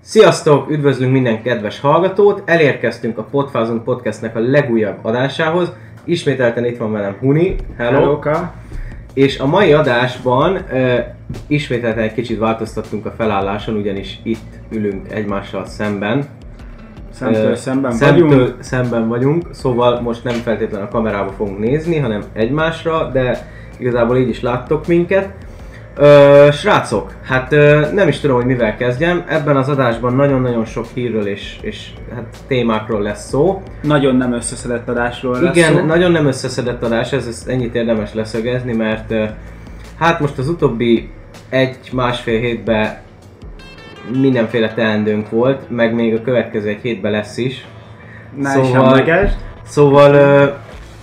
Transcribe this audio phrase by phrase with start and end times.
[0.00, 0.70] Sziasztok!
[0.70, 2.42] Üdvözlünk minden kedves hallgatót!
[2.44, 5.72] Elérkeztünk a Podfázunk Podcastnek a legújabb adásához.
[6.04, 7.54] Ismételten itt van velem Huni.
[7.76, 7.98] Hello!
[7.98, 8.52] Hellóka!
[9.14, 10.98] És a mai adásban uh,
[11.46, 16.24] ismételten egy kicsit változtattunk a felálláson, ugyanis itt ülünk egymással szemben.
[17.10, 18.62] Szemtől szemben szemtől vagyunk.
[18.62, 24.28] szemben vagyunk, szóval most nem feltétlenül a kamerába fogunk nézni, hanem egymásra, de igazából így
[24.28, 25.28] is láttok minket.
[26.00, 29.24] Ö, srácok, hát ö, nem is tudom, hogy mivel kezdjem.
[29.28, 33.62] Ebben az adásban nagyon-nagyon sok hírről és, és hát témákról lesz szó.
[33.82, 35.84] Nagyon nem összeszedett adásról lesz Igen, szó.
[35.84, 39.24] nagyon nem összeszedett adás, ez, ez ennyit érdemes leszögezni, mert ö,
[39.98, 41.10] hát most az utóbbi
[41.48, 42.96] egy-másfél hétben
[44.20, 47.66] mindenféle teendőnk volt, meg még a következő egy hétben lesz is.
[48.36, 49.30] Ne szóval- is.
[49.66, 50.44] Szóval ö,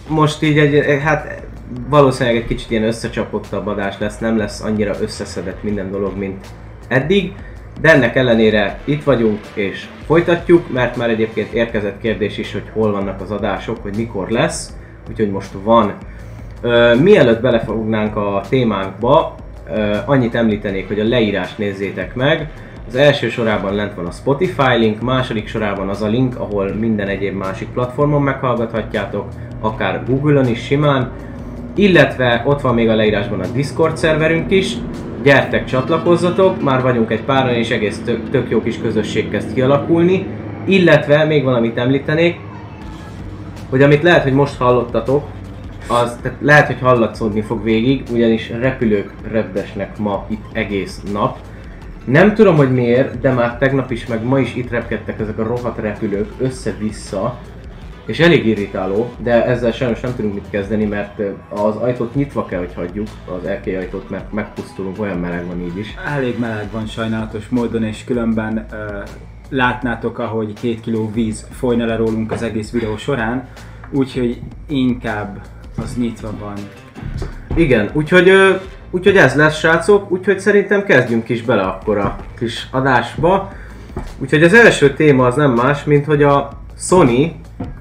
[0.07, 1.43] most így egy, hát
[1.89, 6.45] valószínűleg egy kicsit ilyen összecsapottabb adás lesz, nem lesz annyira összeszedett minden dolog, mint
[6.87, 7.33] eddig.
[7.81, 12.91] De ennek ellenére itt vagyunk és folytatjuk, mert már egyébként érkezett kérdés is, hogy hol
[12.91, 14.73] vannak az adások, hogy mikor lesz,
[15.09, 15.93] úgyhogy most van.
[16.61, 19.35] Ö, mielőtt belefognánk a témánkba,
[19.73, 22.49] ö, annyit említenék, hogy a leírást nézzétek meg.
[22.87, 27.07] Az első sorában lent van a Spotify link, második sorában az a link, ahol minden
[27.07, 29.27] egyéb másik platformon meghallgathatjátok,
[29.59, 31.11] akár Google-on is simán,
[31.75, 34.73] illetve ott van még a leírásban a Discord szerverünk is,
[35.23, 40.25] gyertek csatlakozzatok, már vagyunk egy páran és egész tök, tök jó kis közösség kezd kialakulni,
[40.65, 42.39] illetve még valamit említenék,
[43.69, 45.23] hogy amit lehet, hogy most hallottatok,
[45.87, 51.37] az tehát lehet, hogy hallatszódni fog végig, ugyanis repülők rebbesnek ma itt egész nap.
[52.05, 55.43] Nem tudom, hogy miért, de már tegnap is, meg ma is itt repkedtek ezek a
[55.43, 57.39] rohadt repülők össze-vissza,
[58.05, 62.59] és elég irritáló, de ezzel sajnos nem tudunk mit kezdeni, mert az ajtót nyitva kell,
[62.59, 63.07] hogy hagyjuk,
[63.39, 65.95] az erkély ajtót, mert megpusztulunk, olyan meleg van így is.
[66.15, 68.77] Elég meleg van sajnálatos módon, és különben uh,
[69.49, 73.47] látnátok, ahogy két kiló víz folyna le rólunk az egész videó során,
[73.91, 75.41] úgyhogy inkább
[75.77, 76.53] az nyitva van.
[77.55, 78.55] Igen, úgyhogy, ö,
[78.91, 83.51] úgyhogy ez lesz srácok, úgyhogy szerintem kezdjünk is bele akkor a kis adásba.
[84.17, 87.35] Úgyhogy az első téma az nem más, mint hogy a Sony,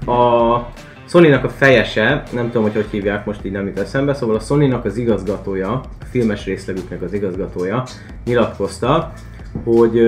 [0.05, 0.59] a
[1.07, 4.39] Sony-nak a fejese, nem tudom, hogy hogy hívják, most így nem jut eszembe, szóval a
[4.39, 7.83] Sony-nak az igazgatója, a filmes részlegüknek az igazgatója
[8.25, 9.11] nyilatkozta,
[9.63, 9.99] hogy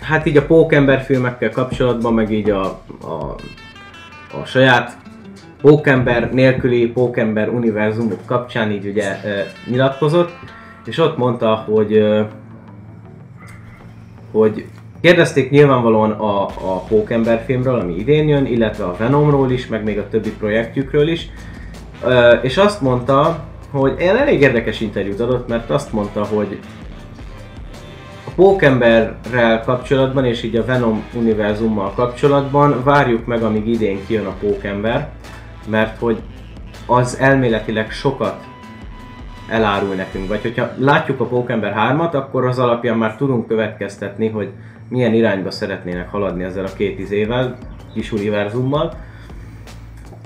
[0.00, 2.64] hát így a Pókember filmekkel kapcsolatban, meg így a,
[3.00, 3.34] a,
[4.40, 4.96] a saját
[5.60, 10.30] Pókember nélküli Pókember univerzumok kapcsán így ugye e, nyilatkozott,
[10.84, 12.04] és ott mondta, hogy
[14.32, 14.66] hogy
[15.02, 19.98] kérdezték nyilvánvalóan a, a Pókember filmről, ami idén jön, illetve a Venomról is, meg még
[19.98, 21.28] a többi projektjükről is,
[22.04, 26.58] e, és azt mondta, hogy ilyen elég érdekes interjút adott, mert azt mondta, hogy
[28.26, 34.36] a Pókemberrel kapcsolatban és így a Venom univerzummal kapcsolatban várjuk meg, amíg idén kijön a
[34.40, 35.10] Pókember,
[35.68, 36.18] mert hogy
[36.86, 38.44] az elméletileg sokat
[39.48, 40.28] elárul nekünk.
[40.28, 44.48] Vagy hogyha látjuk a Pókember 3-at, akkor az alapján már tudunk következtetni, hogy
[44.92, 47.58] milyen irányba szeretnének haladni ezzel a két izével,
[47.94, 48.92] kis univerzummal.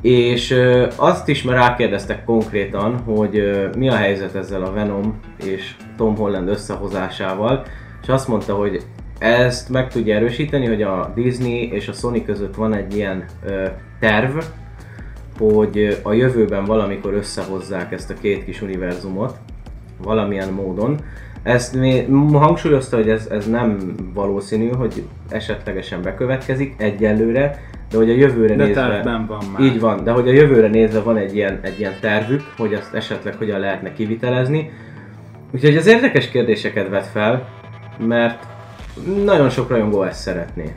[0.02, 0.54] És
[0.96, 6.48] azt is már rákérdeztek konkrétan, hogy mi a helyzet ezzel a Venom és Tom Holland
[6.48, 7.64] összehozásával,
[8.02, 8.82] és azt mondta, hogy
[9.18, 13.24] ezt meg tudja erősíteni, hogy a Disney és a Sony között van egy ilyen
[14.00, 14.38] terv,
[15.38, 19.36] hogy a jövőben valamikor összehozzák ezt a két kis univerzumot,
[20.02, 21.00] valamilyen módon.
[21.46, 28.14] Ezt mi hangsúlyozta, hogy ez, ez nem valószínű, hogy esetlegesen bekövetkezik egyelőre, de hogy a
[28.14, 28.80] jövőre De nézve...
[28.80, 29.60] tervben van már.
[29.60, 32.94] Így van, de hogy a jövőre nézve van egy ilyen, egy ilyen tervük, hogy azt
[32.94, 34.70] esetleg hogyan lehetne kivitelezni.
[35.50, 37.48] Úgyhogy az érdekes kérdéseket vet fel,
[37.98, 38.46] mert
[39.24, 40.74] nagyon sok rajongó ezt szeretné.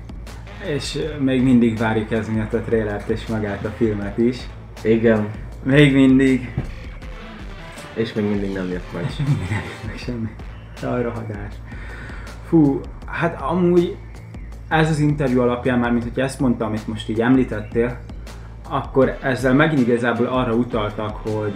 [0.75, 4.37] És még mindig várjuk ez miatt a trailert és magát a filmet is.
[4.83, 5.27] Igen,
[5.63, 6.53] Még mindig.
[7.93, 9.05] és még mindig nem jött meg.
[9.87, 10.29] meg semmi.
[10.81, 11.53] Jaj, rohadás.
[12.47, 13.97] Fú, hát amúgy
[14.67, 17.97] ez az interjú alapján már, mint hogy ezt mondta, amit most így említettél,
[18.69, 21.53] akkor ezzel megint igazából arra utaltak, hogy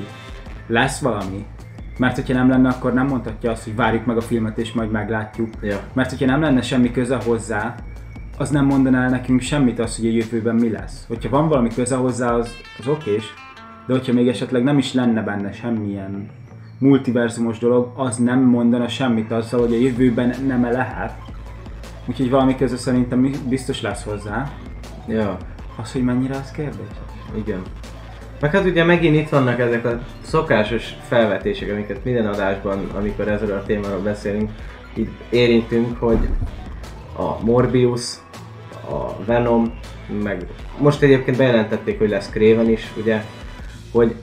[0.68, 1.46] lesz valami.
[1.98, 4.92] Mert hogyha nem lenne, akkor nem mondhatja azt, hogy várjuk meg a filmet és majd
[4.92, 5.50] meglátjuk.
[5.62, 5.80] Ja.
[5.94, 7.76] Mert hogyha nem lenne semmi köze hozzá,
[8.38, 11.06] az nem mondaná el nekünk semmit az, hogy a jövőben mi lesz.
[11.08, 13.34] Hogyha van valami köze hozzá, az, az okés,
[13.88, 16.30] de hogyha még esetleg nem is lenne benne semmilyen
[16.84, 21.14] multiverzumos dolog, az nem mondana semmit azzal, hogy a jövőben nem lehet.
[22.06, 24.52] Úgyhogy valami köze szerintem biztos lesz hozzá.
[25.08, 25.38] Ja,
[25.82, 26.88] Az, hogy mennyire az kérdés.
[27.36, 27.62] igen.
[28.40, 33.58] Meg hát ugye megint itt vannak ezek a szokásos felvetések, amiket minden adásban, amikor ezzel
[33.58, 34.52] a témáról beszélünk,
[34.96, 36.28] így érintünk, hogy
[37.18, 38.14] a Morbius,
[38.90, 39.74] a Venom,
[40.24, 40.46] meg
[40.80, 43.24] most egyébként bejelentették, hogy lesz Craven is, ugye,
[43.92, 44.16] hogy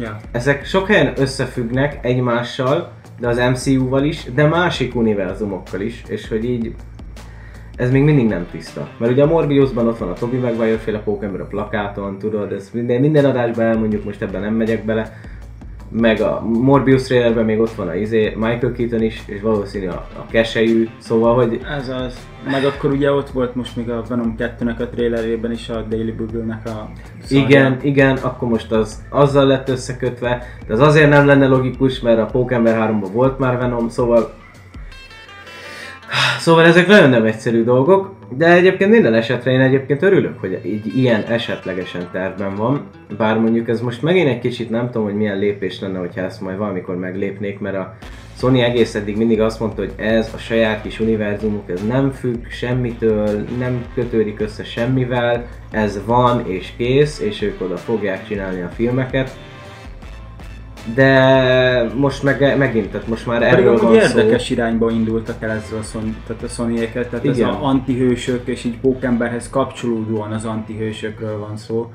[0.00, 0.16] Ja.
[0.30, 6.44] ezek sok helyen összefüggnek egymással, de az MCU-val is, de másik univerzumokkal is, és hogy
[6.44, 6.74] így
[7.76, 8.88] ez még mindig nem tiszta.
[8.98, 12.74] Mert ugye a Morbiusban ott van a Tobey Maguire féle pókember a plakáton, tudod, ezt
[12.74, 15.12] minden, minden adásban elmondjuk, most ebben nem megyek bele.
[15.90, 20.06] Meg a Morbius trailerben még ott van a izé, Michael Keaton is, és valószínű a,
[20.18, 22.26] a keselyű, szóval, hogy Ez az.
[22.50, 26.10] Meg akkor ugye ott volt most még a Venom 2-nek a trailerében is a Daily
[26.10, 26.90] Bugle-nek a
[27.22, 27.46] szarja.
[27.46, 32.18] Igen, igen, akkor most az azzal lett összekötve, de az azért nem lenne logikus, mert
[32.18, 34.34] a Pókember 3-ban volt már Venom, szóval...
[36.38, 40.96] Szóval ezek nagyon nem egyszerű dolgok, de egyébként minden esetre én egyébként örülök, hogy így
[40.96, 42.80] ilyen esetlegesen tervben van.
[43.16, 46.40] Bár mondjuk ez most megint egy kicsit nem tudom, hogy milyen lépés lenne, hogyha ezt
[46.40, 47.96] majd valamikor meglépnék, mert a
[48.38, 52.46] Sony egész eddig mindig azt mondta, hogy ez a saját kis univerzumuk, ez nem függ
[52.48, 58.68] semmitől, nem kötődik össze semmivel, ez van és kész, és ők oda fogják csinálni a
[58.68, 59.36] filmeket.
[60.94, 64.18] De most meg, megint, tehát most már Pedig erről amúgy van szó.
[64.18, 67.48] érdekes irányba indultak el ezzel a Sony, tehát a sony tehát ez Igen.
[67.48, 71.90] az antihősök, és így Pókemberhez kapcsolódóan az antihősökről van szó.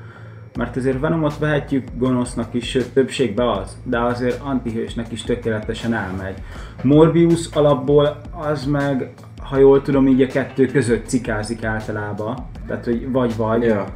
[0.56, 6.34] Mert azért Venomot vehetjük gonosznak is, sőt többségben az, de azért antihősnek is tökéletesen elmegy.
[6.82, 9.12] Morbius alapból az meg,
[9.42, 12.36] ha jól tudom, így a kettő között cikázik általában.
[12.66, 13.62] Tehát, hogy vagy-vagy.
[13.62, 13.86] Ja.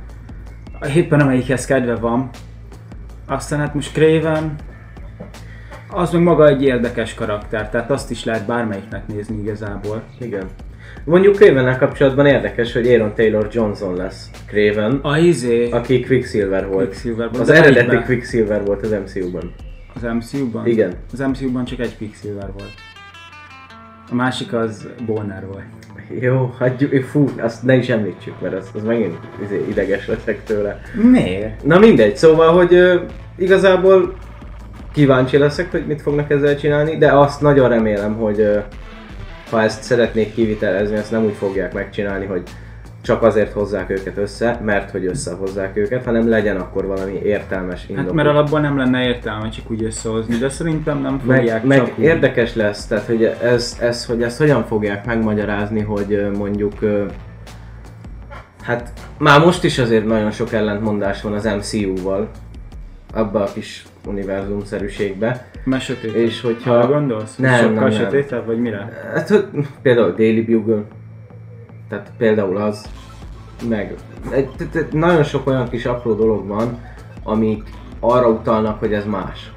[0.94, 2.31] Éppen amelyikhez kedve van.
[3.26, 4.55] Aztán hát most Craven,
[5.91, 10.03] az meg maga egy érdekes karakter, tehát azt is lehet bármelyiknek nézni igazából.
[10.19, 10.47] Igen.
[11.06, 16.87] Mondjuk Craven kapcsolatban érdekes, hogy Aaron Taylor Johnson lesz Craven, A izé, aki Quicksilver volt.
[16.87, 17.41] Quicksilver volt.
[17.41, 17.97] Az De eredeti?
[17.97, 19.53] Quicksilver volt az MCU-ban.
[19.94, 20.67] az MCU-ban?
[20.67, 20.93] Igen.
[21.12, 22.73] Az MCU-ban csak egy Quicksilver volt.
[24.11, 25.64] A másik az Bonner volt.
[26.20, 30.81] Jó, hagyjuk, fú, azt ne is említsük, mert az, az megint izé, ideges leszek tőle.
[31.11, 31.64] Miért?
[31.64, 33.00] Na mindegy, szóval, hogy ö,
[33.37, 34.14] igazából
[34.93, 38.58] kíváncsi leszek, hogy mit fognak ezzel csinálni, de azt nagyon remélem, hogy ö,
[39.50, 42.43] ha ezt szeretnék kivitelezni, ezt nem úgy fogják megcsinálni, hogy
[43.06, 48.04] csak azért hozzák őket össze, mert hogy összehozzák őket, hanem legyen akkor valami értelmes indok.
[48.04, 51.78] Hát mert alapból nem lenne értelme csak úgy összehozni, de szerintem nem fogják meg, meg
[51.78, 52.04] csak úgy.
[52.04, 56.75] érdekes lesz, tehát hogy ez, ez, hogy ezt hogyan fogják megmagyarázni, hogy mondjuk
[58.62, 62.28] hát már most is azért nagyon sok ellentmondás van az MCU-val,
[63.12, 65.48] abba a kis univerzumszerűségbe,
[65.81, 66.15] Sötét.
[66.15, 66.73] és hogyha...
[66.75, 67.37] Arra gondolsz?
[67.37, 67.91] Nem, Sokkal nem, nem.
[67.93, 69.03] sötétebb, vagy mire?
[69.15, 69.45] Hát, hogy
[69.83, 70.83] például Daily Bugle,
[71.89, 72.87] tehát például az,
[73.69, 73.95] meg
[74.93, 76.79] nagyon sok olyan kis apró dolog van,
[77.23, 77.63] amik
[78.01, 79.51] arra utalnak, hogy ez más.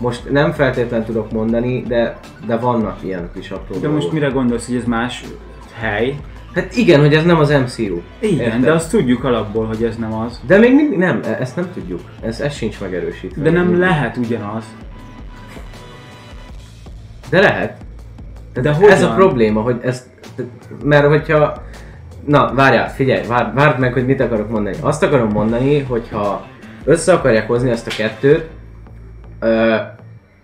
[0.00, 4.00] Most nem feltétlenül tudok mondani, de, de vannak ilyen kis apró De dolgok.
[4.00, 5.24] most mire gondolsz, hogy ez más
[5.74, 6.16] hely?
[6.54, 8.00] Hát igen, hogy ez nem az MCU.
[8.18, 8.60] Igen, Érted?
[8.60, 10.40] de azt tudjuk alapból, hogy ez nem az.
[10.46, 12.00] De még mindig nem, e- ezt nem tudjuk.
[12.22, 13.42] Ez, ez sincs megerősítve.
[13.42, 13.80] De nem mindig.
[13.80, 14.64] lehet ugyanaz.
[17.30, 17.76] De lehet.
[18.52, 19.10] De Ez hogyan?
[19.10, 20.08] a probléma, hogy ez,
[20.84, 21.62] mert hogyha,
[22.26, 24.76] na várjál, figyelj, vár, várd meg, hogy mit akarok mondani.
[24.80, 26.46] Azt akarom mondani, hogyha
[26.84, 28.46] össze akarják hozni ezt a kettőt,
[29.40, 29.74] ö,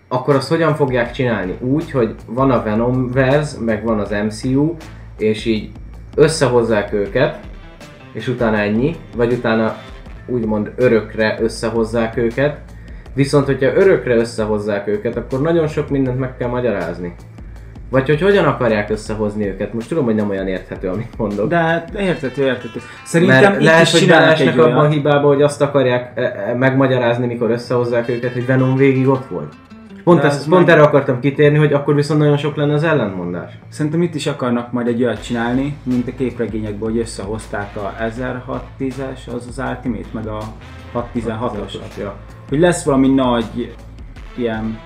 [0.07, 1.57] akkor azt hogyan fogják csinálni?
[1.59, 4.75] Úgy, hogy van a Venomverse, meg van az MCU,
[5.17, 5.71] és így
[6.15, 7.39] összehozzák őket,
[8.13, 9.75] és utána ennyi, vagy utána
[10.25, 12.59] úgymond örökre összehozzák őket,
[13.17, 17.15] viszont hogyha örökre összehozzák őket, akkor nagyon sok mindent meg kell magyarázni.
[17.89, 19.73] Vagy hogy hogyan akarják összehozni őket.
[19.73, 21.49] Most tudom, hogy nem olyan érthető, amit mondok.
[21.49, 22.79] De hát értető, értető.
[23.05, 26.53] Szerintem Mert itt lehet, is hogy belesnek abban a hibába, hogy azt akarják e, e,
[26.53, 29.53] megmagyarázni, mikor összehozzák őket, hogy Venom végig ott volt.
[30.03, 32.83] Pont, ezt, az pont meg- erre akartam kitérni, hogy akkor viszont nagyon sok lenne az
[32.83, 33.51] ellentmondás.
[33.69, 39.35] Szerintem itt is akarnak majd egy olyat csinálni, mint a képregényekben, hogy összehozták a 1610-es,
[39.35, 40.39] az az Ultimate, meg a
[40.93, 41.73] 616-os.
[41.99, 42.15] Ja.
[42.49, 43.75] Hogy lesz valami nagy,
[44.35, 44.79] ilyen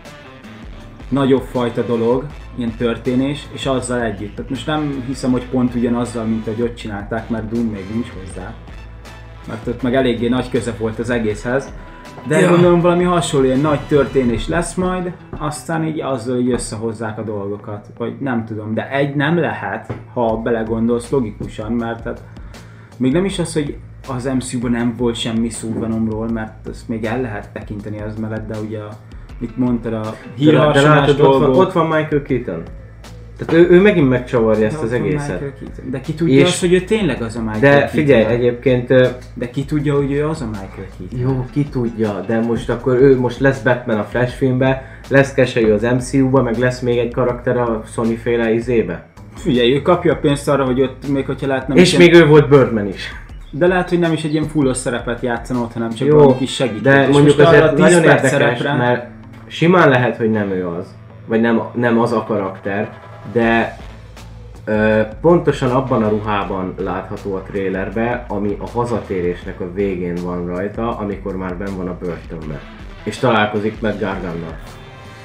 [1.09, 2.25] nagyobb fajta dolog,
[2.55, 4.35] ilyen történés, és azzal együtt.
[4.35, 8.07] Tehát most nem hiszem, hogy pont ugyanazzal, mint ahogy ott csinálták, mert Doom még nincs
[8.09, 8.53] hozzá.
[9.47, 11.73] Mert ott meg eléggé nagy köze volt az egészhez.
[12.27, 12.49] De Ja.
[12.49, 17.87] gondolom valami hasonló ilyen nagy történés lesz majd, aztán így azzal így összehozzák a dolgokat.
[17.97, 22.23] Vagy nem tudom, de egy nem lehet, ha belegondolsz logikusan, mert hát
[22.97, 23.77] még nem is az, hogy
[24.07, 28.47] az MCU-ban nem volt semmi szó Venomról, mert ezt még el lehet tekinteni az mellett,
[28.47, 28.89] de ugye a,
[29.39, 30.15] mit mondtad, a
[30.73, 32.63] látod, ott van, ott van Michael Keaton.
[33.37, 35.43] Tehát ő, ő megint megcsavarja ezt az egészet.
[35.89, 37.87] De ki tudja És- azt, hogy ő tényleg az a Michael De Keaton?
[37.87, 38.87] figyelj, egyébként
[39.33, 41.19] De ki tudja, hogy ő az a Michael Keaton?
[41.19, 45.71] Jó, ki tudja, de most akkor ő most lesz Batman a Flash filmbe, lesz keselyű
[45.71, 49.05] az MCU-ba, meg lesz még egy karakter a Sony féle izébe.
[49.35, 52.49] Figyelj, ő kapja a pénzt arra, hogy ott még hogyha nem És még ő volt
[52.49, 53.11] Birdman is.
[53.51, 56.35] De lehet, hogy nem is egy ilyen fullos szerepet játszana ott, hanem csak Jó, valami
[56.37, 56.81] kis segítő.
[56.81, 59.09] De És mondjuk azért a 10 nagyon érdekes, szerepre- mert
[59.47, 62.89] simán lehet, hogy nem ő az, vagy nem, nem az a karakter,
[63.31, 63.77] de
[64.65, 70.97] ö, pontosan abban a ruhában látható a trailerbe, ami a hazatérésnek a végén van rajta,
[70.97, 72.59] amikor már benn van a börtönben.
[73.03, 74.57] És találkozik meg Gargannal.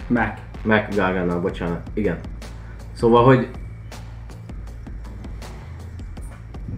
[0.06, 0.38] Meg.
[0.62, 1.80] Meg Gargannal, bocsánat.
[1.94, 2.18] Igen.
[2.92, 3.48] Szóval, hogy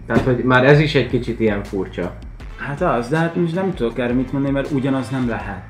[0.09, 2.13] tehát, hogy már ez is egy kicsit ilyen furcsa.
[2.57, 5.63] Hát az, de hát most nem tudok erre mit mondani, mert ugyanaz nem lehet.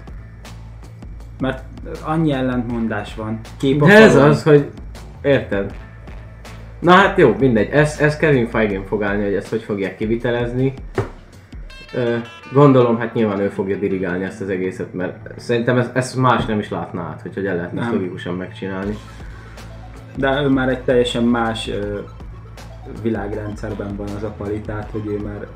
[1.39, 1.63] Mert
[2.03, 3.39] annyi ellentmondás van.
[3.57, 4.69] Kép De ez az, hogy
[5.21, 5.73] érted?
[6.79, 7.69] Na hát jó, mindegy.
[7.69, 10.73] Ez, ez Kevin feige fog állni, hogy ezt hogy fogják kivitelezni.
[12.53, 16.59] Gondolom, hát nyilván ő fogja dirigálni ezt az egészet, mert szerintem ez, ezt más nem
[16.59, 18.97] is látná át, hogy hogy el lehetne ezt logikusan megcsinálni.
[20.15, 21.69] De ő már egy teljesen más
[23.01, 25.47] világrendszerben van az a pali, tehát hogy ő már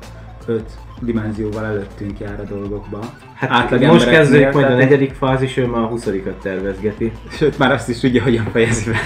[0.46, 3.00] öt dimenzióval előttünk jár a dolgokba.
[3.34, 7.12] Hát Átlag most kezdődik majd a negyedik fázis, ő már a huszadikat tervezgeti.
[7.30, 8.98] Sőt, már azt is tudja, hogyan fejezi be.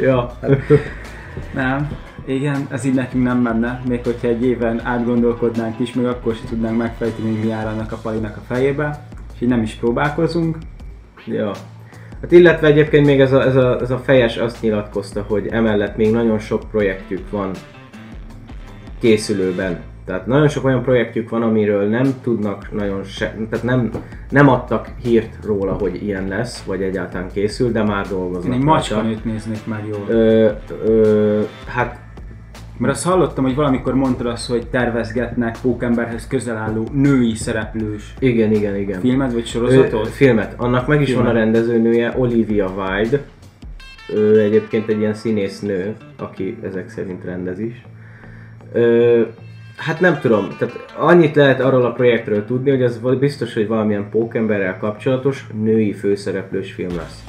[0.00, 0.38] Ja.
[1.54, 1.88] Nem,
[2.24, 3.80] igen, ez így nekünk nem menne.
[3.88, 7.92] Még hogyha egy éven átgondolkodnánk is, még akkor sem tudnánk megfejteni, hogy mi áll annak
[7.92, 9.06] a palinak a fejébe.
[9.34, 10.56] És így nem is próbálkozunk.
[11.26, 11.52] Ja.
[12.20, 15.96] Hát illetve egyébként még ez a, ez, a, ez a fejes azt nyilatkozta, hogy emellett
[15.96, 17.50] még nagyon sok projektjük van
[19.00, 19.78] készülőben.
[20.04, 23.90] Tehát nagyon sok olyan projektjük van, amiről nem tudnak nagyon se, tehát nem,
[24.30, 28.52] nem adtak hírt róla, hogy ilyen lesz, vagy egyáltalán készül, de már dolgoznak.
[28.54, 30.04] Én egy macskanőt néznék már jól.
[30.08, 30.50] Ö,
[30.84, 31.98] ö, hát
[32.78, 38.52] Mert azt hallottam, hogy valamikor mondtad azt, hogy tervezgetnek pókemberhez közel álló női szereplős igen,
[38.52, 39.00] igen, igen.
[39.00, 40.08] filmet vagy Ö, sorozatot.
[40.08, 40.54] filmet.
[40.56, 41.26] Annak meg is Filmet.
[41.26, 43.20] van a rendezőnője, Olivia Wilde.
[44.14, 47.84] Ő egyébként egy ilyen színésznő, aki ezek szerint rendez is.
[48.76, 49.22] Ö,
[49.76, 54.08] hát nem tudom, tehát annyit lehet arról a projektről tudni, hogy az biztos, hogy valamilyen
[54.10, 57.24] pókemberrel kapcsolatos női főszereplős film lesz.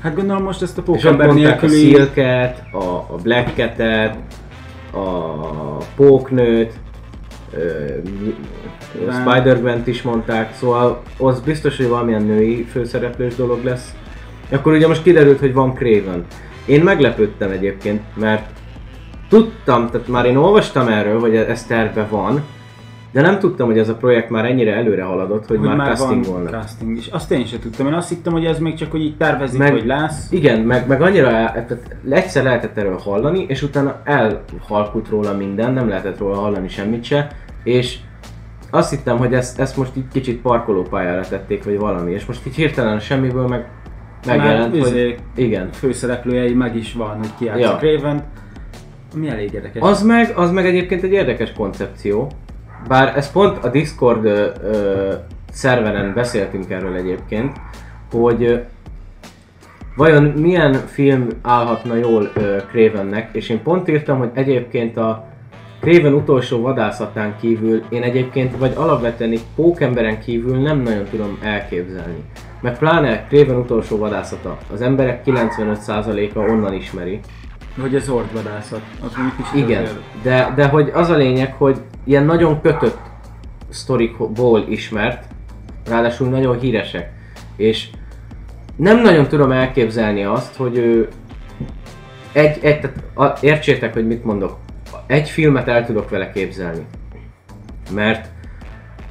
[0.00, 1.90] Hát gondolom most ezt a pókember mondták a nélküli...
[1.90, 4.16] Silket, a, a Black Cat-et,
[4.92, 6.72] a Póknőt.
[9.10, 13.94] Spider-Man-t is mondták, szóval az biztos, hogy valamilyen női főszereplős dolog lesz.
[14.50, 16.26] Akkor ugye most kiderült, hogy van Craven.
[16.64, 18.50] Én meglepődtem egyébként, mert
[19.38, 22.42] tudtam, tehát már én olvastam erről, hogy ez terve van,
[23.12, 26.24] de nem tudtam, hogy ez a projekt már ennyire előre haladott, hogy, hogy már, casting
[26.24, 26.50] van volna.
[26.50, 27.06] casting is.
[27.06, 27.86] Azt én sem tudtam.
[27.86, 30.26] Én azt hittem, hogy ez még csak, hogy így tervezik, Meg- hogy lesz.
[30.30, 31.66] Igen, meg, meg annyira el,
[32.10, 37.28] egyszer lehetett erről hallani, és utána elhalkult róla minden, nem lehetett róla hallani semmit se,
[37.64, 37.98] és
[38.70, 42.54] azt hittem, hogy ezt, ezt most így kicsit parkolópályára tették, vagy valami, és most így
[42.54, 43.66] hirtelen semmiből meg
[44.26, 45.68] megjelent, Már hogy izé- igen.
[45.72, 47.56] Főszereplőjei meg is van, hogy ki Ja.
[47.56, 47.76] ja.
[49.12, 49.20] Craven.
[49.20, 49.82] Mi elég érdekes.
[49.82, 52.30] Az meg, az meg egyébként egy érdekes koncepció,
[52.88, 55.12] bár ez pont a Discord ö, ö,
[55.52, 57.56] szerveren beszéltünk erről egyébként,
[58.10, 58.56] hogy ö,
[59.96, 65.30] vajon milyen film állhatna jól ö, Cravennek, és én pont írtam, hogy egyébként a
[65.80, 72.24] Craven utolsó vadászatán kívül én egyébként, vagy alapvetően egy pókemberen kívül nem nagyon tudom elképzelni.
[72.60, 74.58] Meg pláne Craven utolsó vadászata.
[74.72, 77.20] Az emberek 95%-a onnan ismeri.
[77.80, 78.80] Hogy ez ordvadászat.
[79.04, 82.98] Az mondjuk is Igen, azért- de, de hogy az a lényeg, hogy ilyen nagyon kötött
[83.68, 85.24] sztorikból ismert,
[85.88, 87.12] ráadásul nagyon híresek.
[87.56, 87.88] És
[88.76, 91.08] nem nagyon tudom elképzelni azt, hogy ő
[92.32, 94.56] egy, egy tehát a, értsétek, hogy mit mondok.
[95.06, 96.86] Egy filmet el tudok vele képzelni.
[97.90, 98.28] Mert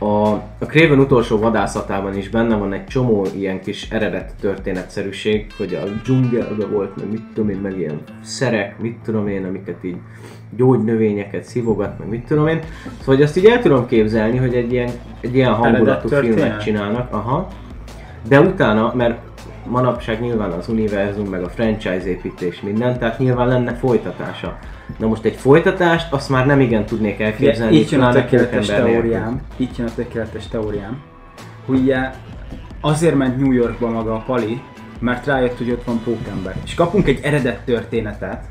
[0.01, 5.73] a, a Craven utolsó vadászatában is benne van egy csomó ilyen kis eredet történetszerűség, hogy
[5.73, 9.97] a dzsungelben volt, meg mit tudom én, meg ilyen szerek, mit tudom én, amiket így
[10.55, 12.59] gyógynövényeket szívogat, meg mit tudom én.
[12.99, 14.89] Szóval hogy azt így el tudom képzelni, hogy egy ilyen,
[15.19, 17.47] egy ilyen hangulatú filmet csinálnak, aha.
[18.27, 19.19] De utána, mert
[19.65, 24.57] manapság nyilván az univerzum, meg a franchise építés minden, tehát nyilván lenne folytatása.
[24.97, 27.75] Na most egy folytatást, azt már nem igen tudnék elképzelni.
[27.75, 31.01] Így jön a tökéletes teóriám, így jön a tökéletes teóriám,
[31.65, 32.09] hogy ugye
[32.81, 34.61] azért ment New Yorkba maga a Pali,
[34.99, 36.55] mert rájött, hogy ott van pókember.
[36.63, 38.43] És kapunk egy eredet történetet,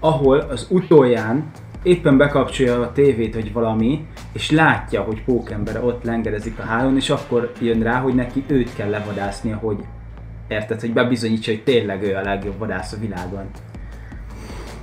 [0.00, 1.50] ahol az utolján
[1.82, 7.10] éppen bekapcsolja a tévét, vagy valami, és látja, hogy pókember ott lengedezik a hálón, és
[7.10, 9.76] akkor jön rá, hogy neki őt kell levadásznia, hogy
[10.50, 13.44] érted, hogy bebizonyítsa, hogy tényleg ő a legjobb vadász a világon.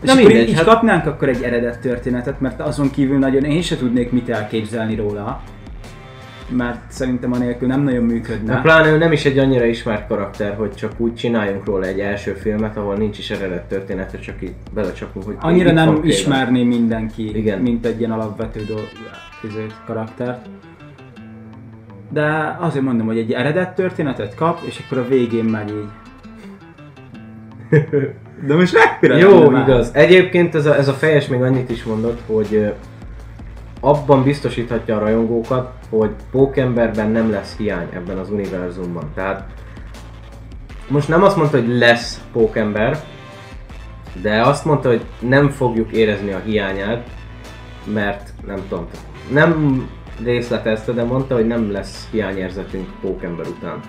[0.02, 3.44] És Na akkor mindegy, így hát- kapnánk akkor egy eredet történetet, mert azon kívül nagyon
[3.44, 5.42] én se tudnék mit elképzelni róla.
[6.50, 8.54] mert szerintem anélkül nem nagyon működne.
[8.54, 12.00] De pláne ő nem is egy annyira ismert karakter, hogy csak úgy csináljunk róla egy
[12.00, 16.64] első filmet, ahol nincs is eredet története, csak így belecsapunk, hogy Annyira itt nem ismerné
[16.64, 17.60] mindenki, Igen.
[17.60, 18.92] mint egy ilyen alapvető do-
[19.50, 20.46] izét, karaktert.
[22.10, 25.90] De azért mondom, hogy egy eredet történetet kap, és akkor a végén meg így.
[28.48, 29.68] De most mekkora Jó, már?
[29.68, 29.90] igaz.
[29.94, 32.74] Egyébként ez a, ez a fejes még annyit is mondott, hogy
[33.80, 39.12] abban biztosíthatja a rajongókat, hogy Pókemberben nem lesz hiány ebben az univerzumban.
[39.16, 39.44] Tehát
[40.88, 43.00] most nem azt mondta, hogy lesz Pókember,
[44.22, 47.10] de azt mondta, hogy nem fogjuk érezni a hiányát,
[47.94, 48.88] mert nem tudom,
[49.32, 49.86] nem
[50.24, 53.80] részletezte, de mondta, hogy nem lesz hiányérzetünk Pókember után.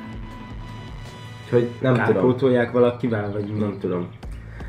[1.44, 2.06] Úgyhogy nem tudom.
[2.06, 3.58] Kárpótolják valakivel, vagy mi?
[3.58, 4.08] Nem tudom.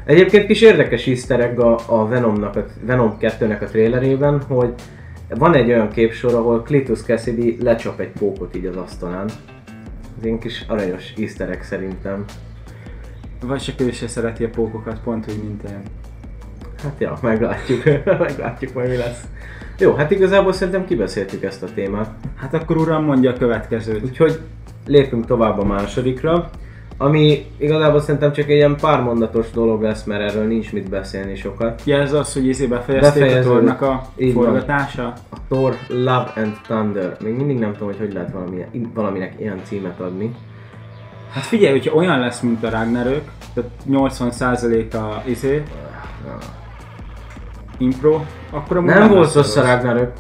[0.06, 4.74] Egyébként kis érdekes easter a, a Venomnak, a Venom 2-nek a trailerében, hogy
[5.30, 9.30] van egy olyan képsor, ahol Cletus Cassidy lecsap egy pókot így az asztalán.
[10.18, 12.26] Ez ilyen kis aranyos easter szerintem.
[13.42, 15.82] Vagy csak ő se szereti a pókokat, pont úgy, mint én.
[16.84, 19.24] Hát ja, meglátjuk, meglátjuk majd mi lesz.
[19.80, 22.10] Jó, hát igazából szerintem kibeszéltük ezt a témát.
[22.36, 24.04] Hát akkor uram, mondja a következőt.
[24.04, 24.40] Úgyhogy
[24.88, 26.50] lépünk tovább a másodikra,
[26.98, 31.36] ami igazából szerintem csak egy ilyen pár mondatos dolog lesz, mert erről nincs mit beszélni
[31.36, 31.82] sokat.
[31.86, 34.44] Ja, ez az, hogy izé befejezték a tornak a Így van.
[34.44, 35.14] forgatása.
[35.30, 37.18] A Thor Love and Thunder.
[37.24, 40.36] Még mindig nem tudom, hogy hogy lehet valami, valaminek ilyen címet adni.
[41.32, 45.64] Hát figyelj, hogyha olyan lesz, mint a Ragnarök, tehát 80% a izé,
[47.80, 50.12] impro, akkor amúgy Nem volt lesz rossz a Ragnarök.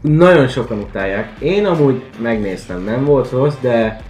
[0.00, 1.30] Nagyon sokan utálják.
[1.38, 4.00] Én amúgy megnéztem, nem volt rossz, de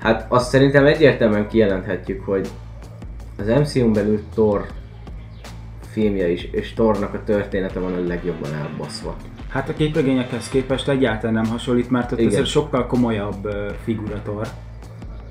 [0.00, 2.48] hát azt szerintem egyértelműen kijelenthetjük, hogy
[3.38, 4.66] az MCU-n belül Thor
[5.90, 9.16] filmje is, és Thornak a története van a legjobban elbaszva.
[9.48, 12.30] Hát a képregényekhez képest egyáltalán nem hasonlít, mert ott Igen.
[12.30, 13.52] azért sokkal komolyabb uh,
[13.84, 14.46] figurator.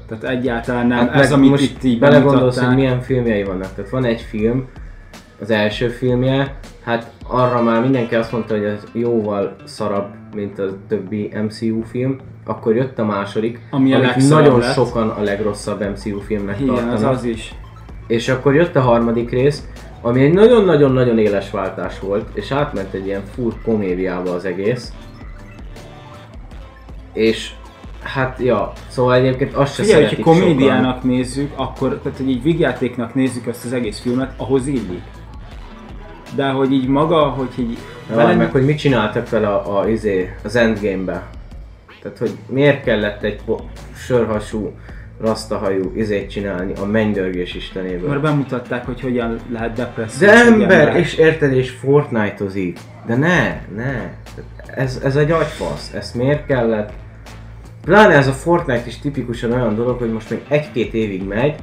[0.07, 3.73] Tehát egyáltalán nem, Hát ez amit most itt így belegondolsz, hogy milyen filmjei vannak.
[3.75, 4.67] Tehát van egy film,
[5.41, 10.65] az első filmje, hát arra már mindenki azt mondta, hogy ez jóval szarabb, mint a
[10.87, 12.17] többi MCU film.
[12.45, 14.73] Akkor jött a második, Ami a nagyon lett.
[14.73, 16.93] sokan a legrosszabb MCU filmnek Igen, tartanak.
[16.95, 17.55] az az is.
[18.07, 19.67] És akkor jött a harmadik rész,
[20.01, 24.93] ami egy nagyon-nagyon-nagyon éles váltás volt, és átment egy ilyen full komédiába az egész.
[27.13, 27.51] És
[28.03, 30.33] hát, ja, szóval egyébként azt se Figyelj, hogyha sokan.
[30.33, 35.01] komédiának nézzük, akkor, tehát hogy így vígjátéknak nézzük azt az egész filmet, ahhoz illik.
[36.35, 37.77] De hogy így maga, hogy így
[38.09, 41.23] Ja, vele- meg hogy mit csináltak vele a, a, izé, az Endgame-be.
[42.01, 43.63] Tehát, hogy miért kellett egy po-
[43.95, 44.71] sörhasú,
[45.21, 48.09] rasztahajú izét csinálni a mennydörgés istenéből.
[48.09, 50.27] Mert bemutatták, hogy hogyan lehet depresszió.
[50.27, 52.79] De ember, és érted, és Fortnite-ozik.
[53.05, 54.13] De ne, ne.
[54.75, 55.93] Ez, ez egy agyfasz.
[55.93, 56.91] Ezt miért kellett?
[57.85, 61.55] Pláne ez a Fortnite is tipikusan olyan dolog, hogy most még egy-két évig megy,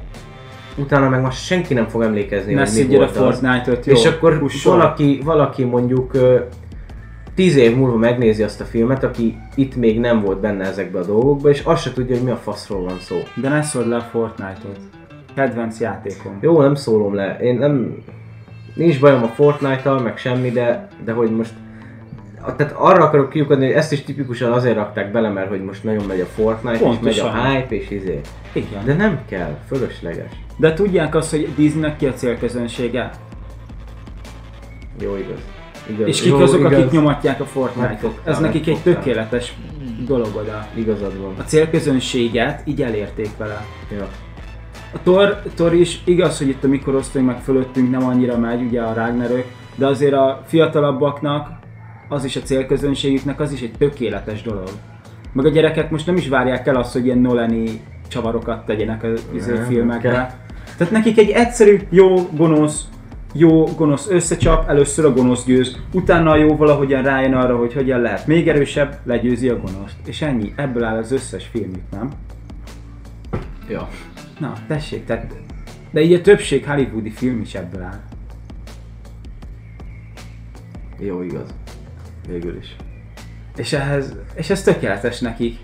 [0.79, 3.17] utána meg most senki nem fog emlékezni, ne hogy mi a volt az.
[3.17, 3.93] Fortnite-ot, jó?
[3.93, 6.11] És akkor valaki, valaki mondjuk
[7.35, 11.05] tíz év múlva megnézi azt a filmet, aki itt még nem volt benne ezekbe a
[11.05, 13.15] dolgokba, és azt se tudja, hogy mi a faszról van szó.
[13.35, 14.79] De ne szóld le a Fortnite-ot.
[15.35, 16.37] Kedvenc játékom.
[16.41, 17.37] Jó, nem szólom le.
[17.41, 17.95] Én nem...
[18.73, 21.53] Nincs bajom a Fortnite-tal, meg semmi, de, de hogy most...
[22.41, 25.83] a- Tehát arra akarok kiukadni, hogy ezt is tipikusan azért rakták bele, mert hogy most
[25.83, 27.27] nagyon megy a Fortnite, és megy Pontosan.
[27.29, 28.19] a hype, és izé.
[28.53, 28.85] Igen.
[28.85, 30.31] De nem kell, fölösleges.
[30.59, 33.11] De tudják azt, hogy Disneynek ki a célközönsége?
[35.01, 35.39] Jó, igaz.
[35.89, 36.07] igaz.
[36.07, 36.73] És kik Jó, azok, igaz.
[36.73, 38.19] akik nyomatják a Fortnite-ot?
[38.23, 39.53] Ez nekik egy tökéletes
[40.05, 40.67] dolog oda.
[40.75, 41.33] Igazad van.
[41.37, 43.65] A célközönséget így elérték vele.
[43.97, 44.07] Ja.
[44.93, 48.81] A Thor, Thor is igaz, hogy itt a mikorosztály meg fölöttünk nem annyira megy, ugye
[48.81, 49.45] a Ragnarök,
[49.75, 51.49] de azért a fiatalabbaknak,
[52.09, 54.69] az is a célközönségüknek, az is egy tökéletes dolog.
[55.33, 59.27] Meg a gyerekek most nem is várják el azt, hogy ilyen Nolani csavarokat tegyenek az
[59.33, 59.51] izé
[60.01, 60.29] kell.
[60.79, 62.87] Tehát nekik egy egyszerű, jó, gonosz,
[63.33, 68.01] jó, gonosz összecsap, először a gonosz győz, utána a jó valahogyan rájön arra, hogy hogyan
[68.01, 69.95] lehet még erősebb, legyőzi a gonoszt.
[70.05, 72.09] És ennyi, ebből áll az összes filmük, nem?
[73.69, 73.89] ja.
[74.39, 75.35] Na, tessék, tehát...
[75.91, 78.01] De így a többség hollywoodi film is ebből áll.
[80.99, 81.53] Jó, igaz.
[82.27, 82.75] Végül is.
[83.55, 85.57] És, ehhez, és ez tökéletes nekik.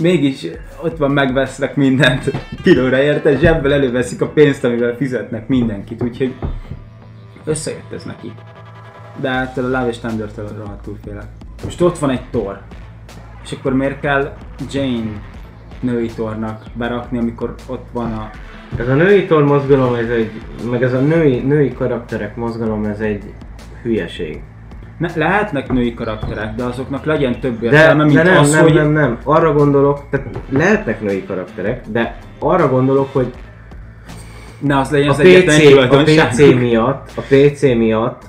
[0.00, 0.46] Mégis
[0.82, 2.30] ott van, megvesznek mindent
[2.62, 6.34] kilóra érte, zsebből előveszik a pénzt, amivel fizetnek mindenkit, úgyhogy
[7.44, 8.32] összejött ez neki.
[9.20, 11.26] De hát a Love és Thunder-től rohadtul félek.
[11.64, 12.60] Most ott van egy tor.
[13.44, 14.36] És akkor miért kell
[14.70, 15.22] Jane
[15.80, 18.30] női tornak berakni, amikor ott van a...
[18.76, 20.30] Ez a női tor mozgalom, ez egy,
[20.70, 23.22] meg ez a női, női karakterek mozgalom, ez egy
[23.82, 24.42] hülyeség.
[24.98, 28.62] Ne, lehetnek női karakterek, de azoknak legyen több De, értelme, mint de nem, az, nem,
[28.62, 28.74] hogy...
[28.74, 33.32] nem, nem, arra gondolok, tehát lehetnek női karakterek, de arra gondolok, hogy
[34.58, 36.02] Ne az legyen a az PC, a.
[36.02, 38.22] PC miatt, a PC miatt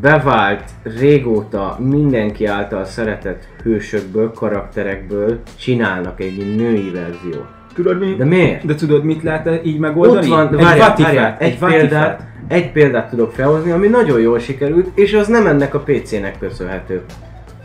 [0.00, 7.46] bevált régóta mindenki által szeretett hősökből, karakterekből csinálnak egy női verziót.
[7.74, 8.14] Tudod mi?
[8.14, 8.66] De miért?
[8.66, 10.30] De tudod mit lehet így megoldani?
[10.30, 14.38] Ott van, egy várjál, Vatifát, várjál, egy, példát, egy példát tudok felhozni, ami nagyon jól
[14.38, 17.02] sikerült, és az nem ennek a PC-nek köszönhető.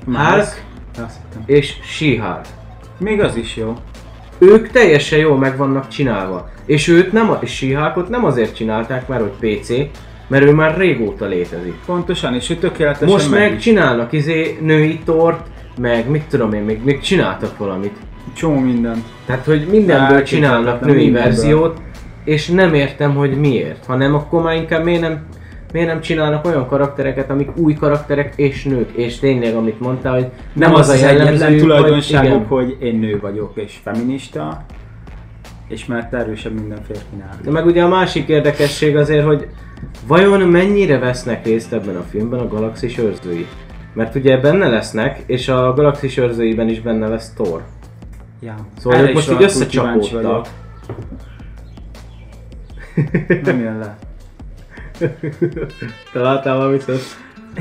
[0.06, 0.64] Hulk
[1.46, 2.42] és She-Hulk.
[2.98, 3.74] Még az is jó.
[4.38, 6.50] Ők teljesen jól meg vannak csinálva.
[6.66, 9.70] És őt nem, a She-Hulkot nem azért csinálták már, hogy PC,
[10.28, 11.74] mert ő már régóta létezik.
[11.86, 13.62] Pontosan, és ő tökéletesen Most meg is.
[13.62, 17.96] csinálnak izé női tort, meg mit tudom én, még, még csináltak valamit.
[18.34, 19.04] Csomó minden.
[19.26, 21.22] Tehát, hogy mindenből Hát, csinálnak női mindenből.
[21.22, 21.82] verziót,
[22.24, 23.86] és nem értem, hogy miért.
[23.86, 25.26] Hanem akkor már inkább miért nem,
[25.74, 28.92] miért nem csinálnak olyan karaktereket, amik új karakterek és nők.
[28.92, 32.46] És tényleg, amit mondtál, hogy Nem, az, az egyetlen jellemzőjük, tulajdonságuk, igen.
[32.46, 34.66] hogy én nő vagyok és feminista,
[35.68, 37.38] és mert erősebb minden férfinál.
[37.44, 39.48] De meg ugye a másik érdekesség azért, hogy
[40.08, 43.48] vajon mennyire vesznek részt ebben a filmben a galaxis őrzői?
[43.94, 47.64] Mert ugye benne lesznek, és a galaxis őrzőiben is benne lesz Thor.
[48.42, 48.56] Ja.
[48.78, 50.48] Szóval ők most így összecsapódtak.
[53.44, 53.98] Nem jön le.
[56.14, 56.86] Találtál valamit?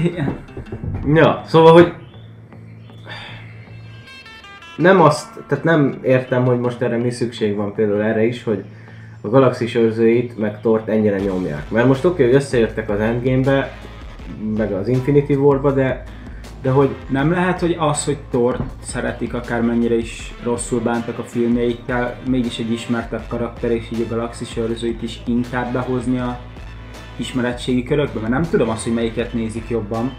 [0.03, 0.39] Igen.
[1.15, 1.93] Ja, szóval, hogy
[4.77, 8.65] nem azt, tehát nem értem, hogy most erre mi szükség van például erre is, hogy
[9.21, 11.71] a galaxis őrzőit meg Tort ennyire nyomják.
[11.71, 13.73] Mert most oké, hogy összejöttek az Endgame-be,
[14.57, 16.03] meg az Infinity War-ba, de,
[16.63, 22.17] de hogy Nem lehet, hogy az, hogy Thor szeretik akármennyire is rosszul bántak a filmjeikkel,
[22.27, 26.39] mégis egy ismertebb karakter, és így a galaxis őrzőit is inkább behozni a
[27.17, 30.13] ismeretségi körökbe, mert nem tudom azt, hogy melyiket nézik jobban.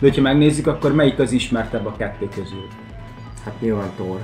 [0.00, 2.66] De hogyha megnézzük, akkor melyik az ismertebb a kettő közül.
[3.44, 4.18] hát nyilván Thor.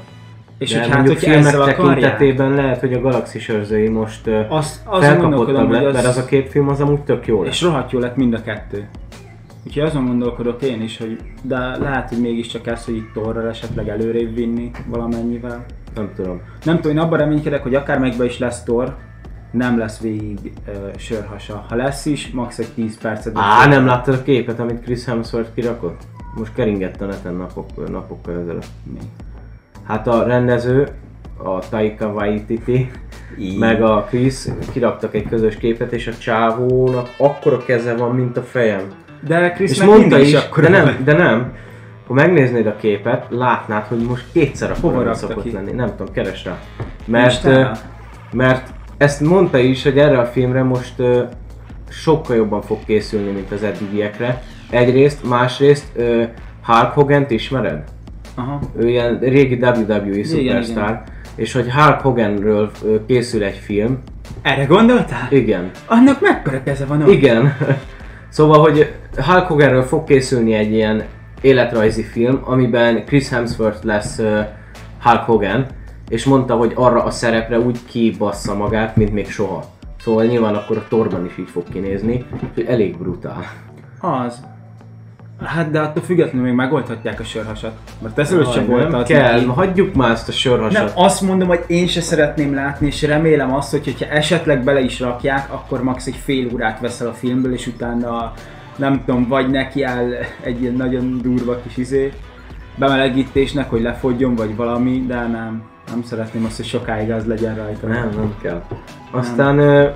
[0.58, 4.80] És de hogy hát, hogyha filmek akarják, tekintetében lehet, hogy a galaxis őrzői most azt,
[4.84, 7.48] azon felkapottabb hogy lett, az, mert az a két film az amúgy tök jó és
[7.48, 7.62] lesz.
[7.62, 8.88] rohadt jó lett mind a kettő.
[9.66, 13.88] Úgyhogy azon gondolkodok én is, hogy de lehet, hogy mégiscsak ez, hogy itt Thorral esetleg
[13.88, 15.64] előrébb vinni valamennyivel.
[15.94, 16.40] Nem tudom.
[16.64, 18.96] Nem tudom, én abban reménykedek, hogy akármelyikben is lesz Thor,
[19.50, 21.64] nem lesz végig uh, sörhasa.
[21.68, 22.58] Ha lesz is, max.
[22.58, 23.32] egy 10 percet.
[23.36, 26.02] Á, nem láttad a képet, amit Chris Hemsworth kirakott?
[26.36, 28.66] Most keringett a neten napok, napokkal ezelőtt.
[28.92, 28.98] Mi?
[29.82, 30.88] Hát a rendező,
[31.36, 32.90] a Taika Waititi,
[33.38, 33.58] Így.
[33.58, 38.42] meg a Chris kiraktak egy közös képet, és a csávónak akkora keze van, mint a
[38.42, 39.03] fejem.
[39.26, 41.52] De Chris És mondta is, akkor de nem, de nem.
[42.06, 45.52] Ha megnéznéd a képet, látnád, hogy most kétszer a szokott ki?
[45.52, 45.72] lenni.
[45.72, 46.58] Nem tudom, keres rá.
[47.06, 47.48] Mert,
[48.32, 50.94] mert ezt mondta is, hogy erre a filmre most
[51.88, 54.42] sokkal jobban fog készülni, mint az eddigiekre.
[54.70, 55.86] Egyrészt, másrészt
[56.64, 57.82] Hulk Hogan-t ismered?
[58.34, 58.60] Aha.
[58.78, 61.02] Ő ilyen régi WWE igen.
[61.34, 62.70] És hogy Hulk Hoganről
[63.06, 63.98] készül egy film.
[64.42, 65.26] Erre gondoltál?
[65.30, 65.70] Igen.
[65.86, 67.10] Annak mekkora keze van ott?
[67.10, 67.52] Igen.
[68.28, 71.04] Szóval, hogy Hulk Hoganről fog készülni egy ilyen
[71.40, 74.38] életrajzi film, amiben Chris Hemsworth lesz uh,
[75.02, 75.66] Hulk Hogan,
[76.08, 79.64] és mondta, hogy arra a szerepre úgy kibassza magát, mint még soha.
[80.00, 83.44] Szóval nyilván akkor a Torban is így fog kinézni, úgyhogy elég brutál.
[84.00, 84.40] Az.
[85.44, 87.72] Hát de attól függetlenül még megoldhatják a sörhasat.
[88.02, 89.46] Mert ezelőtt sem volt nem kell, neki.
[89.46, 90.92] hagyjuk már ezt a Nem, sörhasat.
[90.94, 95.00] azt mondom, hogy én se szeretném látni, és remélem azt, hogy hogyha esetleg bele is
[95.00, 98.32] rakják, akkor max egy fél órát veszel a filmből, és utána
[98.76, 102.12] nem tudom, vagy neki áll egy ilyen nagyon durva kis izé,
[102.76, 105.62] bemelegítésnek, hogy lefogjon, vagy valami, de nem.
[105.90, 107.86] Nem szeretném azt, hogy sokáig az legyen rajta.
[107.86, 108.62] Nem, nem kell.
[109.10, 109.88] Aztán ö,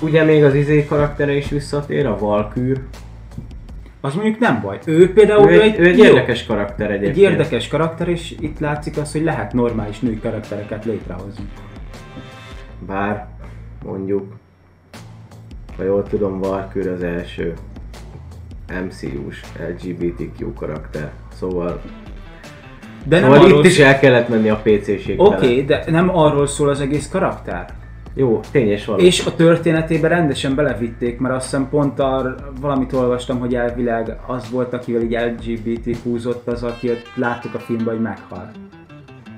[0.00, 2.80] ugye még az izé karaktere is visszatér, a Valkür.
[4.00, 4.78] Az mondjuk nem baj.
[4.84, 7.16] Ő például Ő egy, ő egy jó, érdekes karakter egyébként.
[7.16, 11.44] egy érdekes karakter, és itt látszik az, hogy lehet normális női karaktereket létrehozni.
[12.86, 13.26] Bár
[13.84, 14.32] mondjuk,
[15.76, 17.54] ha jól tudom, Valkür az első
[18.84, 21.10] MCU-s LGBTQ karakter.
[21.34, 21.80] Szóval,
[23.04, 25.22] De nem szóval itt is el kellett menni a PC-ségbe.
[25.22, 27.78] Oké, okay, de nem arról szól az egész karakter.
[28.14, 28.98] Jó, tény és való.
[28.98, 34.50] És a történetébe rendesen belevitték, mert azt hiszem pont ar, valamit olvastam, hogy elvileg az
[34.50, 38.50] volt, akivel így LGBT húzott az, aki láttuk a filmben, hogy meghal.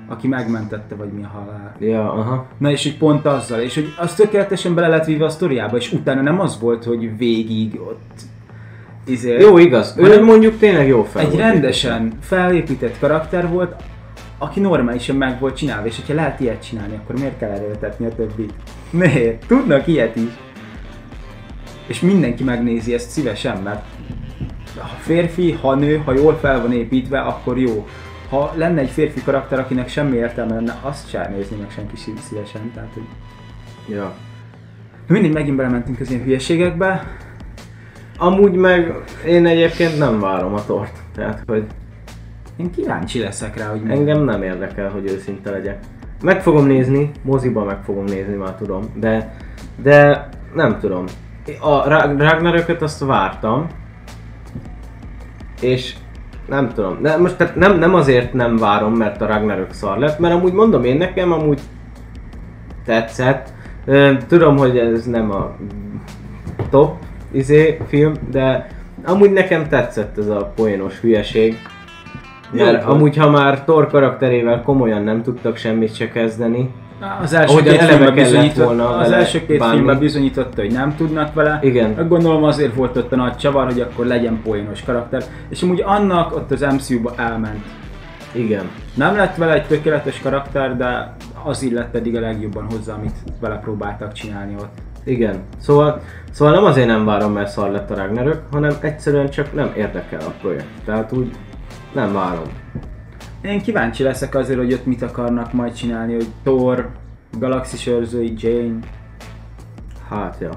[0.07, 1.75] Aki megmentette, vagy mi a halál.
[1.79, 2.47] Ja, aha.
[2.57, 5.91] Na és hogy pont azzal, és hogy az tökéletesen bele lett víve a sztoriába, és
[5.91, 8.21] utána nem az volt, hogy végig ott
[9.05, 9.93] izé, Jó, igaz.
[9.97, 13.75] Ő Hanem mondjuk tényleg jó fel egy rendesen felépített karakter volt,
[14.37, 18.15] aki normálisan meg volt csinálva, és hogyha lehet ilyet csinálni, akkor miért kell erőltetni a
[18.15, 18.53] többit?
[18.89, 19.45] Miért?
[19.47, 20.29] Tudnak ilyet is.
[21.87, 23.83] És mindenki megnézi ezt szívesen, mert
[24.77, 27.87] ha férfi, ha nő, ha jól fel van építve, akkor jó.
[28.29, 32.21] Ha lenne egy férfi karakter, akinek semmi értelme lenne, azt sem nézni meg senki szí-
[32.21, 32.71] szívesen.
[32.73, 33.03] Tehát, hogy
[33.95, 34.13] Ja.
[35.07, 37.17] mindig megint belementünk az ilyen hülyeségekbe.
[38.17, 40.97] Amúgy meg én egyébként nem várom a tort.
[41.15, 41.65] Tehát, hogy
[42.57, 43.91] Én kíváncsi leszek rá, hogy mi.
[43.91, 45.79] engem nem érdekel, hogy őszinte legyek.
[46.23, 49.35] Meg fogom nézni, moziba meg fogom nézni, már tudom, de,
[49.81, 51.03] de nem tudom.
[51.61, 53.67] A Ra- Ragnarököt azt vártam,
[55.61, 55.95] és
[56.47, 60.19] nem tudom, de most tehát nem, nem azért nem várom, mert a Ragnarök szar lett,
[60.19, 61.59] mert amúgy mondom én nekem amúgy
[62.85, 63.53] tetszett.
[63.85, 65.55] Ö, Tudom, hogy ez nem a
[66.69, 66.95] top
[67.33, 68.67] izé film, de
[69.05, 71.57] amúgy nekem tetszett ez a poénos hülyeség.
[72.51, 72.95] Jó Mert volt.
[72.95, 76.69] amúgy, ha már Thor karakterével komolyan nem tudtak semmit se kezdeni,
[77.21, 79.73] Az első Ahogyan két filmben bizonyított, az vele első két bánni.
[79.73, 81.59] filmben bizonyította, hogy nem tudnak vele.
[81.61, 82.07] Igen.
[82.07, 85.23] Gondolom azért volt ott a nagy csavar, hogy akkor legyen poénos karakter.
[85.49, 87.65] És amúgy annak ott az MCU-ba elment.
[88.31, 88.69] igen.
[88.93, 93.55] Nem lett vele egy tökéletes karakter, de az illett pedig a legjobban hozzá, amit vele
[93.55, 94.77] próbáltak csinálni ott.
[95.03, 95.39] Igen.
[95.57, 99.71] Szóval, szóval nem azért nem várom, mert szar lett a Ragnarök, hanem egyszerűen csak nem
[99.77, 100.67] érdekel a projekt.
[100.85, 101.31] Tehát úgy
[101.93, 102.47] nem várom.
[103.41, 106.89] Én kíváncsi leszek azért, hogy ott mit akarnak majd csinálni, hogy Thor,
[107.39, 108.79] Galaxis őrzői, Jane,
[110.09, 110.49] Hát ja.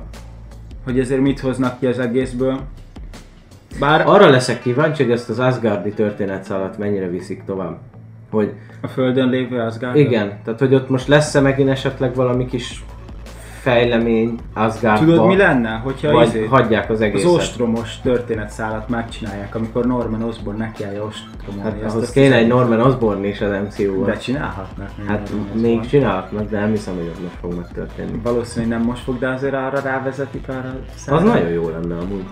[0.85, 2.61] hogy ezért mit hoznak ki az egészből.
[3.80, 7.78] Bár Arra leszek kíváncsi, hogy ezt az Asgardi történetszálat mennyire viszik tovább.
[8.30, 9.96] Hogy a Földön lévő Asgard.
[9.96, 12.85] igen, tehát hogy ott most lesz-e megint esetleg valami kis
[13.66, 17.31] fejlemény Asgardba, Tudod mi lenne, hogyha vagy izé, hagyják az az egészet.
[17.31, 22.46] ostromos történetszálat megcsinálják, amikor Norman Osborn nekiállja ostromolni Hát ahhoz kéne egy.
[22.46, 24.05] Norman Osborn is az MCU-ban.
[24.05, 24.90] De csinálhatnak.
[25.07, 28.20] Hát még csinálhatnak, de nem hiszem, hogy most fog megtörténni.
[28.22, 30.74] Valószínűleg nem most fog, de azért arra rávezetik arra.
[31.07, 32.24] Az nagyon jó lenne amúgy.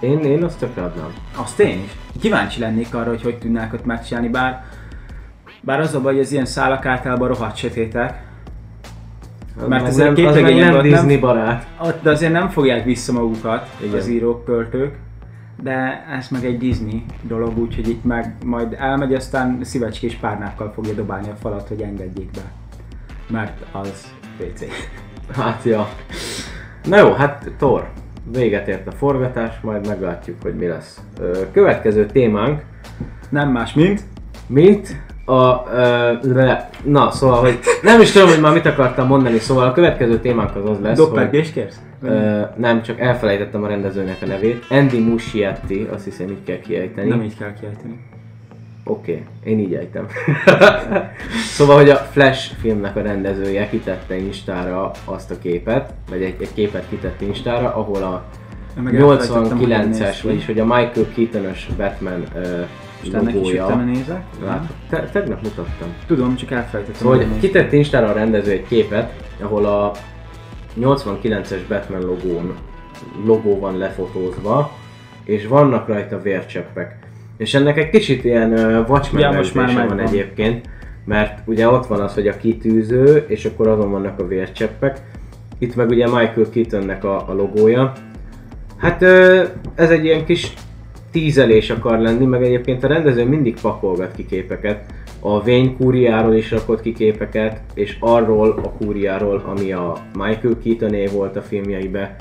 [0.00, 1.12] Én, én azt tökre adnám.
[1.36, 1.96] Azt én is.
[2.20, 4.64] Kíváncsi lennék arra, hogy hogy tudnák ott megcsinálni, bár
[5.60, 8.33] bár az a baj, hogy az ilyen szálak általában rohadt sötétek, Az
[9.68, 11.66] Mert egy nem, az meg nem Disney barát.
[11.80, 13.98] ott de azért nem fogják vissza magukat Igen.
[13.98, 14.94] az írók, költők,
[15.62, 20.94] de ez meg egy Disney dolog, úgyhogy itt meg majd elmegy, aztán szívecskés párnákkal fogja
[20.94, 22.52] dobálni a falat, hogy engedjék be.
[23.30, 24.64] Mert az PC.
[25.36, 25.88] Hát ja.
[26.84, 27.90] Na jó, hát Thor.
[28.32, 31.00] Véget ért a forgatás, majd meglátjuk, hogy mi lesz.
[31.52, 32.62] Következő témánk,
[33.28, 34.02] Nem más, mint
[34.46, 35.64] mint a...
[35.72, 39.72] Ö, le, na, szóval, hogy nem is tudom, hogy már mit akartam mondani, szóval a
[39.72, 40.96] következő témánk az az lesz.
[40.96, 41.80] Doppelgés kérsz?
[42.02, 44.64] Ö, nem, csak elfelejtettem a rendezőnek a nevét.
[44.70, 47.08] Andy Muschietti, azt hiszem így kell kiejteni.
[47.08, 48.00] Nem így kell kiejteni.
[48.86, 50.06] Oké, okay, én így ejtem.
[51.56, 56.54] szóval, hogy a Flash filmnek a rendezője kitette Instára azt a képet, vagy egy, egy
[56.54, 58.24] képet kitett Instára, ahol a
[58.76, 60.26] Én meg elfelejtettem, hogy 89-es, néz ki.
[60.26, 62.66] vagyis hogy a Michael Keaton-ös Batman uh,
[63.06, 64.22] És ennek is utána nézek?
[64.88, 65.88] Te, tegnap mutattam.
[66.06, 67.00] Tudom, csak elfelejtettem.
[67.00, 69.92] Szóval, hogy kitett Instára a rendező egy képet, ahol a
[70.80, 72.54] 89-es Batman logón,
[73.26, 74.72] logó van lefotózva,
[75.24, 76.98] és vannak rajta vércseppek.
[77.36, 79.98] És ennek egy kicsit ilyen uh, Watchmen Ja, most már van megvan.
[79.98, 80.68] egyébként,
[81.04, 85.00] mert ugye ott van az, hogy a kitűző, és akkor azon vannak a vércseppek.
[85.58, 87.92] Itt meg ugye Michael Keatonnek a, a logója.
[88.76, 89.42] Hát ö,
[89.74, 90.52] ez egy ilyen kis
[91.14, 94.84] tízelés akar lenni, meg egyébként a rendező mindig pakolgat ki képeket.
[95.20, 101.06] A Wayne kúriáról is rakott ki képeket, és arról a kúriáról, ami a Michael Keatoné
[101.06, 102.16] volt a filmjeibe.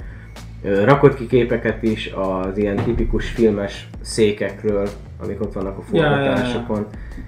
[0.86, 4.88] Rakott ki képeket is az ilyen tipikus filmes székekről,
[5.24, 6.16] amik ott vannak a Ja, ja, ja.
[6.16, 6.86] forgatásokon.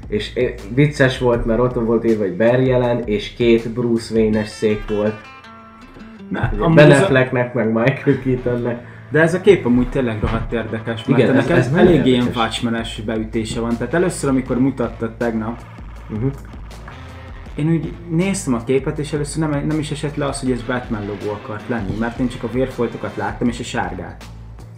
[0.07, 0.31] És
[0.75, 5.15] vicces volt, mert ott volt írva, hogy Barry Allen, és két Bruce Wayne-es szék volt.
[6.29, 8.93] Na, Ugye amúgy Ben ez a- Afflecknek, meg Michael Keatonnek.
[9.09, 11.71] De ez a kép amúgy tényleg rohadt érdekes, mert Igen, ennek ez- ez, ez ez
[11.71, 12.27] nagyon elég ilyen.
[12.35, 13.77] Watchmenes beütése van.
[13.77, 15.61] Tehát először, amikor mutattad tegnap,
[16.09, 16.31] Uh-huh.
[17.55, 20.61] én úgy néztem a képet, és először nem, nem is esett le az, hogy ez
[20.61, 24.23] Batman logó akart lenni, mert én csak a vérfoltokat láttam, és a sárgát.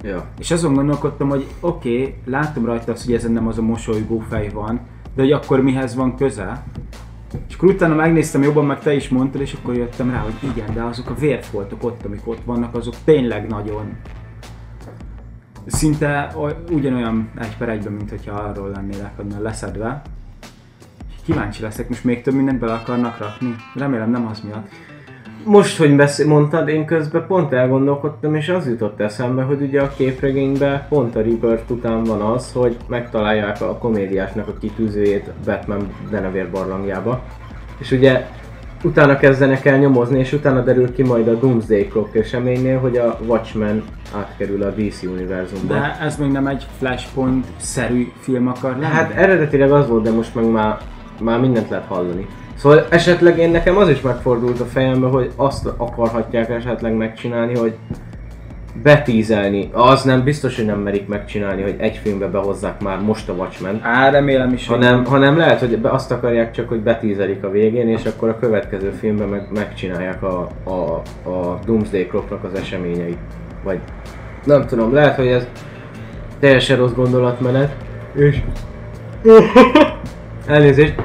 [0.04, 0.26] Ja.
[0.40, 4.24] És azon gondolkodtam, hogy oké, okay, látom rajta azt, hogy ezen nem az a mosolygó
[4.30, 4.80] fej van,
[5.16, 6.64] de hogy akkor mihez van köze?
[7.48, 10.74] És akkor utána megnéztem jobban, meg te is mondtad, és akkor jöttem rá, hogy igen,
[10.74, 13.96] de azok a vérfoltok ott, amik ott vannak, azok tényleg nagyon
[15.66, 20.02] szinte oly- ugyanolyan egy per egyben, mint hogyha arról lennének onnan leszedve.
[21.26, 23.56] Kíváncsi leszek, most még több mindent bele akarnak rakni?
[23.76, 24.68] Remélem nem az miatt.
[25.50, 29.94] Most, hogy beszél, mondtad, én közben pont elgondolkodtam, és az jutott eszembe, hogy ugye a
[29.98, 36.50] képregényben pont a Rebirth után van az, hogy megtalálják a komédiásnak a kitűzőjét Batman Denevér
[36.52, 37.22] barlangjába.
[37.78, 38.28] És ugye
[38.84, 43.20] utána kezdenek el nyomozni, és utána derül ki majd a Doomsday Clock eseménynél, hogy a
[43.26, 43.84] Watchmen
[44.16, 45.74] átkerül a DC univerzumba.
[45.74, 48.94] De ez még nem egy Flashpoint-szerű film akar lenni?
[48.94, 50.78] Hát eredetileg az volt, de most meg már,
[51.22, 52.28] már mindent lehet hallani.
[52.58, 57.74] Szóval esetleg én nekem az is megfordult a fejembe, hogy azt akarhatják esetleg megcsinálni, hogy
[58.84, 59.70] betízelni.
[59.72, 63.80] Az nem biztos, hogy nem merik megcsinálni, hogy egy filmbe behozzák már most a Watchmen.
[63.84, 68.06] Á, remélem is, Hanem, hanem lehet, hogy azt akarják csak, hogy betízelik a végén, és
[68.06, 70.72] akkor a következő filmben meg, megcsinálják a, a,
[71.30, 73.18] a Doomsday Clocknak az eseményeit.
[73.64, 73.80] Vagy
[74.44, 75.48] nem tudom, lehet, hogy ez
[76.40, 77.76] teljesen rossz gondolatmenet.
[78.16, 78.42] És...
[80.48, 80.96] Elnézést.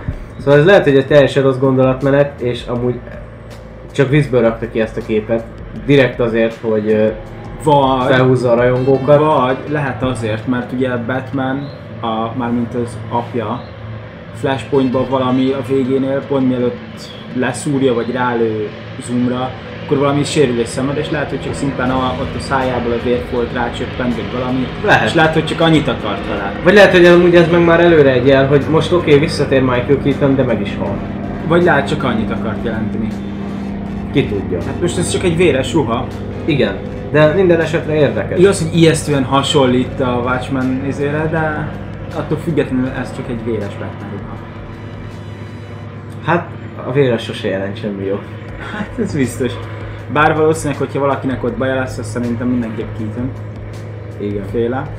[0.45, 2.95] Szóval ez lehet, hogy egy teljesen rossz gondolatmenet, és amúgy
[3.93, 5.45] csak vízből rakta ki ezt a képet.
[5.87, 7.13] Direkt azért, hogy
[7.63, 9.19] vagy, felhúzza a rajongókat.
[9.19, 11.69] vagy lehet azért, mert ugye Batman,
[12.01, 13.63] a, mármint az apja,
[14.35, 18.69] Flashpointban valami a végénél, pont mielőtt leszúrja, vagy rálő
[19.07, 19.51] zoomra,
[19.93, 23.53] akkor valami sérülés szemed, és lehet, hogy csak szimplán a, ott a szájából a vérfolt
[23.53, 25.05] rácsöppent, vagy valami, Lehet.
[25.05, 26.53] és lehet, hogy csak annyit akart vele.
[26.63, 29.61] Vagy lehet, hogy amúgy ez meg már előre egy jel, hogy most oké, okay, visszatér
[29.61, 30.97] Michael Keaton, de meg is hal.
[31.47, 33.09] Vagy lehet csak annyit akart jelenteni.
[34.13, 34.59] Ki tudja.
[34.67, 36.07] Hát most ez csak egy véres ruha.
[36.45, 36.77] Igen,
[37.11, 38.39] de minden esetre érdekes.
[38.39, 41.69] Igaz, hogy ijesztően hasonlít a Watchmen izére, de
[42.17, 44.37] attól függetlenül ez csak egy véres Batman ruha.
[46.25, 46.49] Hát
[46.87, 48.21] a véres sose jelent semmi jó.
[48.73, 49.53] Hát ez biztos.
[50.13, 53.31] Bár valószínűleg, hogyha valakinek ott baja lesz, azt szerintem mindenképp Keaton
[54.21, 54.45] Igen.
[54.45, 54.91] féle.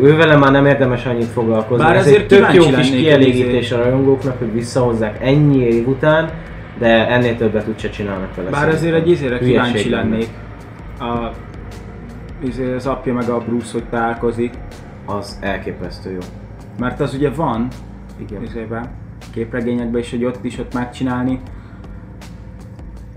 [0.00, 1.84] Ő vele már nem érdemes annyit foglalkozni.
[1.84, 6.30] Bár ez azért egy tök jó kis kielégítés a rajongóknak, hogy visszahozzák ennyi év után,
[6.78, 8.50] de ennél többet úgyse csinálnak vele.
[8.50, 10.28] Bár azért egy izére kíváncsi lennék.
[10.98, 11.30] A,
[12.44, 14.54] izé, az apja meg a Bruce, hogy találkozik.
[15.06, 16.18] Az elképesztő jó.
[16.78, 17.68] Mert az ugye van
[18.16, 18.42] Igen.
[18.42, 18.90] izébe,
[19.32, 21.40] képregényekben is, hogy ott is ott megcsinálni.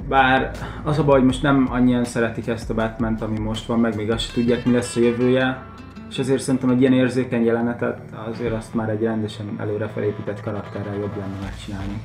[0.08, 0.52] Bár
[0.84, 3.96] az a baj, hogy most nem annyian szeretik ezt a batman ami most van, meg
[3.96, 5.64] még azt se tudják, mi lesz a jövője.
[6.10, 10.96] És ezért szerintem egy ilyen érzékeny jelenetet azért azt már egy rendesen előre felépített karakterrel
[10.96, 12.02] jobb lenne megcsinálni.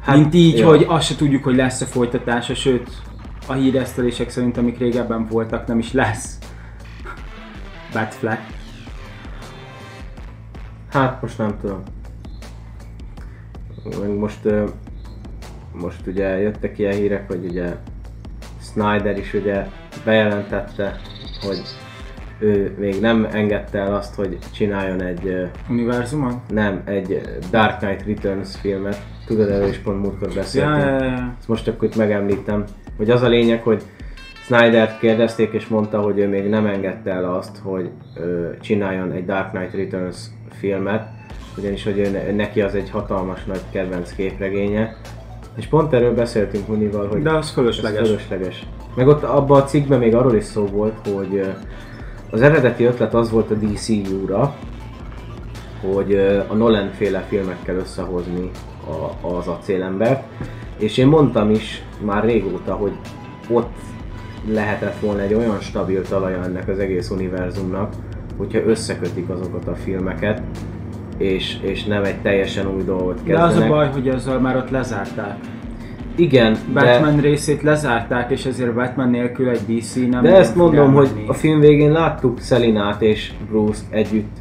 [0.00, 0.68] Hát, Mint így, ja.
[0.68, 2.90] hogy azt se tudjuk, hogy lesz a folytatása, sőt
[3.46, 6.38] a híresztelések szerint, amik régebben voltak, nem is lesz.
[7.92, 8.42] Batfleck.
[10.90, 11.82] Hát most nem tudom.
[14.18, 14.64] Most, ö,
[15.80, 17.76] most ugye jöttek ilyen hírek, hogy ugye
[18.60, 19.66] Snyder is ugye
[20.04, 20.96] bejelentette,
[21.40, 21.60] hogy
[22.38, 26.42] ő még nem engedte el azt, hogy csináljon egy, ö, Univerzumon?
[26.48, 29.02] nem, egy Dark Knight Returns filmet.
[29.26, 30.76] Tudod, erről is pont múltkor beszéltünk.
[30.76, 31.34] ja, ja, ja.
[31.38, 32.64] Ezt most csak itt megemlítem,
[32.96, 33.82] hogy az a lényeg, hogy
[34.44, 39.24] Snyder-t kérdezték és mondta, hogy ő még nem engedte el azt, hogy ö, csináljon egy
[39.24, 40.16] Dark Knight Returns
[40.50, 41.08] filmet,
[41.58, 44.96] ugyanis hogy ő, ne- neki az egy hatalmas nagy kedvenc képregénye.
[45.58, 48.00] És pont erről beszéltünk Munival, hogy De az fölösleges.
[48.00, 48.66] ez fölösleges.
[48.94, 51.44] Meg ott abban a cikkben még arról is szó volt, hogy
[52.30, 54.54] az eredeti ötlet az volt a DCU-ra,
[55.80, 56.14] hogy
[56.48, 58.50] a Nolan féle filmekkel összehozni
[59.22, 60.22] a, az acélembert.
[60.78, 62.92] És én mondtam is már régóta, hogy
[63.50, 63.76] ott
[64.50, 67.92] lehetett volna egy olyan stabil talaja ennek az egész univerzumnak,
[68.36, 70.42] hogyha összekötik azokat a filmeket,
[71.18, 73.56] és, és nem egy teljesen új dolgot De kezdenek.
[73.56, 75.36] az a baj, hogy azzal már ott lezárták.
[76.14, 80.92] Igen, Batman de, részét lezárták, és ezért Batman nélkül egy DC nem de ezt mondom,
[80.92, 84.36] hogy a film végén láttuk Selinát és Bruce-t együtt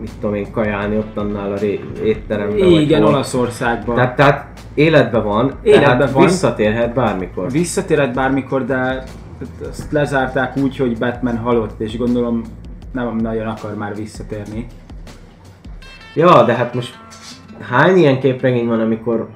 [0.00, 2.58] mit tudom én, kajálni ott annál a ré- étteremben.
[2.58, 3.04] Igen.
[3.04, 3.94] Olaszországban.
[3.94, 6.24] Tehát, tehát életben van, Életben tehát van.
[6.24, 7.50] visszatérhet bármikor.
[7.50, 9.02] Visszatérhet bármikor, de
[9.68, 12.42] azt lezárták úgy, hogy Batman halott, és gondolom
[12.92, 14.66] nem nagyon akar már visszatérni.
[16.14, 16.98] Ja, de hát most
[17.70, 19.28] hány ilyen képregény van, amikor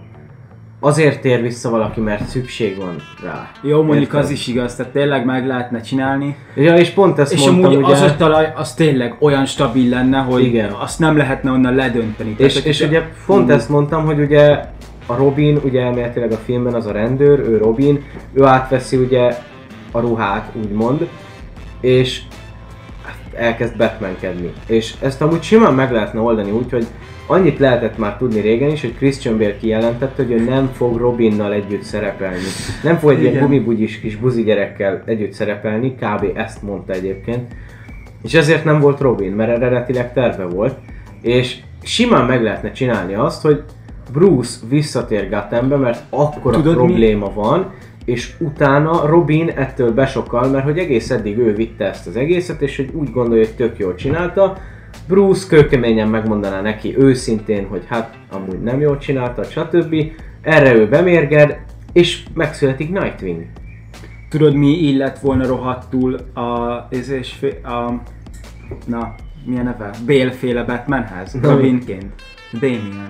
[0.81, 3.51] azért tér vissza valaki, mert szükség van rá.
[3.63, 4.21] Jó, mondjuk Érted?
[4.21, 6.37] az is igaz, tehát tényleg meg lehetne csinálni.
[6.55, 9.89] Ja, és pont ezt és mondtam, amúgy ugye, az a talaj, az tényleg olyan stabil
[9.89, 10.73] lenne, hogy Igen.
[10.73, 12.35] azt nem lehetne onnan ledönteni.
[12.35, 13.51] Tehát, és, és ugye pont Mm.
[13.51, 14.65] ezt mondtam, hogy ugye
[15.07, 19.37] a Robin, ugye elméletileg a filmben az a rendőr, ő Robin, ő átveszi ugye
[19.93, 21.09] a ruhát, úgymond,
[21.81, 22.21] és
[23.37, 24.53] elkezd Batmankedni.
[24.67, 26.87] És ezt amúgy simán meg lehetne oldani úgy, hogy
[27.27, 31.53] annyit lehetett már tudni régen is, hogy Christian Bale kijelentette, hogy ő nem fog Robinnal
[31.53, 32.45] együtt szerepelni.
[32.83, 33.45] Nem fog egy ilyen Igen.
[33.45, 36.27] gumibugyis kis buzi gyerekkel együtt szerepelni, kb.
[36.35, 37.53] ezt mondta egyébként.
[38.23, 40.75] És ezért nem volt Robin, mert eredetileg terve volt.
[41.23, 43.63] És simán meg lehetne csinálni azt, hogy
[44.13, 46.79] Bruce visszatér Gothambe, mert akkora Tudod mi?
[46.79, 47.73] probléma van,
[48.05, 52.77] és utána Robin ettől besokkal, mert hogy egész eddig ő vitte ezt az egészet, és
[52.77, 54.57] hogy úgy gondolja, hogy tök jól csinálta,
[55.09, 59.95] Bruce kőkeményen megmondaná neki őszintén, hogy hát amúgy nem jól csinálta, stb.
[60.41, 61.59] Erre ő bemérged,
[61.93, 63.45] és megszületik Nightwing.
[64.29, 68.03] Tudod mi illett volna rohadtul a, ez és fé, a,
[68.87, 69.91] na, mi a neve?
[70.07, 71.37] Bale-féle Batmanhez.
[71.43, 72.13] Robinként.
[72.53, 73.09] Damien.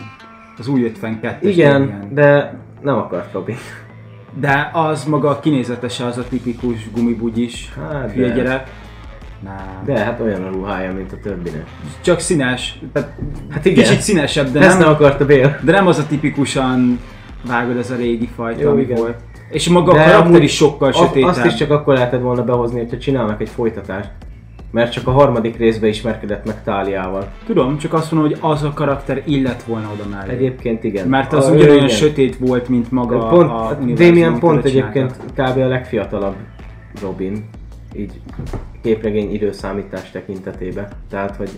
[0.59, 2.15] Az új 52-es Igen, Damien.
[2.15, 3.57] de nem akart Robin.
[4.41, 8.71] De az maga a kinézetese az a tipikus gumibugyis Hát, hülye de- gyerek.
[9.45, 9.83] Nem.
[9.85, 11.65] De hát olyan a ruhája, mint a többinek.
[12.01, 13.13] Csak színes, tehát
[13.51, 15.59] Hát igen, kicsit színesebb, de ezt nem, nem akarta Bale.
[15.63, 17.01] de nem az a tipikusan
[17.47, 18.97] vágod ez a régi fajta, Jó, ami igen.
[18.97, 19.17] volt.
[19.51, 21.29] És maga a De karakter amúgy is sokkal sötétebb.
[21.29, 24.11] azt is csak akkor lehetett volna behozni, hogyha csinálnak egy folytatást.
[24.75, 27.29] Mert csak a harmadik részben ismerkedett meg Táliával.
[27.47, 30.33] Tudom, csak azt mondom, hogy az a karakter illett volna oda mellé.
[30.33, 31.09] Egyébként igen.
[31.09, 31.89] Mert az A- ugyanolyan igen.
[31.89, 35.59] sötét volt, mint maga Pont, a univerzum, Damien pont egyébként kb.
[35.59, 36.35] a legfiatalabb
[37.03, 37.49] Robin.
[37.97, 38.21] Így
[38.83, 40.89] képregény időszámítás tekintetében.
[41.11, 41.51] Tehát, hogy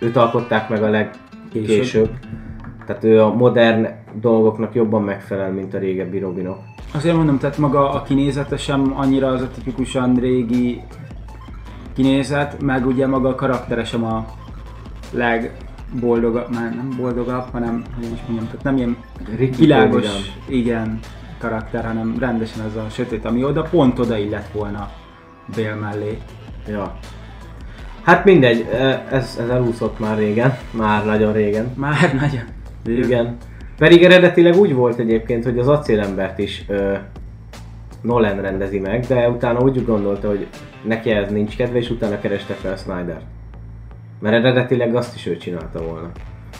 [0.00, 1.66] őt alkották meg a legkésőbb.
[1.66, 2.10] Később.
[2.86, 3.86] Tehát ő a modern
[4.20, 6.58] dolgoknak jobban megfelel, mint a régebbi Robinok.
[6.94, 10.80] Azért mondom, tehát maga a kinézete sem annyira az a tipikusan régi
[11.98, 14.26] kinézet, meg ugye maga a karaktere sem a
[15.10, 18.96] legboldogabb, már nem boldogabb, hanem, hogy is mondjam, tehát nem ilyen
[19.36, 20.20] Ricky világos, Vidám.
[20.46, 20.98] igen,
[21.38, 24.90] karakter, hanem rendesen ez a sötét, ami oda pont oda illett volna
[25.54, 26.18] Bél mellé.
[26.68, 26.98] Ja.
[28.02, 31.72] Hát mindegy, e, ez, ez elúszott már régen, már nagyon régen.
[31.76, 32.44] Már nagyon.
[33.04, 33.36] Igen.
[33.78, 36.94] Pedig eredetileg úgy volt egyébként, hogy az acélembert is ö,
[38.00, 40.46] Nolan rendezi meg, de utána úgy gondolta, hogy
[40.84, 43.20] neki ez nincs kedve, és utána kereste fel Snyder.
[44.20, 46.10] Mert eredetileg azt is ő csinálta volna.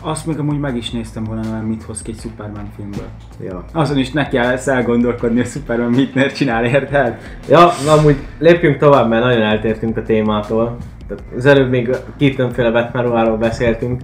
[0.02, 3.08] Azt még amúgy meg is néztem volna, mert mit hoz ki egy Superman filmből.
[3.40, 3.64] Ja.
[3.72, 7.18] Azon is neki kell elgondolkodni, hogy Superman mit miért csinál, érted?
[7.48, 10.76] Ja, na amúgy lépjünk tovább, mert nagyon eltértünk a témától.
[11.08, 14.00] Tehát az előbb még Keaton-féle Batman ruháról beszéltünk.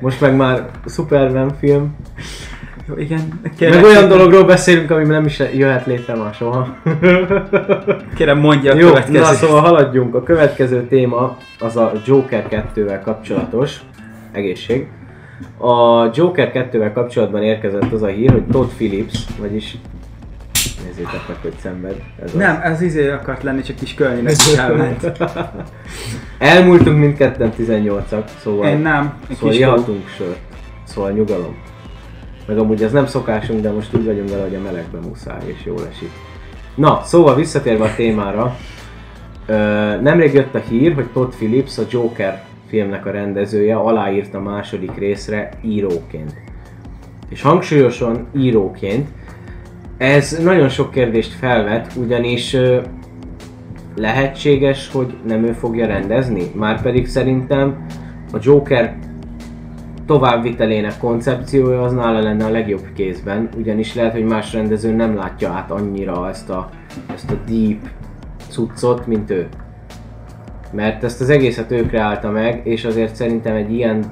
[0.00, 1.96] Most meg már Superman film.
[2.88, 3.40] Jó, igen.
[3.60, 6.76] Meg olyan dologról beszélünk, ami nem is jöhet létre már soha.
[8.14, 9.18] Kérem mondja a Jó, következő.
[9.18, 10.14] na szóval haladjunk.
[10.14, 13.76] A következő téma az a Joker 2-vel kapcsolatos.
[14.32, 14.86] Egészség.
[15.58, 19.76] A Joker 2-vel kapcsolatban érkezett az a hír, hogy Todd Phillips, vagyis
[20.84, 21.96] nézzétek meg, hogy szenved.
[22.22, 22.32] Ez az.
[22.32, 25.12] Nem, ez izé akart lenni, csak kis kölninek is elment.
[26.38, 30.38] Elmúltunk mindketten 18-ak, szóval, Én nem, egy szóval kis sört.
[30.84, 31.56] Szóval nyugalom.
[32.52, 35.64] Meg amúgy ez nem szokásunk, de most úgy vagyunk vele, hogy a melegben muszáj, és
[35.64, 36.10] jól esik.
[36.74, 38.56] Na, szóval visszatérve a témára.
[39.46, 39.54] Ö,
[40.00, 44.94] nemrég jött a hír, hogy Todd Phillips, a Joker filmnek a rendezője aláírt a második
[44.98, 46.34] részre íróként.
[47.28, 49.08] És hangsúlyosan íróként.
[49.96, 52.80] Ez nagyon sok kérdést felvet, ugyanis ö,
[53.96, 56.50] lehetséges, hogy nem ő fogja rendezni?
[56.54, 57.86] Márpedig szerintem
[58.32, 58.96] a Joker
[60.06, 65.50] továbbvitelének koncepciója az nála lenne a legjobb kézben, ugyanis lehet, hogy más rendező nem látja
[65.50, 66.68] át annyira ezt a,
[67.14, 67.78] ezt a deep
[68.48, 69.48] cuccot, mint ő.
[70.72, 74.04] Mert ezt az egészet ő kreálta meg, és azért szerintem egy ilyen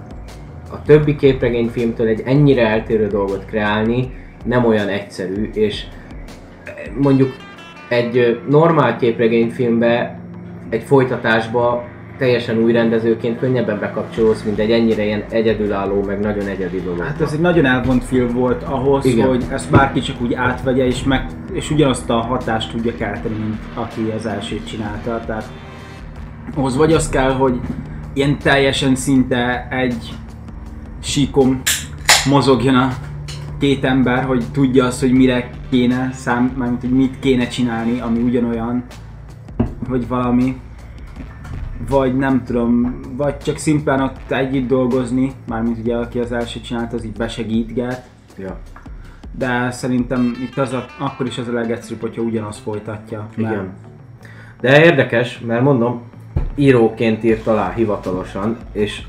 [0.73, 4.11] a többi képregényfilmtől egy ennyire eltérő dolgot kreálni
[4.45, 5.85] nem olyan egyszerű, és
[7.01, 7.31] mondjuk
[7.89, 10.21] egy normál képregényfilmbe,
[10.69, 11.85] egy folytatásba
[12.21, 17.01] teljesen új rendezőként könnyebben bekapcsolódsz, mint egy ennyire ilyen egyedülálló, meg nagyon egyedi dolog.
[17.01, 19.27] Hát ez egy nagyon elvont film volt ahhoz, Igen.
[19.29, 23.59] Hogy ezt bárki csak úgy átvegye, és, meg, és ugyanazt a hatást tudja kelteni, mint
[23.75, 25.23] aki az elsőt csinálta.
[25.27, 25.49] Tehát
[26.55, 27.61] ahhoz vagy az kell, hogy
[28.13, 30.13] ilyen teljesen szinte egy
[31.03, 31.61] síkon
[32.29, 32.89] mozogjon a
[33.61, 38.23] két ember, hogy tudja azt, hogy mire kéne szám, mármint, hogy mit kéne csinálni, ami
[38.23, 38.85] ugyanolyan,
[39.89, 40.57] vagy valami.
[41.89, 46.93] Vagy nem tudom, vagy csak szimplán ott együtt dolgozni, mármint ugye aki az első csinált,
[46.93, 48.05] az így besegítget.
[48.39, 48.59] Ja.
[49.39, 53.27] De szerintem itt az a, akkor is az a legegyszerűbb, hogyha ugyanazt folytatja.
[53.37, 53.73] mert- Igen.
[54.61, 56.03] De érdekes, mert mondom,
[56.55, 59.03] íróként írt alá hivatalosan, és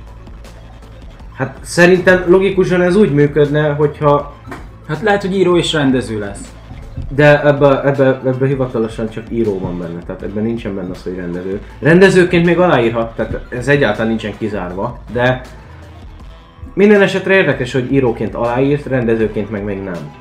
[1.34, 4.40] hát szerintem logikusan ez úgy működne, hogyha
[4.88, 6.51] Hát lehet, hogy író és rendező lesz.
[7.16, 11.16] De ebbe, ebbe, ebbe hivatalosan csak író van benne, tehát ebben nincsen benne az, hogy
[11.16, 11.62] rendező.
[11.80, 15.42] Rendezőként még aláírhat, tehát ez egyáltalán nincsen kizárva, de
[16.74, 20.12] minden esetre érdekes, hogy íróként aláírt, rendezőként meg még nem.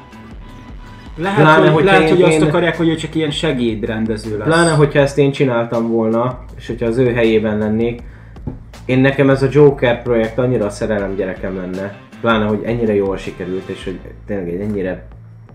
[1.17, 4.47] Lehet, Pláne, hogy, lehet, én- hogy azt én- akarják, hogy ő csak ilyen segédrendező lesz.
[4.47, 8.03] Pláne, hogyha ezt én csináltam volna, és hogyha az ő helyében lennék,
[8.85, 13.17] én nekem ez a Joker projekt annyira a szerelem gyerekem lenne, pláne, hogy ennyire jól
[13.17, 15.07] sikerült, és hogy tényleg egy ennyire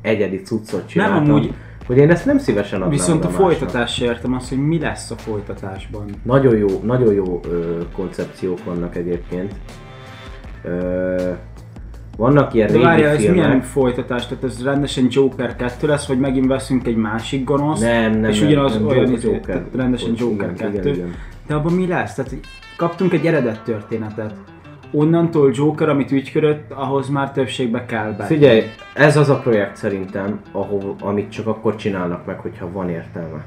[0.05, 1.23] egyedi cuccot nem csináltam.
[1.29, 1.53] amúgy,
[1.87, 3.43] hogy én ezt nem szívesen adnám Viszont a másnak.
[3.45, 6.05] folytatás értem azt, hogy mi lesz a folytatásban.
[6.23, 9.53] Nagyon jó, nagyon jó ö, koncepciók vannak egyébként.
[10.63, 11.31] Ö,
[12.17, 13.35] vannak ilyen De régi várjál, ez filmek.
[13.45, 14.27] milyen folytatás?
[14.27, 17.79] Tehát ez rendesen Joker 2 lesz, vagy megint veszünk egy másik gonosz?
[17.79, 19.41] Nem, nem, és nem, ugyanaz nem, olyan Joker, izé, Joker.
[19.45, 20.79] tehát rendesen Joker Igen, 2.
[20.79, 21.13] igen, igen.
[21.47, 22.13] De abban mi lesz?
[22.13, 22.35] Tehát
[22.77, 24.33] kaptunk egy eredet történetet.
[24.95, 28.23] Onnantól Joker, amit ügykörött, ahhoz már többségbe kell be.
[28.23, 33.43] Figyelj, ez az a projekt szerintem, ahol, amit csak akkor csinálnak meg, hogyha van értelme.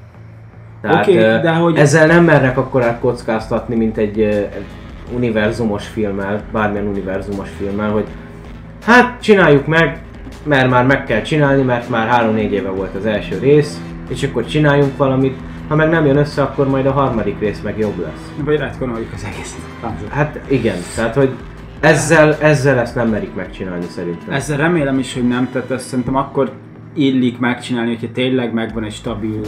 [0.80, 4.48] Tehát Oké, ö, de hogy- ezzel nem mernek akkor kockáztatni, mint egy
[5.14, 8.04] univerzumos filmmel, bármilyen univerzumos filmmel, hogy
[8.84, 9.98] hát csináljuk meg,
[10.44, 14.46] mert már meg kell csinálni, mert már 3-4 éve volt az első rész, és akkor
[14.46, 15.36] csináljunk valamit,
[15.68, 18.32] ha meg nem jön össze, akkor majd a harmadik rész meg jobb lesz.
[18.44, 19.60] Vagy retkonoljuk az egészet.
[20.08, 21.30] Hát igen, tehát hogy
[21.80, 24.34] ezzel, ezzel ezt nem merik megcsinálni szerintem.
[24.34, 26.52] Ezzel remélem is, hogy nem, tehát ezt szerintem akkor
[26.94, 29.40] illik megcsinálni, hogyha tényleg megvan egy stabil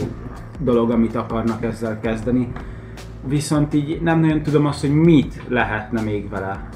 [0.59, 2.51] dolog, amit akarnak ezzel kezdeni.
[3.27, 6.69] Viszont így nem nagyon tudom azt, hogy mit lehetne még vele.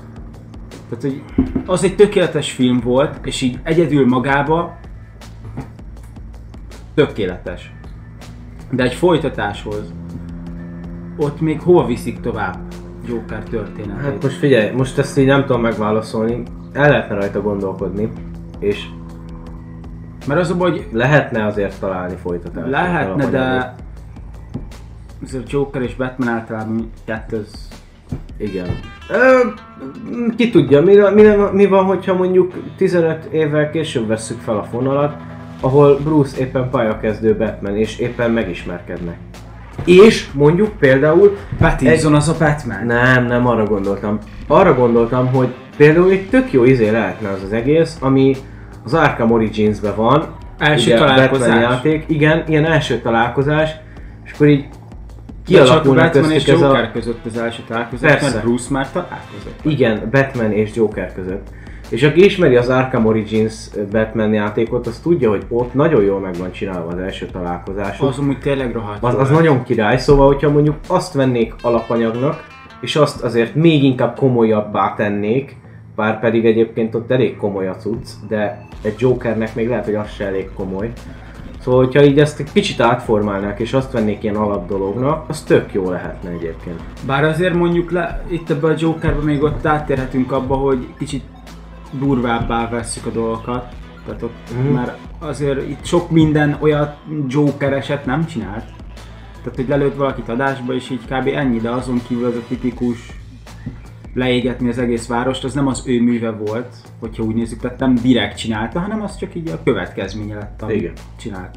[0.89, 1.21] Tehát, hogy
[1.65, 4.77] az egy tökéletes film volt, és így egyedül magába
[6.93, 7.74] tökéletes.
[8.71, 9.93] De egy folytatáshoz
[11.17, 12.57] ott még hol viszik tovább
[13.07, 14.03] Joker történetét?
[14.03, 16.43] Hát most figyelj, most ezt így nem tudom megválaszolni.
[16.73, 18.11] El lehetne rajta gondolkodni,
[18.59, 18.85] és
[20.27, 22.69] Mert az a baj, hogy lehetne azért találni folytatást.
[22.69, 23.75] Lehetne, de
[25.23, 27.67] azért Joker és Batman általában kettő az...
[28.37, 28.67] Igen.
[29.09, 29.39] Ö,
[30.35, 35.15] ki tudja, mi, mi, mi van, hogyha mondjuk 15 évvel később vesszük fel a fonalat,
[35.61, 39.17] ahol Bruce éppen pályakezdő Batman, és éppen megismerkednek.
[39.85, 42.85] És mondjuk például Pattinson az a Batman.
[42.85, 44.19] Nem, nem arra gondoltam.
[44.47, 45.47] Arra gondoltam, hogy
[45.77, 48.35] például egy tök jó izé lehetne az az egész, ami
[48.83, 50.25] az Arkham Origins-ben van.
[50.57, 51.47] Első ugye, találkozás.
[51.47, 52.03] Batman játék.
[52.07, 53.69] Igen, ilyen első találkozás,
[54.25, 54.65] és akkor így
[55.45, 56.91] kialakulnak Batman és köztük ez Joker a...
[56.91, 58.29] között az első találkozás, Persze.
[58.29, 59.59] mert Bruce már találkozott.
[59.61, 61.47] Igen, Batman és Joker között.
[61.89, 66.35] És aki ismeri az Arkham Origins Batman játékot, az tudja, hogy ott nagyon jól meg
[66.37, 67.99] van csinálva az első találkozás.
[67.99, 69.03] Az amúgy tényleg rohadt.
[69.03, 72.47] Az, az nagyon király, szóval hogyha mondjuk azt vennék alapanyagnak,
[72.81, 75.55] és azt azért még inkább komolyabbá tennék,
[75.95, 80.11] bár pedig egyébként ott elég komoly a cucc, de egy Jokernek még lehet, hogy az
[80.11, 80.91] se elég komoly.
[81.59, 85.89] Szóval, hogyha így ezt egy kicsit átformálnák, és azt vennék ilyen alapdolognak, az tök jó
[85.89, 86.79] lehetne egyébként.
[87.05, 91.23] Bár azért mondjuk le, itt ebben a Jokerben még ott áttérhetünk abba, hogy kicsit
[91.99, 93.73] durvábbá vesszük a dolgokat.
[94.05, 94.73] Tehát ott, Mhm.
[94.73, 98.65] mert azért itt sok minden olyat Joker eset nem csinált.
[99.37, 101.27] Tehát, hogy lelőtt valakit adásba, és így kb.
[101.27, 102.97] ennyi, de azon kívül az a tipikus
[104.13, 107.95] leégetni az egész várost, az nem az ő műve volt, hogyha úgy nézzük, tehát nem
[107.95, 110.93] direkt csinálta, hanem az csak így a következménye lett, amit Igen.
[111.19, 111.55] csinált.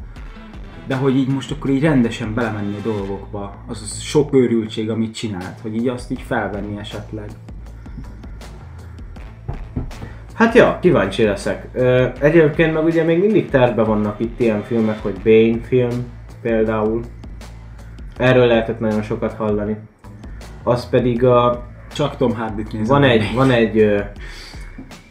[0.87, 5.15] De hogy így most akkor így rendesen belemenni a dolgokba, az, az sok őrültség, amit
[5.15, 7.29] csinált, hogy így azt így felvenni esetleg.
[10.39, 11.67] Hát ja, kíváncsi leszek.
[11.73, 15.89] Ö, egyébként meg ugye még mindig terve vannak itt ilyen filmek, hogy Bane film
[16.41, 17.01] például.
[18.17, 19.77] Erről lehetett nagyon sokat hallani.
[20.63, 22.85] Az pedig a Csak Tom Hardy-t nézem.
[22.87, 23.99] Van egy, van egy ö,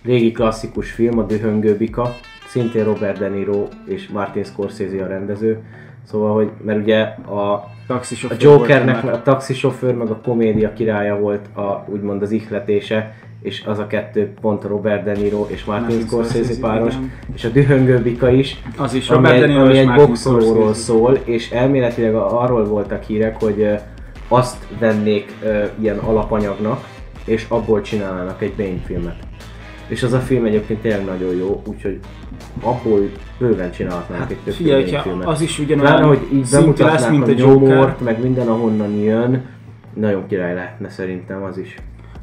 [0.05, 2.15] régi klasszikus film, a Dühöngő Bika,
[2.47, 5.63] szintén Robert De Niro és Martin Scorsese a rendező.
[6.05, 7.53] Szóval, hogy, mert ugye a,
[7.89, 13.79] a Jokernek a taxisofőr meg a komédia királya volt a, úgymond az ihletése, és az
[13.79, 17.13] a kettő pont Robert De Niro és Martin, Scorsese, páros, igen.
[17.35, 21.19] és a Dühöngő Bika is, Az is ami Robert egy, ami és egy boxolóról szól,
[21.25, 23.69] és elméletileg arról voltak hírek, hogy
[24.29, 25.35] azt vennék
[25.81, 26.85] ilyen alapanyagnak,
[27.25, 29.17] és abból csinálnának egy Bane filmet.
[29.89, 31.99] És az a film egyébként tényleg nagyon jó, úgyhogy
[32.61, 33.01] abból
[33.39, 35.27] bőven csinálhatnánk egy több Hát Figyelj, filmet.
[35.27, 38.49] az is ugyanolyan Pláne, hogy így szintű lesz, bemutatnák mint a a Joker, meg minden
[38.49, 39.47] ahonnan jön,
[39.95, 41.75] nagyon király lehetne szerintem az is.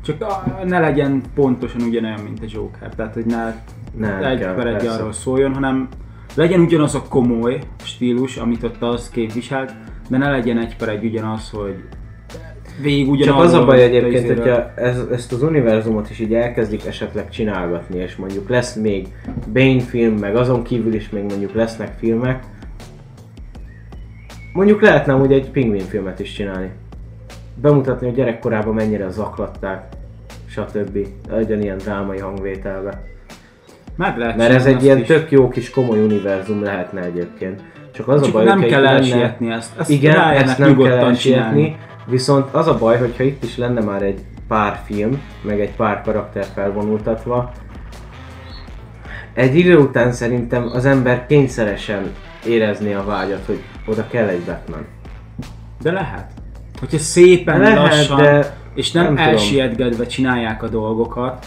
[0.05, 2.89] Csak a- ne legyen pontosan ugyanolyan, mint a Joker.
[2.95, 3.53] Tehát, hogy ne
[3.97, 5.87] Nem egy per egy arról szóljon, hanem
[6.35, 9.73] legyen ugyanaz a komoly stílus, amit ott az képviselt,
[10.09, 11.75] de ne legyen egy per egy ugyanaz, hogy
[12.81, 13.35] végig ugyanaz.
[13.35, 17.97] Csak az a baj egyébként, hogyha ez, ezt az univerzumot is így elkezdik esetleg csinálgatni,
[17.99, 19.07] és mondjuk lesz még
[19.53, 22.43] Bane film, meg azon kívül is még mondjuk lesznek filmek,
[24.53, 26.69] mondjuk lehetne úgy egy pingvin filmet is csinálni.
[27.55, 29.87] Bemutatni, hogy gyerekkorában mennyire zaklatták,
[30.45, 30.97] stb.
[31.29, 33.03] Legyen ilyen drámai hangvételbe.
[33.95, 35.07] Meg lehet Mert ez egy ilyen is.
[35.07, 37.61] tök jó kis komoly univerzum lehetne egyébként.
[37.91, 39.79] Csak az a Csak baj, nem hogyha kell elsietni ezt.
[39.79, 44.01] ezt igen, ezt nem kell elsietni, viszont az a baj, hogyha itt is lenne már
[44.01, 47.51] egy pár film, meg egy pár karakter felvonultatva,
[49.33, 52.11] egy idő után szerintem az ember kényszeresen
[52.45, 54.85] érezni a vágyat, hogy oda kell egy Batman.
[55.81, 56.31] De lehet.
[56.79, 59.29] Hogyha szépen Lehet, lassan, de és nem, nem tudom.
[59.29, 61.45] elsietgetve csinálják a dolgokat,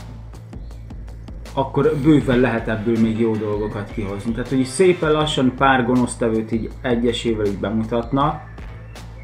[1.53, 4.33] akkor bőven lehet ebből még jó dolgokat kihozni.
[4.33, 8.43] Tehát, hogy szépen lassan pár gonosztevőt így egyesével így bemutatnak,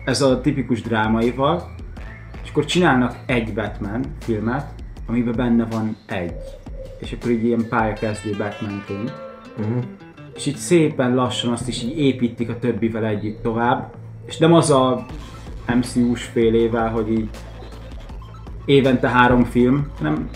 [0.05, 1.74] ez a tipikus drámaival,
[2.42, 4.66] és akkor csinálnak egy Batman filmet,
[5.07, 6.34] amiben benne van egy.
[6.98, 9.12] És akkor így ilyen pályakezdő Batmanként.
[9.59, 9.84] Uh-huh.
[10.34, 13.94] És így szépen lassan azt is így építik a többivel együtt tovább.
[14.26, 15.07] És nem az a
[15.66, 17.28] MCU-s félével, hogy így
[18.64, 20.28] évente három film, hanem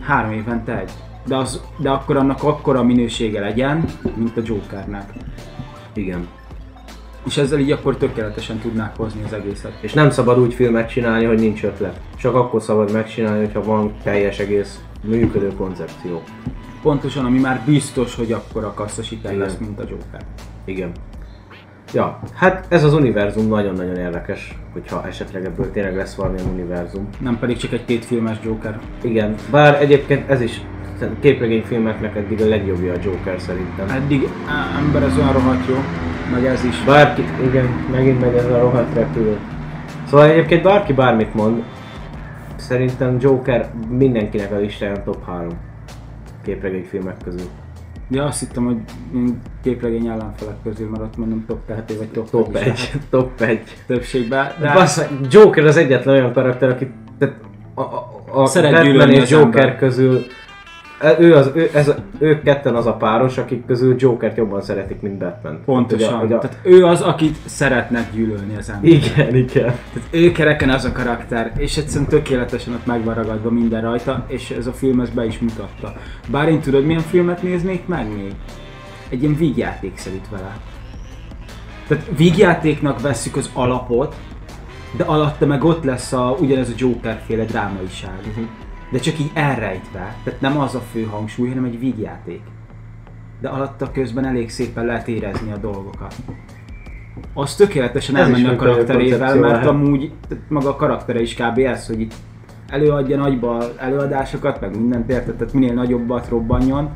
[0.00, 0.90] három évente egy.
[1.26, 3.84] De, az, de akkor annak akkora minősége legyen,
[4.16, 5.12] mint a Jokernek.
[5.92, 6.28] Igen.
[7.26, 9.78] És ezzel így akkor tökéletesen tudnák hozni az egészet.
[9.80, 12.00] És nem szabad úgy filmet csinálni, hogy nincs ötlet.
[12.16, 16.22] Csak akkor szabad megcsinálni, hogyha van teljes egész működő koncepció.
[16.82, 19.46] Pontosan, ami már biztos, hogy akkor a kassza siker Igen.
[19.46, 20.24] lesz, mint a Joker.
[20.64, 20.92] Igen.
[21.92, 27.08] Ja, hát ez az univerzum nagyon-nagyon érdekes, hogyha esetleg ebből tényleg lesz valamilyen univerzum.
[27.20, 28.78] Nem pedig csak egy kétfilmes Joker.
[29.02, 30.60] Igen, bár egyébként ez is
[31.20, 33.88] képregényfilmeknek eddig a legjobbja a Joker szerintem.
[33.88, 35.76] Eddig á, ember ez olyan rohadt jó,
[36.32, 36.84] meg ez is.
[36.84, 39.38] Bárki, igen, megint megy ez a rohadt repülő.
[40.08, 41.62] Szóval egyébként bárki bármit mond,
[42.56, 45.48] szerintem Joker mindenkinek a listáján top 3
[46.44, 47.46] képregényfilmek közül.
[48.10, 48.76] Ja, azt hittem, hogy
[49.14, 53.40] én képregény ellenfelek közül, ott mondom top 2 vagy top, Top is 1, lehet top
[53.40, 53.62] 1.
[53.86, 54.52] többségben.
[54.60, 55.00] De De Bassz,
[55.30, 57.34] Joker az egyetlen olyan karakter, aki tehát
[57.74, 59.76] a, a, a Szeret Batman és Joker ember.
[59.76, 60.26] közül
[61.18, 65.18] ő az, ő, ez, ők ketten az a páros, akik közül Jokert jobban szeretik, mint
[65.18, 65.60] Batman.
[65.64, 66.18] pontosan.
[66.18, 68.90] Hogy a, Tehát ő az, akit szeretnek gyűlölni az ember.
[68.90, 69.74] igen, igen.
[69.92, 74.24] Tehát ő kereken az a karakter, és egyszerűen tökéletesen ott meg van ragadva minden rajta,
[74.26, 75.94] és ez a film ezt be is mutatta.
[76.28, 78.32] Bár én tudod milyen filmet néznék meg még?
[79.08, 80.56] Egy ilyen vígjátékszerűt vele.
[81.88, 84.14] Tehát vígjátéknak vesszük az alapot,
[84.96, 88.18] de alatta meg ott lesz a, ugyanez a Joker féle drámaiság.
[88.36, 88.44] Mhm.
[88.90, 92.40] De csak így elrejtve, tehát nem az a fő hangsúly, hanem egy vígjáték.
[93.40, 96.14] De alatta közben elég szépen lehet érezni a dolgokat.
[97.34, 100.12] Az tökéletesen Ez is elmenne a karakterével, mert amúgy
[100.48, 101.58] maga a karaktere is kb.
[101.58, 102.14] ez, hogy itt
[102.68, 106.90] előadja nagyba előadásokat, meg mindent érted, tehát minél nagyobbat robbanjon,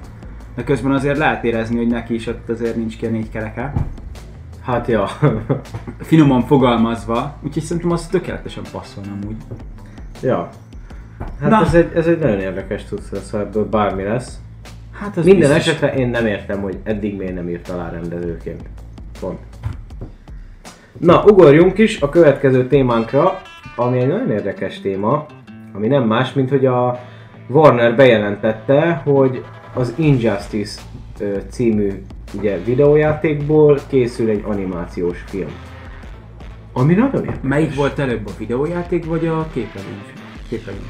[0.54, 3.72] de közben azért lehet érezni, hogy neki is ott azért nincs ki a négy kereke.
[4.62, 5.08] Hát ja.
[5.98, 9.36] Finoman fogalmazva, úgyhogy szerintem az tökéletesen passzol amúgy.
[10.22, 10.48] ja.
[11.42, 11.60] Hát Na.
[11.66, 14.38] ez egy, ez egy nagyon érdekes tudsz lesz, ebből bármi lesz.
[14.92, 15.66] Hát az Minden biztos.
[15.66, 18.60] esetre én nem értem, hogy eddig miért nem írt alá rendezőként.
[19.20, 19.38] Pont.
[20.98, 23.42] Na, ugorjunk is a következő témánkra,
[23.76, 25.26] ami egy nagyon érdekes téma,
[25.74, 27.00] ami nem más, mint hogy a
[27.48, 30.80] Warner bejelentette, hogy az Injustice
[31.48, 32.02] című
[32.34, 35.50] ugye, videójátékból készül egy animációs film.
[36.72, 37.38] Ami nagyon érdekes.
[37.42, 40.02] Melyik volt előbb, a videójáték vagy a képregény?
[40.48, 40.88] képregény?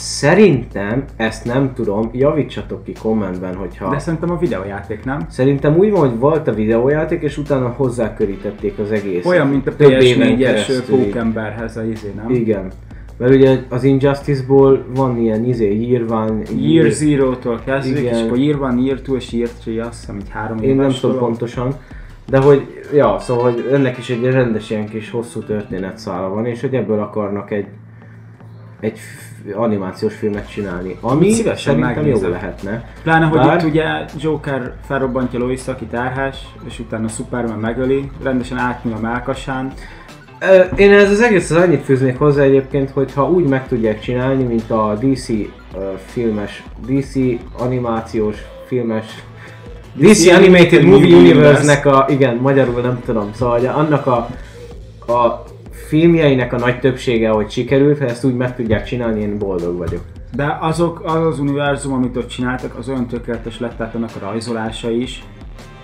[0.00, 3.90] Szerintem, ezt nem tudom, javítsatok ki kommentben, hogyha...
[3.90, 5.26] De szerintem a videójáték, nem?
[5.28, 9.24] Szerintem úgy van, hogy volt a videójáték, és utána hozzákörítették az egész.
[9.26, 10.96] Olyan, mint a Több éven PS4-es keresztül.
[10.96, 12.30] pókemberhez a izé, nem?
[12.30, 12.70] Igen.
[13.16, 18.14] Mert ugye az Injustice-ból van ilyen izé, Year One, Year Zero-tól kezdődik, Igen.
[18.14, 20.90] és akkor Year One, Year Two és Year Three, azt hiszem, így három Én nem
[21.00, 21.74] tudom pontosan.
[22.28, 26.60] De hogy, ja, szóval hogy ennek is egy rendes ilyen kis hosszú történetszála van, és
[26.60, 27.66] hogy ebből akarnak egy,
[28.80, 28.98] egy
[29.54, 30.96] animációs filmet csinálni.
[31.00, 32.84] Ami Szívesen szerintem jó lehetne.
[33.02, 33.84] Pláne, hogy Bár- itt ugye
[34.18, 36.36] Joker felrobbantja Lois, aki terhes,
[36.68, 39.72] és utána Superman megöli, rendesen átnyúl a melkasán.
[40.76, 44.42] Én ez az egész az annyit fűznék hozzá egyébként, hogy ha úgy meg tudják csinálni,
[44.42, 45.28] mint a DC
[46.06, 47.14] filmes, DC
[47.58, 49.22] animációs filmes
[49.94, 54.28] DC, Animated Movie Universe-nek a, igen, magyarul nem tudom, szóval annak a,
[55.12, 55.44] a
[55.90, 60.04] filmjeinek a nagy többsége, hogy sikerült, ha ezt úgy meg tudják csinálni, én boldog vagyok.
[60.34, 64.24] De azok, az az univerzum, amit ott csináltak, az olyan tökéletes lett, tehát annak a
[64.24, 65.24] rajzolása is,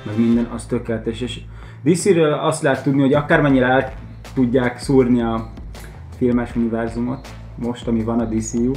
[0.02, 1.20] meg minden, az tökéletes.
[1.20, 1.40] És
[1.84, 3.92] DC-ről azt lehet tudni, hogy akármennyire el
[4.34, 5.50] tudják szúrni a
[6.16, 8.70] filmes univerzumot, most, ami van a DCU,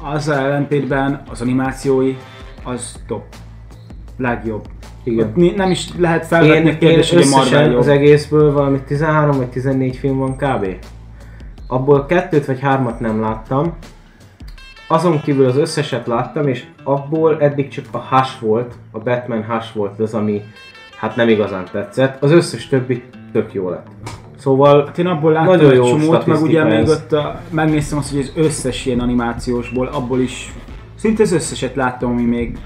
[0.00, 2.16] azzal ellentétben az animációi,
[2.64, 3.24] az top.
[4.16, 4.73] Legjobb.
[5.04, 5.26] Igen.
[5.26, 7.78] Ott nem is lehet felvetni Én, kérdést, hogy a Marvel jobb.
[7.78, 10.66] az egészből valami 13 vagy 14 film van kb.
[11.68, 13.72] Abból kettőt vagy hármat nem láttam.
[14.88, 19.74] Azon kívül az összeset láttam, és abból eddig csak a Hush volt, a Batman Hush
[19.74, 20.42] volt az, ami
[20.96, 22.22] hát nem igazán tetszett.
[22.22, 23.02] Az összes többi
[23.32, 23.86] tök jó lett.
[24.38, 26.90] Szóval Hát én abból láttam Nagyon jó csomót, meg ugye statisztika még ez.
[26.90, 30.52] ott a, megnéztem azt, hogy az összes ilyen animációsból, abból is
[30.94, 32.58] szinte az összeset láttam, ami még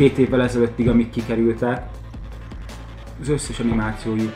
[0.00, 1.82] két évvel ezelőttig, amik kikerültek,
[3.20, 4.32] az összes animációjuk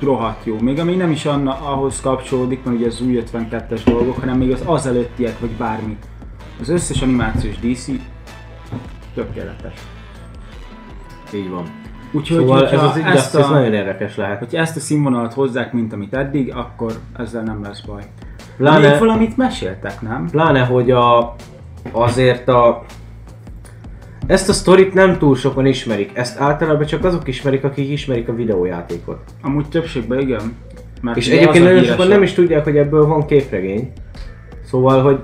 [0.00, 0.56] rohadt jó.
[0.60, 4.50] Még ami nem is anna, ahhoz kapcsolódik, mert ugye az új 52-es dolgok, hanem még
[4.52, 5.96] az az előttiek, vagy bármi.
[6.60, 7.90] Az összes animációs DC
[9.14, 9.80] tökéletes.
[11.34, 11.64] Így van.
[12.12, 14.38] Úgyhogy, Szóval ez az ezt a, nagyon érdekes lehet.
[14.38, 18.02] hogyha ezt a színvonalat hozzák, mint amit eddig, akkor ezzel nem lesz baj.
[18.56, 20.28] Pláne, Még valamit meséltek, nem?
[20.30, 21.34] pláne hogy a,
[21.92, 22.84] azért a
[24.28, 26.10] ezt a sztorit nem túl sokan ismerik.
[26.14, 29.18] Ezt általában csak azok ismerik, akik ismerik a videójátékot.
[29.42, 30.56] Amúgy többségben igen.
[31.02, 33.92] Mert És egyébként nagyon sokan nem is tudják, hogy ebből van képregény.
[34.64, 35.18] Szóval, hogy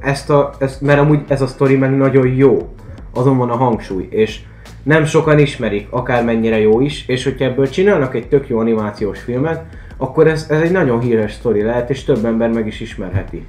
[0.00, 2.74] ezt a, ezt, mert amúgy ez a sztori meg nagyon jó.
[3.14, 4.40] Azon van a hangsúly, és
[4.82, 9.64] nem sokan ismerik, akármennyire jó is, és hogyha ebből csinálnak egy tök jó animációs filmet,
[9.96, 13.46] akkor ez, ez egy nagyon híres sztori lehet, és több ember meg is ismerheti.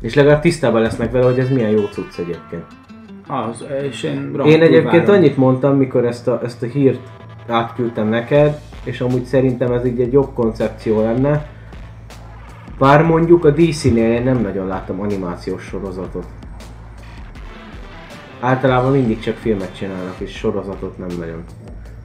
[0.00, 2.64] És legalább tisztában lesznek vele, hogy ez milyen jó cucc egyébként.
[3.26, 5.14] Az, és én Én egyébként várom.
[5.14, 7.00] annyit mondtam, mikor ezt a, ezt a hírt
[7.48, 11.46] átküldtem neked, és amúgy szerintem ez így egy jobb koncepció lenne.
[12.78, 16.26] Bár mondjuk a DC-nél én nem nagyon láttam animációs sorozatot.
[18.40, 21.44] Általában mindig csak filmet csinálnak, és sorozatot nem nagyon.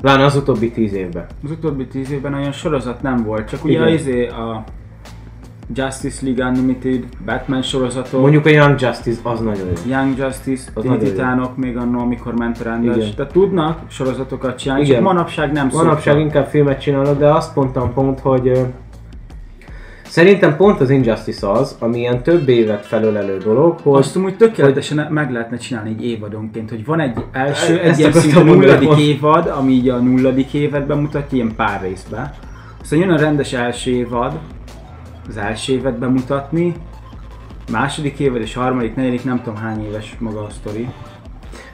[0.02, 1.26] Pláne az utóbbi tíz évben.
[1.44, 3.88] Az utóbbi tíz évben olyan sorozat nem volt, csak ugye Igen.
[3.88, 4.64] izé a
[5.76, 9.92] Justice League Unlimited, Batman sorozatok, Mondjuk a Young Justice az nagyon jó.
[9.92, 11.12] Young Justice, Az Teen nagyon jó.
[11.12, 13.14] Titánok még annól, amikor ment a rendes.
[13.16, 14.96] Tehát tudnak sorozatokat csinálni, Igen.
[14.96, 16.20] csak manapság nem Manapság szoktak.
[16.20, 18.66] inkább filmet csinálnak, de azt mondtam pont, hogy
[20.06, 25.08] szerintem pont az Injustice az, ami ilyen több évet felölelő dolog, hogy Azt úgy tökéletesen
[25.12, 29.02] meg lehetne csinálni egy évadonként, hogy van egy első, egy ilyen szinte nulladik most.
[29.02, 32.34] évad, ami így a nulladik évet bemutatja, ilyen pár részbe.
[32.82, 34.38] Aztán jön a rendes első évad,
[35.32, 36.76] az első évet bemutatni,
[37.72, 40.88] második évad és harmadik, negyedik, nem tudom hány éves maga a sztori.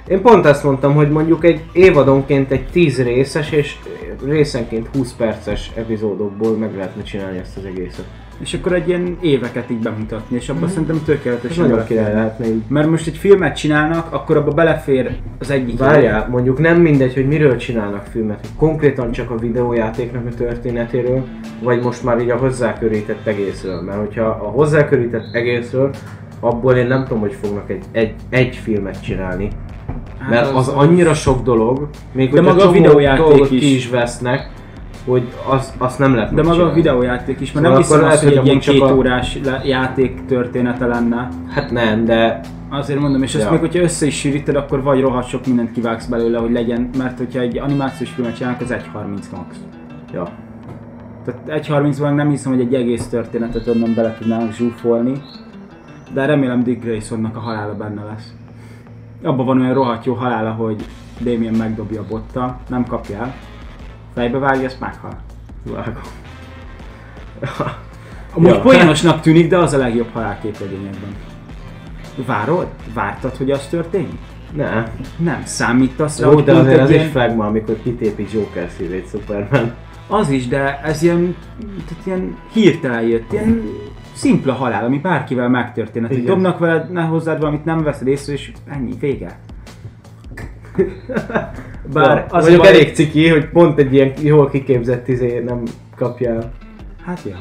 [0.08, 3.76] Én pont ezt mondtam, hogy mondjuk egy évadonként egy 10 részes és
[4.26, 8.06] részenként 20 perces epizódokból meg lehetne csinálni ezt az egészet.
[8.40, 12.46] És akkor egy ilyen éveket így bemutatni, és abban szerintem Ez tökéletesen nagyon király lehetne
[12.46, 12.62] így.
[12.68, 17.28] Mert most egy filmet csinálnak, akkor abba belefér az egyik Várjál, mondjuk nem mindegy, hogy
[17.28, 21.24] miről csinálnak filmet, hogy konkrétan csak a videójátéknak a történetéről,
[21.64, 23.82] vagy most már így a hozzákörített egészről.
[23.82, 25.90] Mert hogyha a hozzákörített egészről,
[26.40, 29.50] abból én nem tudom, hogy fognak egy, egy, egy filmet csinálni.
[30.20, 33.60] Hát Mert az annyira sok dolog, még De maga a videójáték is.
[33.60, 34.50] ki is vesznek,
[35.08, 36.76] hogy az, azt nem lehet De maga a megcsinálni.
[36.82, 40.86] videójáték is, mert Szóval nem hiszem azt, hogy egy ilyen két a- órás játék története
[40.86, 41.28] lenne.
[41.50, 42.40] Hát nem, de
[42.70, 43.52] Azért mondom, és azt Ja.
[43.52, 47.18] még hogyha össze is sűríted, akkor vagy rohadt sok mindent kivágsz belőle, hogy legyen, mert
[47.18, 49.56] hogyha egy animációs filmet csinálnak, az 1.30 max.
[50.14, 50.28] ja.
[51.26, 55.22] Tehát 1.30-ban nem hiszem, hogy egy egész történetet onnan bele tudnának zsúfolni.
[56.14, 58.34] De remélem Dick Graysonnak a halála benne lesz.
[59.24, 60.86] Abban van olyan rohadt jó halála, hogy
[61.20, 63.34] Damien megdobja a botta, nem kapja el.
[64.18, 65.18] Fejbe vágja, ezt meghal.
[65.64, 66.02] Vágom.
[68.34, 68.60] Amúgy Ja.
[68.62, 71.16] poénosnak tűnik, de az a legjobb halál képregényekben.
[72.26, 72.68] Várod?
[72.94, 74.18] Vártad, hogy az történik?
[74.54, 74.84] Ne.
[75.18, 79.10] Nem, számítasz rá, Jó, hogy de azért az is ilyen- flagma, amikor kitépi Joker szívét
[79.10, 79.74] Superman.
[80.08, 81.36] Az is, de ez ilyen,
[81.88, 83.64] tehát ilyen hirtelen jött, ilyen
[84.14, 86.12] szimpla halál, ami bárkivel megtörténhet.
[86.12, 86.34] Hogy Igen.
[86.34, 89.40] dobnak veled, ne hozzád valamit, nem veszed észre, és ennyi, vége.
[91.94, 95.64] Bár ja, az mondjuk baj- elég ciki, hogy pont egy ilyen jól kiképzett izé nem
[95.96, 96.52] kapja el.
[97.06, 97.38] Hát ja.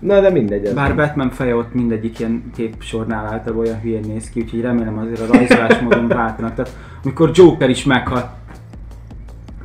[0.00, 0.64] Na de mindegy.
[0.64, 4.98] Ez Bár Batman feje ott mindegyik ilyen képsornál általában olyan hülyén néz ki, úgyhogy remélem
[4.98, 6.54] azért a rajzolásmódon váltanak.
[6.54, 8.34] Tehát amikor Joker is meghal,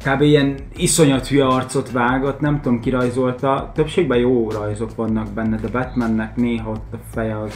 [0.05, 0.22] kb.
[0.22, 3.72] ilyen iszonyat hülye arcot vágott, nem tudom ki rajzolta.
[3.76, 7.53] Többségben jó rajzok vannak benne, de Batmannek néha ott a feje az...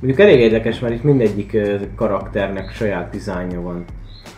[0.00, 1.56] Mondjuk elég érdekes, mert itt mindegyik
[1.96, 3.84] karakternek saját dizájnja van.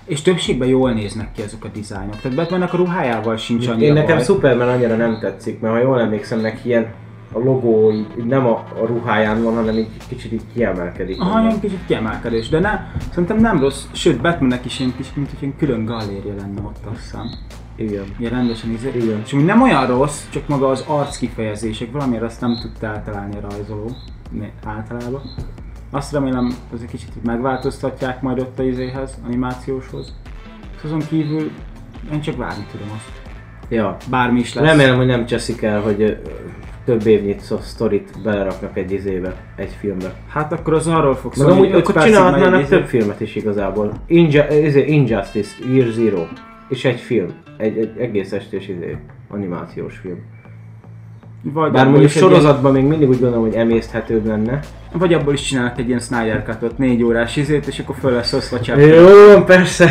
[0.08, 2.20] És többségben jól néznek ki ezek a dizájnok.
[2.20, 4.24] Tehát Batmannek a ruhájával sincs annyira Én nekem baj.
[4.24, 6.86] Superman annyira nem tetszik, mert ha jól emlékszem, neki ilyen
[7.32, 11.20] a logó így, nem a, a ruháján van, hanem így kicsit így kiemelkedik.
[11.20, 12.80] Aha, ilyen kicsit kiemelkedés, de ne,
[13.10, 16.86] szerintem nem rossz, sőt Batmannek is ilyen kicsit, mint hogy ilyen külön galléria lenne ott
[16.92, 17.30] azt hiszem.
[17.76, 18.04] Igen.
[18.18, 18.92] Ilyen rendesen izé.
[18.94, 19.22] Igen.
[19.24, 23.48] És nem olyan rossz, csak maga az arc kifejezések, valamiért azt nem tudta eltalálni a
[23.50, 23.90] rajzoló
[24.64, 25.22] általában.
[25.90, 30.14] Azt remélem, hogy egy kicsit megváltoztatják majd ott a izéhez, animációshoz.
[30.76, 31.50] És azon kívül
[32.12, 33.12] én csak várni tudom azt.
[33.68, 33.96] Ja.
[34.10, 34.64] Bármi is lesz.
[34.64, 36.18] Remélem, hogy nem cseszik el, hogy
[36.84, 40.14] több évnyi szó- sztorit beleraknak egy izébe, egy filmbe.
[40.28, 42.76] Hát akkor az arról fog szólni, amúgy hogy akkor csinálhatnának egy izé.
[42.76, 43.92] több filmet is igazából.
[44.06, 46.22] Inja, izé, Injustice, Year Zero.
[46.68, 47.28] És egy film.
[47.56, 48.96] Egy, egy egész estés izé,
[49.28, 50.18] animációs film.
[51.42, 54.60] Vagy Bár mondjuk egy sorozatban még mindig úgy gondolom, hogy emészthetőbb lenne.
[54.92, 58.32] Vagy abból is csinálnak egy ilyen Snyder Cut-ot, négy órás izét, és akkor föl lesz
[58.32, 58.80] osztva csak.
[58.80, 59.88] Jó, persze.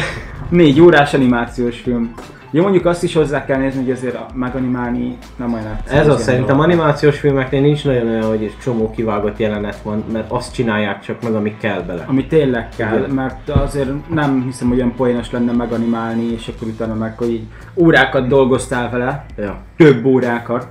[0.50, 2.14] Négy órás animációs film.
[2.52, 6.00] Jó, mondjuk azt is hozzá kell nézni, hogy azért meganimálni nem olyan egyszerű.
[6.00, 10.32] Ez az szerintem animációs filmeknél nincs nagyon olyan, hogy egy csomó kivágott jelenet van, mert
[10.32, 12.04] azt csinálják csak meg, ami kell bele.
[12.08, 13.10] Ami tényleg kell, Igen.
[13.10, 17.44] mert azért nem hiszem, hogy olyan poénos lenne meganimálni, és akkor utána meg, hogy így
[17.76, 20.68] órákat dolgoztál vele, Ja, több órákat,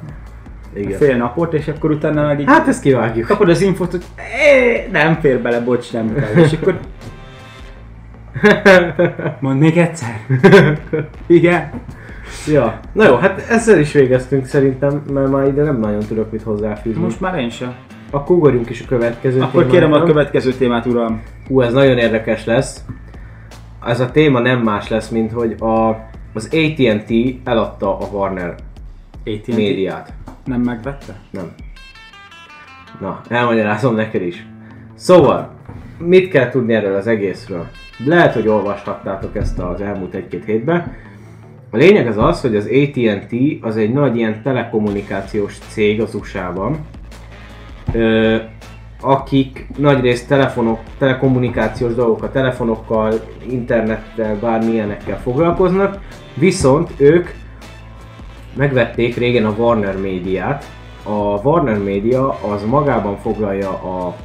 [0.76, 0.98] igen.
[0.98, 3.26] fél napot, és akkor utána meg így Hát ezt kivágjuk.
[3.26, 4.04] kapod az infot, hogy
[4.50, 6.42] "É, nem fér bele, bocs, nem kell.
[6.44, 6.78] És akkor
[9.40, 10.20] mondd még egyszer.
[11.26, 11.70] Igen.
[12.46, 12.80] ja.
[12.92, 17.02] Na jó, hát ezzel is végeztünk szerintem, mert már ide nem nagyon tudok mit hozzáfűzni.
[17.02, 17.74] Most már én sem.
[18.10, 20.12] Akkor ugorjunk is a következő Akkor kérem a témára.
[20.12, 21.22] következő témát, uram.
[21.48, 22.84] Hú, ez nagyon érdekes lesz.
[23.86, 25.88] Ez a téma nem más lesz, mint hogy a,
[26.34, 27.12] az AT&T
[27.44, 28.54] eladta a Warner
[29.26, 30.12] AT&T médiát.
[30.46, 31.16] Nem megvette?
[31.30, 31.52] Nem.
[33.00, 34.46] Na, elmagyarázom neked is.
[34.94, 35.50] Szóval,
[35.98, 37.66] mit kell tudni erről az egészről?
[38.04, 40.92] Lehet, hogy olvashattátok ezt az elmúlt egy-két hétben.
[41.70, 46.78] A lényeg az az, hogy az AT&T az egy nagy ilyen telekommunikációs cég az USA-ban,
[47.92, 48.36] ö,
[49.00, 53.12] akik nagyrészt telefonok, telekommunikációs dolgokkal, telefonokkal,
[53.48, 55.98] internettel, bármilyenekkel foglalkoznak,
[56.34, 57.28] viszont ők
[58.56, 60.64] megvették régen a Warner médiát.
[61.02, 64.16] A Warner Media az magában foglalja a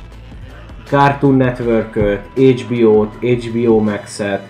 [0.85, 4.47] Cartoon Network-öt, HBO-t, HBO Max-et,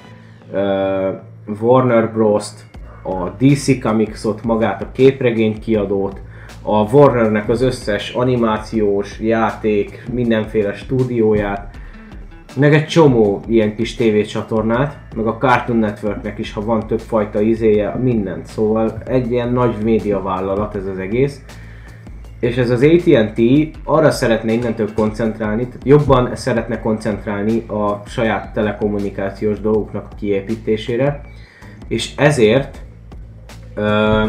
[1.62, 2.66] Warner Bros-t,
[3.04, 6.22] a DC Comics-ot, magát a képregény kiadót,
[6.62, 11.71] a Warnernek az összes animációs, játék, mindenféle stúdióját,
[12.56, 17.42] meg egy csomó ilyen kis tévécsatornát, meg a Cartoon Networknek is, ha van több fajta
[17.42, 18.46] izéje, mindent.
[18.46, 21.42] Szóval egy ilyen nagy médiavállalat ez az egész.
[22.40, 23.42] És ez az AT&T
[23.84, 31.22] arra szeretne innentől koncentrálni, jobban szeretne koncentrálni a saját telekommunikációs dolgoknak a kiépítésére,
[31.88, 32.78] és ezért
[33.76, 34.26] ö,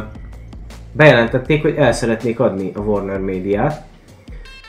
[0.93, 3.85] bejelentették, hogy el szeretnék adni a Warner médiát,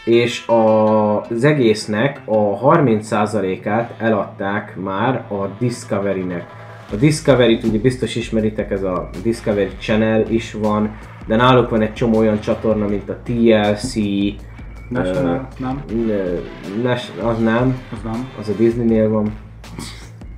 [0.05, 6.45] és a, az egésznek a 30%-át eladták már a Discovery-nek.
[6.91, 10.97] A Discovery-t ugye biztos ismeritek, ez a Discovery Channel is van,
[11.27, 13.93] de náluk van egy csomó olyan csatorna, mint a TLC,
[14.89, 15.47] National?
[15.57, 15.83] Nem?
[16.09, 16.33] ö,
[16.83, 18.27] Nas- az nem, Az nem.
[18.39, 19.33] az a Disneynél van.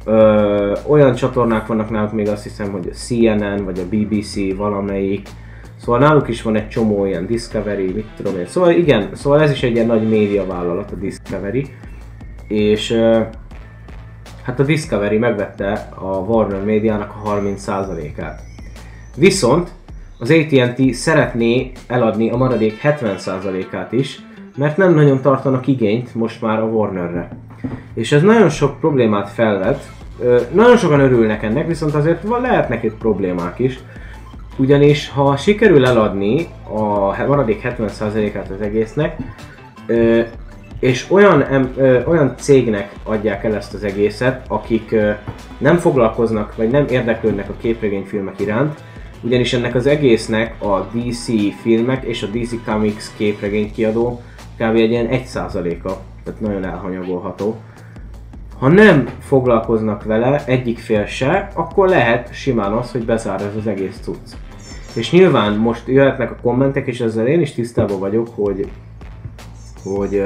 [0.06, 5.28] Ö, olyan csatornák vannak náluk még azt hiszem, hogy a CNN vagy a BBC valamelyik.
[5.86, 8.46] Szóval náluk is van egy csomó ilyen Discovery, mit tudom én.
[8.48, 11.68] Szóval igen, szóval ez is egy ilyen nagy médiavállalat a Discovery.
[12.48, 12.94] És
[14.44, 18.42] hát a Discovery megvette a Warner médiának a 30%-át.
[19.18, 19.70] Viszont
[20.20, 24.20] az AT&T szeretné eladni a maradék 70%-át is,
[24.56, 27.30] mert nem nagyon tartanak igényt most már a Warnerre.
[27.94, 29.90] És ez nagyon sok problémát felvet,
[30.52, 33.80] nagyon sokan örülnek ennek, viszont azért van- lehetnek itt problémák is.
[34.58, 39.18] Ugyanis ha sikerül eladni a maradék 70%-át az egésznek,
[39.88, 40.22] ö,
[40.80, 45.12] és olyan, em, ö, olyan cégnek adják el ezt az egészet, akik ö,
[45.58, 48.84] nem foglalkoznak, vagy nem érdeklődnek a képregényfilmek iránt,
[49.22, 51.26] ugyanis ennek az egésznek a DC
[51.62, 54.22] filmek és a DC Comics képregény kiadó
[54.58, 54.76] kb.
[54.76, 55.92] egy ilyen 1%-a,
[56.24, 57.58] tehát nagyon elhanyagolható.
[58.60, 63.68] Ha nem foglalkoznak vele egyik fél se, akkor lehet simán az, hogy bezár ez az
[63.68, 64.34] egész cucc.
[64.96, 68.70] És nyilván most jöhetnek a kommentek, és ezzel én is tisztában vagyok, hogy,
[69.84, 70.24] hogy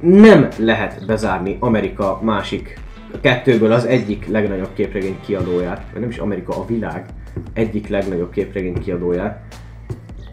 [0.00, 2.80] nem lehet bezárni Amerika másik,
[3.12, 7.06] a kettőből az egyik legnagyobb képregény kiadóját, vagy nem is Amerika, a világ
[7.52, 9.40] egyik legnagyobb képregény kiadóját,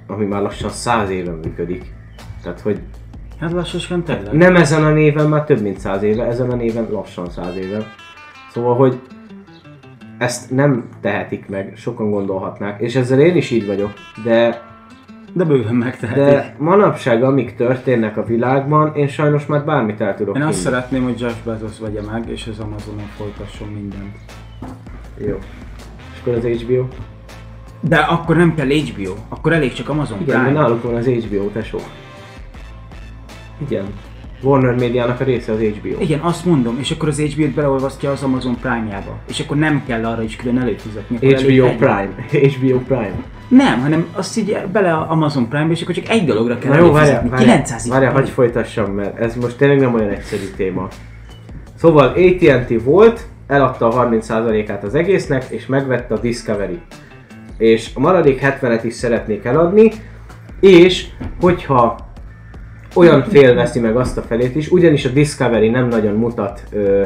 [0.08, 1.94] ami már lassan száz éve működik.
[2.42, 2.80] Tehát, hogy
[3.40, 4.34] Hát lassacskán tényleg.
[4.34, 7.86] nem ezen a néven már több mint száz éve, ezen a néven lassan száz éve.
[8.52, 9.00] Szóval, hogy
[10.18, 13.94] ezt nem tehetik meg, sokan gondolhatnák, és ezzel én is így vagyok,
[14.24, 14.62] de,
[15.34, 16.24] De bőven megtehetik.
[16.24, 20.64] de manapság amik történnek a világban, én sajnos már bármit el tudok Én azt hinni.
[20.74, 24.16] szeretném, hogy Jeff Bezos vegye meg, és az Amazonon folytasson mindent.
[25.18, 25.38] Jó.
[26.14, 26.86] És akkor az HBO?
[27.80, 30.60] De akkor nem kell HBO, akkor elég csak Amazon Igen, Prime.
[30.60, 31.80] náluk van az HBO, tesó.
[33.58, 33.86] Igen.
[34.42, 36.02] Warner médiának a része az HBO.
[36.02, 39.18] Igen, azt mondom, és akkor az HBO-t beleolvasztja az Amazon Prime-jába.
[39.28, 41.18] És akkor nem kell arra is külön előfizetni.
[41.18, 42.10] HBO Prime.
[42.32, 43.16] HBO Prime.
[43.48, 46.78] Nem, hanem azt így bele a Amazon Prime-ba, és akkor csak egy dologra kell Na
[46.78, 50.88] jó, várjál, várjál, 900 várjál, hagyj folytassam, mert ez most tényleg nem olyan egyszerű téma.
[51.76, 56.80] Szóval AT&T volt, eladta a 30%-át az egésznek, és megvette a Discovery.
[57.58, 59.92] És a maradék 70-et is szeretnék eladni,
[60.60, 61.06] És
[61.42, 61.98] hogyha
[62.96, 67.04] olyan fél veszi meg azt a felét is, ugyanis a Discovery nem nagyon mutat ö,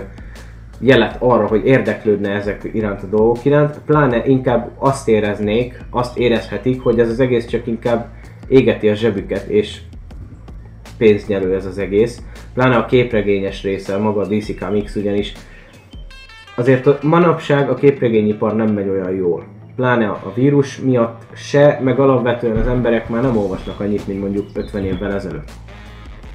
[0.80, 6.82] jelet arra, hogy érdeklődne ezek iránt a dolgok iránt, pláne inkább azt éreznék, azt érezhetik,
[6.82, 8.08] hogy ez az egész csak inkább
[8.48, 9.80] égeti a zsebüket, és
[10.98, 12.22] pénznyelő ez az egész.
[12.54, 15.34] Pláne a képregényes része, maga a DC Comics ugyanis
[16.56, 19.44] azért a manapság a képregényipar nem megy olyan jól.
[19.76, 24.46] Pláne a vírus miatt se, meg alapvetően az emberek már nem olvasnak annyit, mint mondjuk
[24.54, 25.50] 50 évvel ezelőtt.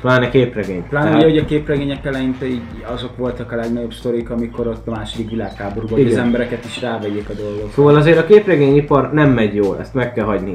[0.05, 0.85] Pláne képregény.
[0.89, 1.23] Pláne Tehát...
[1.23, 2.63] ugye, hogy a képregények eleinte így
[2.95, 7.29] azok voltak a legnagyobb sztorik, amikor ott a második világháború volt, az embereket is rávegyék
[7.29, 7.73] a dolgok.
[7.73, 10.55] Szóval azért a képregényipar nem megy jól, ezt meg kell hagyni.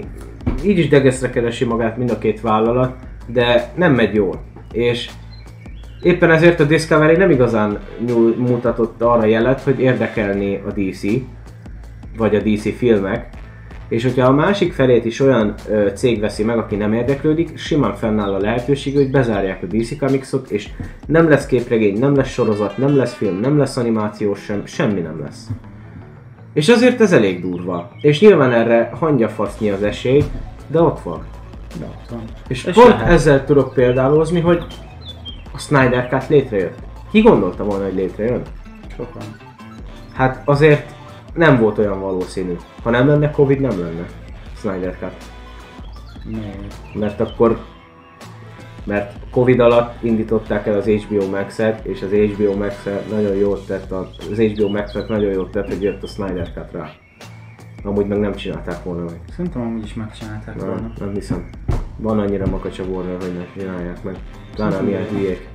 [0.66, 2.96] Így is degeszre keresi magát mind a két vállalat,
[3.28, 4.42] de nem megy jól.
[4.72, 5.10] És
[6.02, 11.02] éppen ezért a Discovery nem igazán nyúl, mutatott arra jelet, hogy érdekelni a DC,
[12.18, 13.30] vagy a DC filmek,
[13.90, 17.96] és hogyha a másik felét is olyan ö, cég veszi meg, aki nem érdeklődik, simán
[17.96, 20.70] fennáll a lehetőség, hogy bezárják a DC Comicsot, és
[21.08, 25.22] nem lesz képregény, nem lesz sorozat, nem lesz film, nem lesz animáció sem, semmi nem
[25.22, 25.48] lesz.
[26.54, 27.92] És azért ez elég durva.
[28.02, 30.24] És nyilván erre hangyafasznyi az esély,
[30.68, 31.24] de ott van.
[31.80, 32.24] De ott van.
[32.48, 33.08] És, És pont lehet.
[33.08, 34.64] ezzel tudok példálozni, hogy
[35.52, 36.78] a Snyder Cut létrejött.
[37.12, 38.42] Ki gondolta volna, hogy létrejön?
[38.96, 39.22] Sokan.
[40.14, 40.92] Hát azért
[41.34, 42.56] nem volt olyan valószínű.
[42.84, 44.06] Ha nem lenne Covid, nem lenne
[44.56, 45.24] Snyder Cut.
[46.94, 47.58] Mert akkor
[48.84, 53.92] mert Covid alatt indították el az HBO Max-et, és az HBO max nagyon jót tett,
[53.92, 56.90] a- az HBO Max-et nagyon jót tett, hogy jött a Snyder Cut rá.
[57.84, 59.20] Amúgy meg nem csinálták volna meg.
[59.36, 60.76] Szerintem amúgy is megcsinálták volna.
[60.76, 61.50] Nem, nem hiszem.
[61.98, 64.16] Van annyira makacs a Warner, hogy ne csinálják meg.
[64.56, 65.48] Pláne milyen hülyék.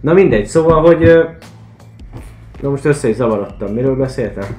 [0.00, 1.12] Na mindegy, szóval, hogy...
[2.60, 3.72] Na most össze is zavarodtam.
[3.72, 4.56] Miről beszéltem?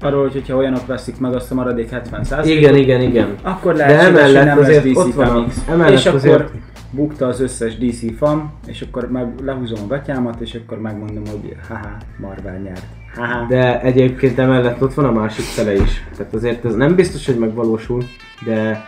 [0.00, 3.34] Arról, hogy hogyha olyanok veszik meg azt a maradék 70 Igen, igen, igen.
[3.42, 6.50] akkor De lehetséges, hogy emellett nem lesz DC ott van emellett és akkor azért-
[6.90, 11.56] bukta az összes DC fan, és akkor meg lehúzom a gatyámat, és akkor megmondom, hogy
[11.68, 11.88] haha,
[12.20, 12.82] Marvel nyert.
[13.16, 13.46] Haha.
[13.48, 16.04] De egyébként emellett ott van a másik fele is.
[16.16, 18.02] Tehát azért ez nem biztos, hogy megvalósul,
[18.44, 18.86] de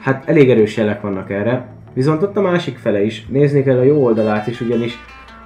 [0.00, 1.66] hát elég erős jelek vannak erre.
[1.94, 3.26] Viszont ott a másik fele is.
[3.28, 4.98] Nézni kell a jó oldalát is, ugyanis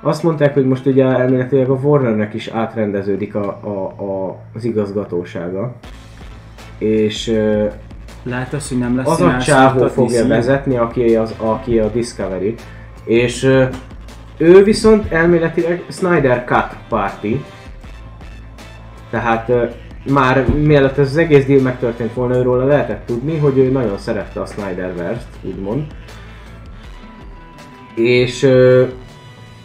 [0.07, 5.75] azt mondták, hogy most ugye elméletileg a Warnernek is átrendeződik a, a, a, az igazgatósága.
[6.79, 7.41] És
[8.23, 10.29] Lehet az, hogy nem lesz az a csávó fogja DC?
[10.29, 12.55] vezetni, aki, az, aki a Discovery.
[13.05, 13.43] És
[14.37, 17.45] ő viszont elméletileg Snyder Cut Party.
[19.11, 19.53] Tehát
[20.11, 24.41] már mielőtt ez az egész deal megtörtént volna, őről lehetett tudni, hogy ő nagyon szerette
[24.41, 25.83] a Snyderverse-t, úgymond.
[27.95, 28.49] És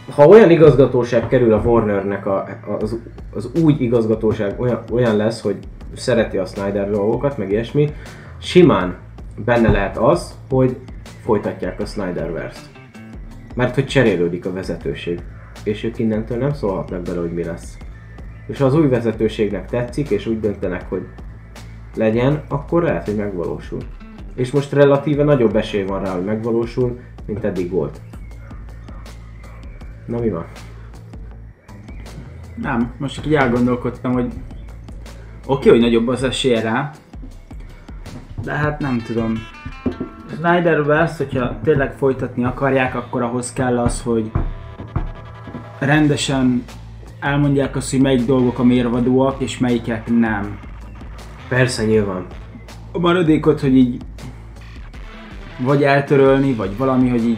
[0.10, 2.48] ha olyan igazgatóság kerül a Warnernek, a,
[2.80, 3.00] az,
[3.34, 5.58] az úgy igazgatóság olyan, olyan lesz, hogy
[5.96, 7.94] szereti a Snyder dolgokat, meg ilyesmi,
[8.38, 8.98] simán
[9.46, 10.76] benne lehet az, hogy
[11.24, 12.70] folytatják a Snyderverse-t.
[13.56, 15.20] Mert hogy cserélődik a vezetőség.
[15.64, 17.78] És ők innentől nem szólhatnak bele, hogy mi lesz.
[18.48, 21.08] És ha az új vezetőségnek tetszik, és úgy döntenek, hogy
[21.96, 23.80] legyen, akkor lehet, hogy megvalósul.
[24.36, 28.02] És most relatíve nagyobb esély van rá, hogy megvalósul, mint eddig volt.
[30.12, 30.46] Na mi van?
[32.56, 34.34] Nem, most csak így elgondolkodtam, hogy
[35.46, 36.92] oké, hogy nagyobb az esélye rá,
[38.44, 39.34] de hát nem tudom.
[40.36, 44.32] Snyderverse, hogyha tényleg folytatni akarják, akkor ahhoz kell az, hogy
[45.80, 46.64] rendesen
[47.20, 50.60] elmondják azt, hogy melyik dolgok a mérvadóak, és melyikek nem.
[51.50, 52.26] Persze, nyilván.
[52.92, 54.02] A maradékot, hogy így
[55.60, 57.38] vagy eltörölni, vagy valami, hogy így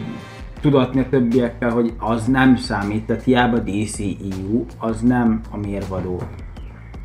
[0.64, 6.22] tudatni a többiekkel, hogy az nem számít, tehát hiába DCEU, az nem a mérvadó.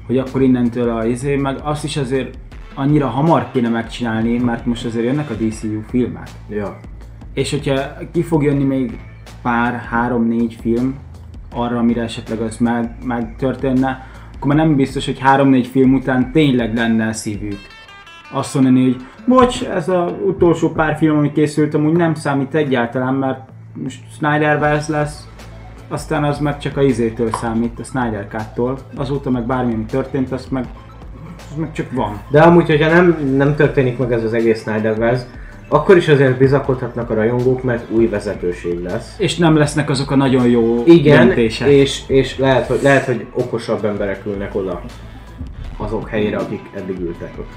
[0.08, 2.38] Hogy akkor innentől a izé, meg azt is azért
[2.76, 6.28] annyira hamar kéne megcsinálni, mert most azért jönnek a DCU filmek.
[6.50, 6.80] Ja.
[7.34, 7.82] És hogyha
[8.12, 9.00] ki fog jönni még
[9.42, 10.96] pár, három-négy film
[11.54, 16.76] arra, amire esetleg az meg, megtörténne, akkor már nem biztos, hogy három-négy film után tényleg
[16.76, 17.60] lenne szívük.
[18.32, 18.96] Azt mondani, hogy
[19.28, 24.92] bocs, ez az utolsó pár film, ami készült, amúgy nem számít egyáltalán, mert most Snyderverse
[24.92, 25.28] lesz,
[25.88, 28.78] aztán az meg csak a izétől számít, a Snyder Cut-tól.
[28.96, 30.66] Azóta meg bármi, ami történt, azt meg,
[31.52, 32.22] az meg csak van.
[32.30, 35.26] De amúgy, hogyha nem, nem történik meg ez az egész Snyderverse,
[35.68, 39.16] akkor is azért bizakodhatnak a rajongók, mert új vezetőség lesz.
[39.18, 41.68] És nem lesznek azok a nagyon jó Igen, döntések.
[41.68, 44.82] és, és lehet, hogy, lehet, hogy okosabb emberek ülnek oda
[45.78, 47.52] azok helyére, akik eddig ültek ott.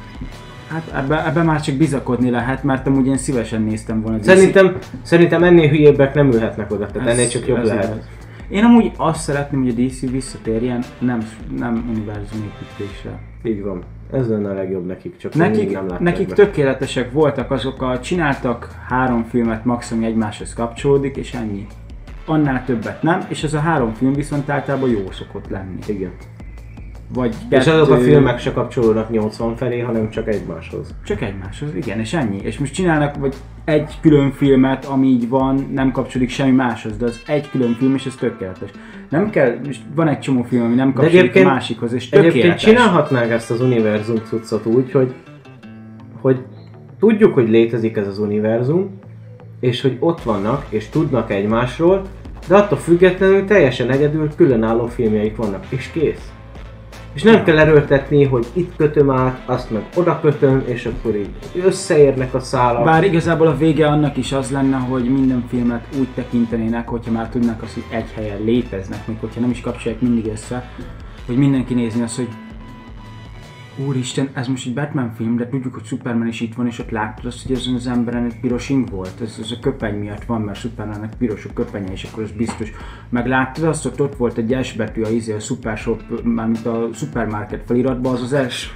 [0.72, 4.76] Hát ebbe, ebbe már csak bizakodni lehet, mert amúgy én szívesen néztem volna DC Szerintem,
[5.02, 7.84] szerintem ennél hülyébbek nem ülhetnek oda, tehát Ez- ennél csak jobb lehet.
[7.84, 8.04] igaz.
[8.48, 11.18] Én amúgy azt szeretném, hogy a DC visszatérjen, nem,
[11.58, 13.18] nem univerzum építésre.
[13.44, 13.82] Így van.
[14.12, 16.34] Ez lenne a legjobb nekik, csak Nekik, nem nekik be.
[16.34, 21.66] tökéletesek voltak azok a, csináltak három filmet, maximum egymáshoz kapcsolódik, és ennyi.
[22.26, 25.78] Annál többet nem, és ez a három film viszont általában jó szokott lenni.
[25.86, 26.10] Igen.
[27.14, 30.94] Vagy És azok a kettő- filmek se kapcsolódnak 80 felé, hanem csak egymáshoz.
[31.04, 32.38] Csak egymáshoz, igen, és ennyi.
[32.42, 33.34] És most csinálnak vagy
[33.64, 37.94] egy külön filmet, ami így van, nem kapcsolódik semmi máshoz, de az egy külön film,
[37.94, 38.70] és ez tökéletes.
[39.08, 42.34] Nem kell, most van egy csomó film, ami nem kapcsolódik a másikhoz, és tökéletes.
[42.34, 45.14] Egyébként csinálhatnánk ezt az univerzum cuccot úgy, hogy,
[46.20, 46.38] hogy
[46.98, 48.98] tudjuk, hogy létezik ez az univerzum,
[49.60, 52.02] és hogy ott vannak, és tudnak egymásról,
[52.48, 56.32] de attól függetlenül teljesen egyedül különálló filmjeik vannak, és kész.
[57.12, 61.30] És nem kell erőltetni, hogy itt kötöm át, azt meg oda kötöm, és akkor így
[61.64, 62.84] összeérnek a szálak.
[62.84, 67.28] Bár igazából a vége annak is az lenne, hogy minden filmet úgy tekintenének, hogyha már
[67.28, 70.70] tudnak azt, hogy egy helyen léteznek, még hogyha nem is kapcsolják mindig össze,
[71.26, 72.28] hogy mindenki nézni azt, hogy
[73.76, 76.90] Úristen, ez most egy Batman film, de tudjuk, hogy Superman is itt van, és ott
[76.90, 79.20] láttad azt, hogy ezen az emberen egy piros ing volt.
[79.20, 82.72] Ez, ez a köpeny miatt van, mert Supermannek piros a köpenye, és akkor az biztos.
[83.08, 86.66] Meg láttad azt, hogy ott volt egy S betű a, izé, a Super Shop, mármint
[86.66, 88.70] a Supermarket feliratban, az az S.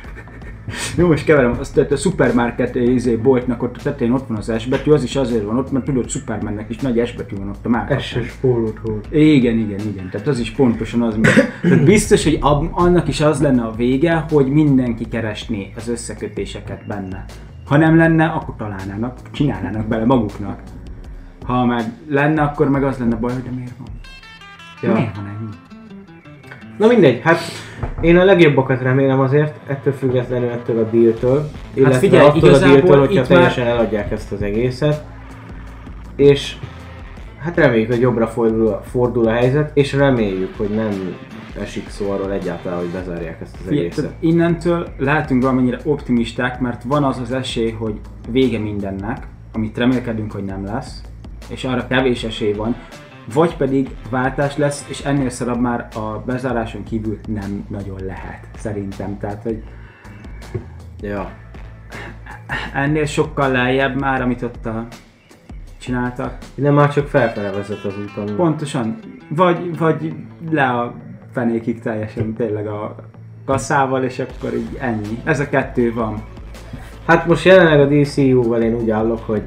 [0.98, 4.52] Jó, most keverem, azt tehát a supermarket izé, boltnak ott a tetején ott van az
[4.58, 7.48] S betű, az is azért van ott, mert tudod, Supermannek is nagy S betű van
[7.48, 8.24] ott a márkatán.
[8.40, 9.06] Pólót volt.
[9.10, 10.08] Igen, igen, igen.
[10.10, 11.18] Tehát az is pontosan az.
[11.22, 16.86] Tehát biztos, hogy ab, annak is az lenne a vége, hogy mindenki keresné az összekötéseket
[16.86, 17.24] benne.
[17.66, 20.60] Ha nem lenne, akkor találnának, csinálnának bele maguknak.
[21.44, 23.88] Ha meg lenne, akkor meg az lenne baj, hogy de miért van?
[24.82, 24.92] Ja.
[24.92, 25.48] Miért van ennyi?
[26.78, 27.38] Na mindegy, hát
[28.00, 32.58] én a legjobbakat remélem azért, ettől függetlenül ettől a dealtől, illetve Hát figyelj, attól a
[32.58, 35.04] dealtől, hogyha itt már- teljesen eladják ezt az egészet.
[36.16, 36.56] És
[37.38, 41.16] hát reméljük, hogy jobbra fordul, a- fordul a helyzet, és reméljük, hogy nem
[41.60, 43.94] esik szó arról egyáltalán, hogy bezárják ezt az egészet.
[44.04, 47.94] tehát innentől lehetünk valamennyire optimisták, mert van az az esély, hogy
[48.30, 51.00] vége mindennek, amit remélkedünk, hogy nem lesz,
[51.48, 52.76] és arra kevés esély van,
[53.34, 59.18] vagy pedig váltás lesz, és ennél szarabb már a bezáráson kívül nem nagyon lehet, szerintem.
[59.18, 59.62] Tehát, hogy
[61.00, 61.30] Ja.
[62.74, 64.86] ennél sokkal lejjebb már, amit ott a
[65.78, 66.38] csináltak.
[66.54, 68.36] Nem már csak felfele vezet az úton.
[68.36, 68.98] Pontosan.
[69.28, 70.14] Vagy, vagy
[70.50, 70.94] le a
[71.32, 72.94] fenékig teljesen tényleg a
[73.44, 75.20] kasszával, és akkor így ennyi.
[75.24, 76.22] Ez a kettő van.
[77.06, 79.42] Hát most jelenleg a DCU-val én úgy állok, hogy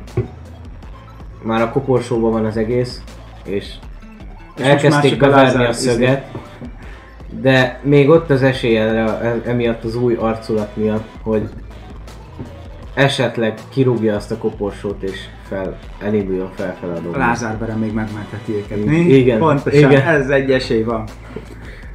[1.43, 3.03] már a koporsóban van az egész,
[3.49, 3.73] és,
[4.57, 6.25] És elkezdték beverni a szöget,
[7.41, 11.49] de még ott az esély erre, e- emiatt az új arculat miatt, hogy
[12.93, 17.17] esetleg kirúgja azt a koporsót és fel, elinduljon felfele a A dolog.
[17.17, 18.77] Lázár Bere még megmenteti őket.
[18.77, 18.99] Igen, Mi?
[18.99, 20.07] igen, Pontosan, igen.
[20.07, 21.03] ez egy esély van.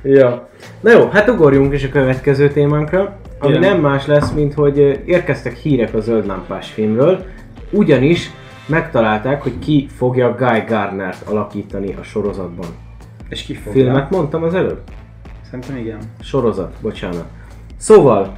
[0.03, 0.49] Ja.
[0.81, 3.71] Na jó, hát ugorjunk is a következő témánkra, ami Igen.
[3.71, 7.25] nem más lesz, mint hogy érkeztek hírek a zöld lámpás filmről,
[7.71, 8.31] ugyanis
[8.67, 12.67] megtalálták, hogy ki fogja Guy Gardnert alakítani a sorozatban.
[13.29, 13.83] És ki fogja?
[13.83, 14.81] Filmet mondtam az előbb?
[15.43, 15.99] Szerintem igen.
[16.21, 17.25] Sorozat, bocsánat.
[17.77, 18.37] Szóval,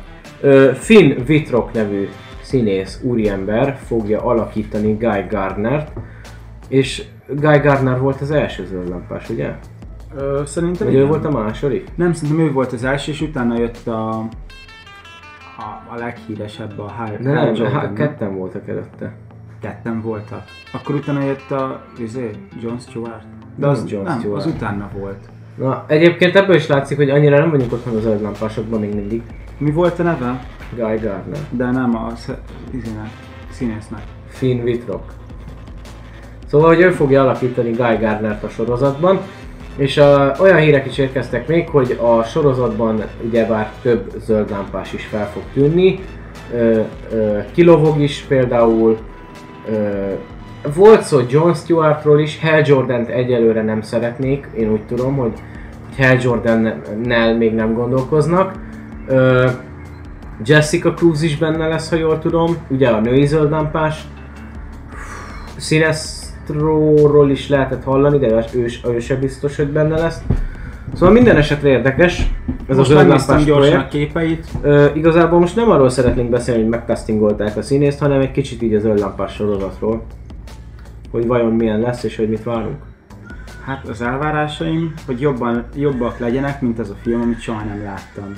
[0.75, 2.09] Finn Wittrock nevű
[2.43, 5.93] színész úriember fogja alakítani Guy Gardnert,
[6.69, 9.55] és Guy Gardner volt az első zöld lámpás, ugye?
[10.17, 11.07] Ö, szerintem Vagy igen.
[11.07, 11.89] ő volt a második?
[11.95, 14.09] Nem, szerintem ő volt az első, és utána jött a,
[15.59, 17.95] a, a leghíresebb, a High Nem, Hal hát Jordan.
[17.95, 19.13] ketten voltak előtte.
[19.61, 20.43] Ketten voltak.
[20.73, 22.31] Akkor utána jött a izé,
[22.63, 23.23] John Stewart.
[23.57, 24.45] De Nem az, Jon nem, Stewart.
[24.45, 25.29] az utána volt.
[25.55, 29.23] Na, egyébként ebből is látszik, hogy annyira nem vagyunk otthon a zöld lámpásokban még mindig.
[29.59, 30.47] Mi volt a neve?
[30.75, 31.39] Guy Gardner.
[31.51, 32.13] De nem a
[32.71, 33.11] izének,
[33.51, 34.03] színésznek.
[34.29, 35.13] Finn Wittrock.
[36.47, 39.21] Szóval, hogy ő fogja alakítani Guy Gardnert a sorozatban,
[39.77, 45.05] és a, olyan hírek is érkeztek még, hogy a sorozatban ugyebár több zöld lámpás is
[45.05, 46.01] fel fog tűnni.
[46.53, 46.81] Ö,
[47.13, 48.99] ö, Kilovog is például.
[50.75, 55.33] Volt szó John Stewartról is, Hal Jordan-t egyelőre nem szeretnék, én úgy tudom, hogy
[55.97, 58.55] Hal Jordan-nel még nem gondolkoznak.
[59.07, 59.49] Ö,
[60.45, 63.29] Jessica Cruz is benne lesz, ha jól tudom, ugye a női.
[65.59, 70.23] Sinestro-ról is lehetett hallani, de ő, ő se biztos, hogy benne lesz.
[70.97, 72.31] Szóval minden esetre érdekes
[72.69, 73.89] ez Most a megnéztem gyorsan a projekt.
[73.89, 74.47] képeit.
[74.63, 78.75] Ö, igazából most nem arról szeretnénk beszélni, hogy megcastingolták a színészt, hanem egy kicsit így
[78.75, 80.03] a zöld lámpás sorozatról.
[81.11, 82.77] Hogy vajon milyen lesz és hogy mit várunk.
[83.65, 88.33] Hát az elvárásaim, hogy jobban, jobbak legyenek, mint az a film, amit soha nem láttam.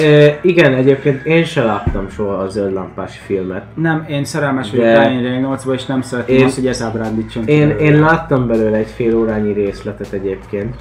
[0.00, 3.62] E, igen, egyébként én se láttam soha a zöld lámpás filmet.
[3.74, 7.46] Nem, én szerelmes vagyok De- Ryan Reynoldsba, és nem szeretném Én- azt, hogy ez ábrándítson
[7.46, 7.80] Én, belőle.
[7.84, 10.74] én láttam belőle egy fél órányi részletet egyébként,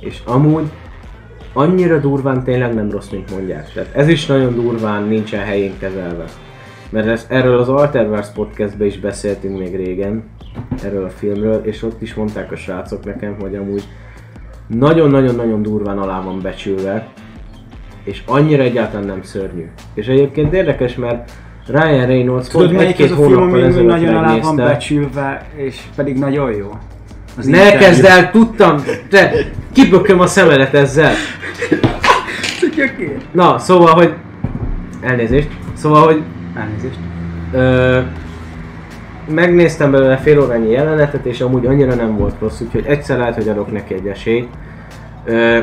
[0.00, 0.64] és amúgy
[1.52, 3.72] annyira durván tényleg nem rossz, mint mondják.
[3.72, 6.24] Tehát ez is nagyon durván nincsen helyén kezelve.
[6.90, 10.24] Mert ez, erről az Alterverse podcastben is beszéltünk még régen,
[10.84, 13.82] erről a filmről, és ott is mondták a srácok nekem, hogy amúgy
[14.66, 17.06] nagyon-nagyon-nagyon durván alá van becsülve,
[18.04, 19.66] és annyira egyáltalán nem szörnyű.
[19.94, 21.30] És egyébként érdekes, mert
[21.66, 26.70] Ryan Reynolds Tudod, pont egy-két hónappal ezelőtt nagyon alá van becsülve, és pedig nagyon jó?
[27.38, 27.78] Az Ne interjú.
[27.78, 28.82] kezd el, tudtam!
[29.10, 29.32] Te,
[29.72, 31.12] kibököm a szemedet ezzel!
[33.32, 34.14] Na, szóval, hogy...
[35.00, 35.48] Elnézést.
[35.74, 36.22] Szóval, hogy
[36.54, 36.98] Elnézést.
[37.52, 38.00] Ö,
[39.28, 43.48] megnéztem belőle fél órányi jelenetet, és amúgy annyira nem volt rossz, úgyhogy egyszer lehet, hogy
[43.48, 44.48] adok neki egy esélyt.
[45.24, 45.58] Ö,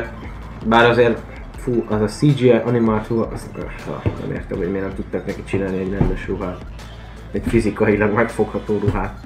[0.66, 1.18] bár azért,
[1.62, 3.64] fú, az a CGI animált ruha, az, öh,
[4.20, 6.58] nem értem, hogy miért nem tudtak neki csinálni egy rendes ruhát.
[7.32, 9.20] Egy fizikailag megfogható ruhát.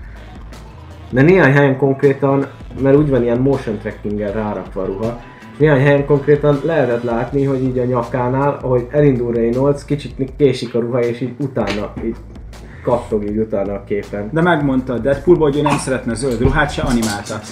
[1.11, 2.47] De néhány helyen konkrétan,
[2.83, 5.21] mert úgy van ilyen motion tracking-gel rárakva a ruha,
[5.59, 10.81] néhány helyen konkrétan lehetett látni, hogy így a nyakánál, ahogy elindul Reynolds, kicsit késik a
[10.81, 12.17] ruha, és így utána, így
[12.83, 14.31] kattog így utána a képen.
[14.33, 17.45] De megmondta Deadpoolból, hogy ő nem szeretne zöld ruhát, se animáltat.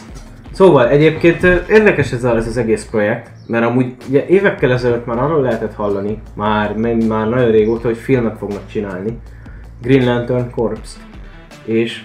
[0.55, 5.19] Szóval egyébként érdekes ez, a, ez az egész projekt, mert amúgy ugye évekkel ezelőtt már
[5.19, 6.77] arról lehetett hallani, már,
[7.09, 9.19] már nagyon régóta, hogy filmet fognak csinálni.
[9.83, 10.97] Green Lantern Corps.
[11.65, 12.05] És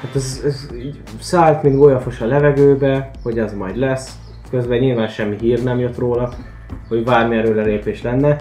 [0.00, 4.14] hát ez, ez így szállt, mint golyafos a levegőbe, hogy az majd lesz.
[4.50, 6.32] Közben nyilván semmi hír nem jött róla,
[6.88, 8.36] hogy bármi előrelépés lenne.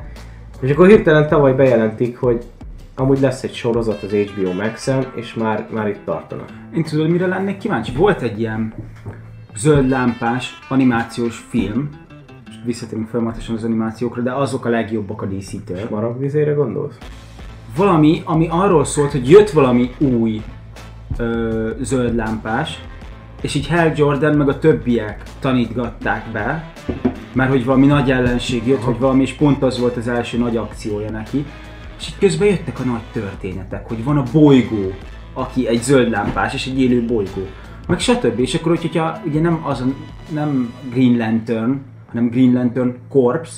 [0.61, 2.43] És akkor hirtelen tavaly bejelentik, hogy
[2.99, 6.49] amúgy lesz egy sorozat az HBO Max-en, és már, már itt tartanak.
[6.75, 7.91] Én tudod, mire lennék kíváncsi?
[7.91, 8.73] Volt egy ilyen
[9.55, 11.89] zöld lámpás animációs film,
[12.45, 15.87] most visszatérünk folyamatosan az animációkra, de azok a legjobbak a DC-től.
[15.89, 16.97] Maragvizére gondolsz?
[17.75, 20.41] Valami, ami arról szólt, hogy jött valami új
[21.17, 22.79] ö, zöld lámpás,
[23.41, 26.73] és így Hal Jordan meg a többiek tanítgatták be,
[27.33, 30.57] mert hogy valami nagy ellenség jött, hogy valami, és pont az volt az első nagy
[30.57, 31.45] akciója neki.
[31.99, 34.93] És így közben jöttek a nagy történetek, hogy van a bolygó,
[35.33, 37.47] aki egy zöld lámpás, és egy élő bolygó.
[37.87, 38.39] Meg stb.
[38.39, 39.83] És akkor, hogyha ugye nem az
[40.33, 43.49] nem Green Lantern, hanem Green Lantern Corps,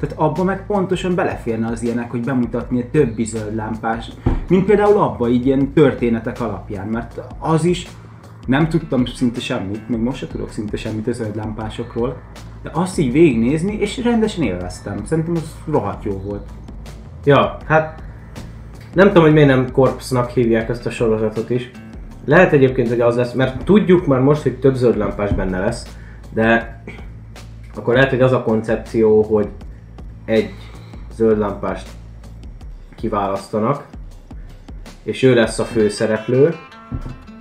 [0.00, 4.10] tehát abba meg pontosan beleférne az ilyenek, hogy bemutatni a többi zöld lámpás,
[4.48, 7.86] mint például abba így ilyen történetek alapján, mert az is
[8.46, 12.16] nem tudtam szinte semmit, még most se tudok szinte semmit a zöld lámpásokról,
[12.62, 15.04] de azt így végignézni, és rendesen élveztem.
[15.04, 16.50] Szerintem az rohadt jó volt.
[17.26, 18.02] Ja, hát
[18.94, 21.70] nem tudom, hogy miért nem Corpsnak hívják ezt a sorozatot is.
[22.24, 25.96] Lehet egyébként, hogy az lesz, mert tudjuk már most, hogy több zöld lámpás benne lesz,
[26.32, 26.80] de
[27.74, 29.48] akkor lehet, hogy az a koncepció, hogy
[30.24, 30.50] egy
[31.14, 31.88] zöld lámpást
[32.96, 33.86] kiválasztanak,
[35.02, 36.54] és ő lesz a főszereplő,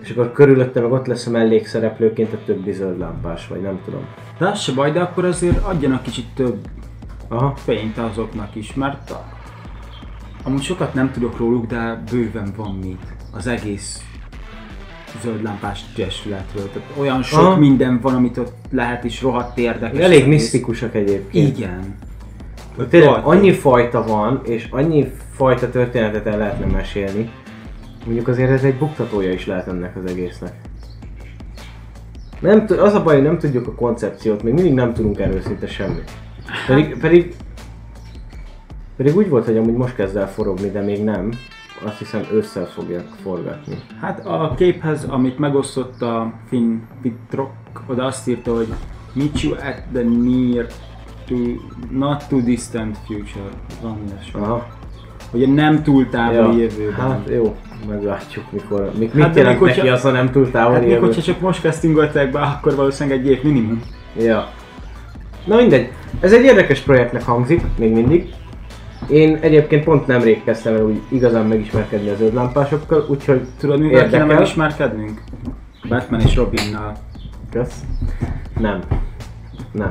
[0.02, 4.06] és akkor körülötte meg ott lesz a mellékszereplőként a többi zöld lámpás, vagy nem tudom.
[4.38, 6.58] De az se baj, de akkor azért adjanak kicsit több
[7.28, 7.56] Aha.
[7.56, 9.14] fényt azoknak is, mert
[10.46, 14.04] amúgy sokat nem tudok róluk, de bőven van mit az egész
[15.22, 16.70] zöldlámpás testületről.
[16.72, 17.58] Tehát olyan sok Aha.
[17.58, 20.00] minden van, amit ott lehet is rohadt érdekes.
[20.00, 20.28] Elég egész.
[20.28, 21.58] misztikusak egyébként.
[21.58, 21.96] Igen.
[22.90, 27.30] Tényleg Rohadt annyi fajta van, és annyi fajta történetet el lehetne mesélni.
[28.06, 30.54] Mondjuk azért ez egy buktatója is lehet ennek az egésznek.
[32.40, 35.42] Nem, tud- az a baj, hogy nem tudjuk a koncepciót, még mindig nem tudunk erről
[35.42, 36.12] szinte semmit.
[36.68, 37.36] Pedig, pedig,
[38.98, 41.30] pedig úgy volt, hogy amúgy most kezd el forogni, de még nem.
[41.86, 43.76] Azt hiszem ősszel fogják forgatni.
[44.02, 47.52] Hát a képhez, amit megosztott a Finn Pitrok,
[47.88, 48.68] oda azt írta, hogy
[49.14, 50.66] Meet you at the near
[51.28, 51.36] to
[51.92, 53.50] not too distant future.
[54.08, 54.42] Ilyesmi.
[54.42, 54.68] Aha.
[55.32, 57.10] Ugye nem túl távoli jövőben.
[57.10, 57.56] Hát jó,
[57.90, 58.92] meglátjuk mikor.
[58.98, 61.06] Mik, Hát mit jelent neki az, ha nem túl távoli Hát jövő?
[61.06, 63.82] hogyha csak most castingolták be, akkor valószínűleg egy év minimum.
[64.18, 64.48] Ja.
[65.46, 65.92] Na mindegy.
[66.20, 68.34] Ez egy érdekes projektnek hangzik, még mindig.
[69.10, 74.04] Én egyébként pont nemrég kezdtem el úgy igazán megismerkedni az zöldlámpásokkal, úgyhogy Tudod, mivel kéne
[74.06, 74.26] Érdekel.
[74.26, 75.22] megismerkednünk?
[75.88, 76.94] Batman és Robinnal.
[77.52, 77.82] Kösz.
[78.60, 78.80] Nem.
[79.72, 79.90] Nem.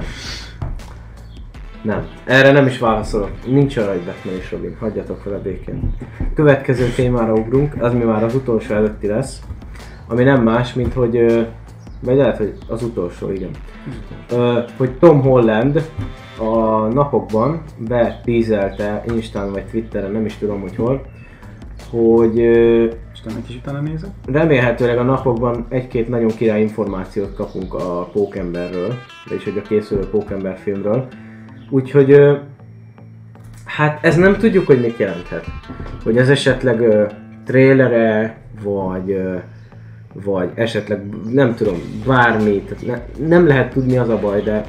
[1.83, 2.07] Nem.
[2.25, 3.31] Erre nem is válaszolok.
[3.47, 4.77] Nincs arra, hogy Batman és Robin.
[4.81, 5.95] Hagyjatok vele békén.
[6.35, 9.41] Következő témára ugrunk, az mi már az utolsó előtti lesz.
[10.09, 11.47] Ami nem más, mint hogy...
[12.01, 13.51] Vagy lehet, hogy az utolsó, igen.
[14.77, 15.89] Hogy Tom Holland
[16.39, 21.07] a napokban betízelte Instán vagy Twitteren, nem is tudom, hogy hol,
[21.91, 24.11] hogy És te is utána nézek?
[24.27, 28.95] remélhetőleg a napokban egy-két nagyon király információt kapunk a Pókemberről,
[29.29, 31.09] vagyis hogy a készülő Pókember filmről.
[31.71, 32.17] Úgyhogy
[33.65, 35.45] hát ez nem tudjuk, hogy mit jelenthet.
[36.05, 37.07] Hogy ez esetleg ö,
[37.45, 39.37] trélere, vagy ö,
[40.25, 41.03] vagy esetleg
[41.33, 42.87] nem tudom, bármi, tehát
[43.19, 44.65] ne, nem lehet tudni az a baj, de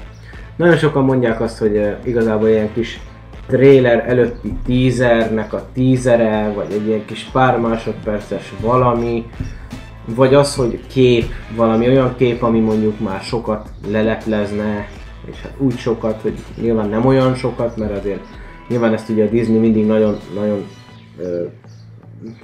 [0.56, 3.00] nagyon sokan mondják azt, hogy uh, igazából ilyen kis
[3.48, 9.26] trailer előtti teasernek a teasere, vagy egy ilyen kis pár másodperces valami,
[10.06, 11.26] vagy az, hogy kép,
[11.56, 14.88] valami olyan kép, ami mondjuk már sokat leleplezne,
[15.32, 18.22] és hát úgy sokat, hogy nyilván nem olyan sokat, mert azért
[18.68, 20.66] nyilván ezt ugye a Disney mindig nagyon, nagyon
[21.18, 21.44] ö,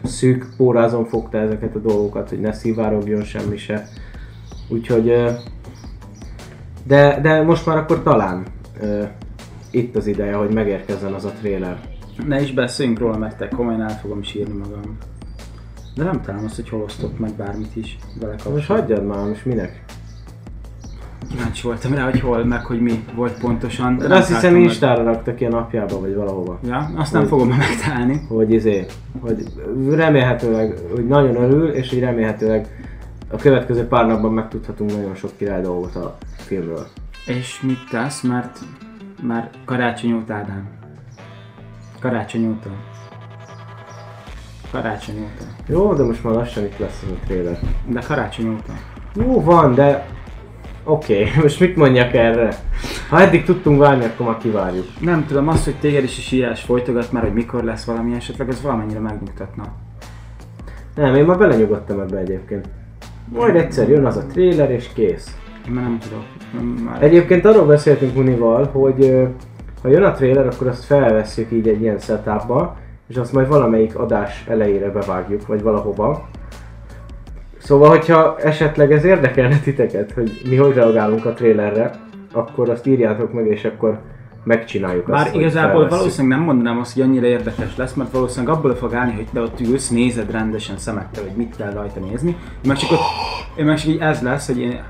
[0.04, 3.88] szűk pórázon fogta ezeket a dolgokat, hogy ne szivárogjon semmi se.
[4.68, 5.30] Úgyhogy, ö,
[6.92, 8.44] de, de most már akkor talán
[8.82, 9.04] ö,
[9.70, 11.78] itt az ideje, hogy megérkezzen az a trailer.
[12.28, 14.98] Ne is beszéljünk róla, mert te komolyan el fogom sírni magam.
[15.96, 18.78] De nem találom azt, hogy hol osztott meg bármit is vele Most kapcsolatban.
[18.80, 19.84] hagyjad már, most minek?
[21.30, 23.98] Kíváncsi voltam rá, hogy hol, meg hogy mi volt pontosan.
[23.98, 24.56] De azt hiszem.
[24.56, 26.60] Instára raktak ki a napjába, vagy valahova.
[26.68, 28.22] Ja, azt nem Hogy- fogom megtalálni.
[28.28, 28.86] hogy izé,
[29.20, 29.44] hogy
[29.90, 32.68] remélhetőleg, hogy nagyon örül, és hogy remélhetőleg
[33.32, 36.88] a következő pár napban megtudhatunk nagyon sok király dolgot a filmről.
[37.26, 38.60] És mit tesz, mert
[39.22, 40.70] már karácsony óta Ádám.
[42.00, 42.70] Karácsony óta.
[44.72, 45.46] Karácsony óta.
[45.66, 47.60] Jó, de most már lassan itt lesz az a trailer.
[47.88, 48.74] De karácsony óta.
[49.16, 50.08] Jó van, de
[50.84, 51.32] oké, okay.
[51.44, 52.56] most mit mondjak erre?
[53.10, 54.86] Ha eddig tudtunk várni, akkor már kivárjuk.
[55.00, 58.50] Nem tudom, az, hogy téged is a sírás folytogat már, hogy mikor lesz valami esetleg,
[58.50, 59.64] az valamennyire megnyugtatna.
[60.96, 62.68] Nem, én már belenyugodtam ebbe egyébként.
[63.34, 65.38] Majd egyszer jön az a trailer és kész.
[65.68, 66.24] Én már nem tudok.
[66.54, 67.04] Nem, már...
[67.04, 69.28] Egyébként arról beszéltünk Munival, hogy
[69.82, 72.78] ha jön a trailer, akkor azt felvesszük így egy ilyen setupba,
[73.08, 76.30] és azt majd valamelyik adás elejére bevágjuk, vagy valahova.
[77.58, 81.92] Szóval, hogyha esetleg ez érdekelne titeket, hogy mi hogy reagálunk a trailerre,
[82.32, 84.00] akkor azt írjátok meg, és akkor
[84.44, 88.56] megcsináljuk azt, Bár hogy igazából valószínűleg nem mondanám azt, hogy annyira érdekes lesz, mert valószínűleg
[88.56, 92.30] abból fog állni, hogy te ott ülsz, nézed rendesen szemekkel, hogy mit kell rajta nézni.
[92.30, 92.38] Én
[92.68, 93.00] meg csak ott,
[93.58, 94.84] én meg csak így ez lesz, hogy én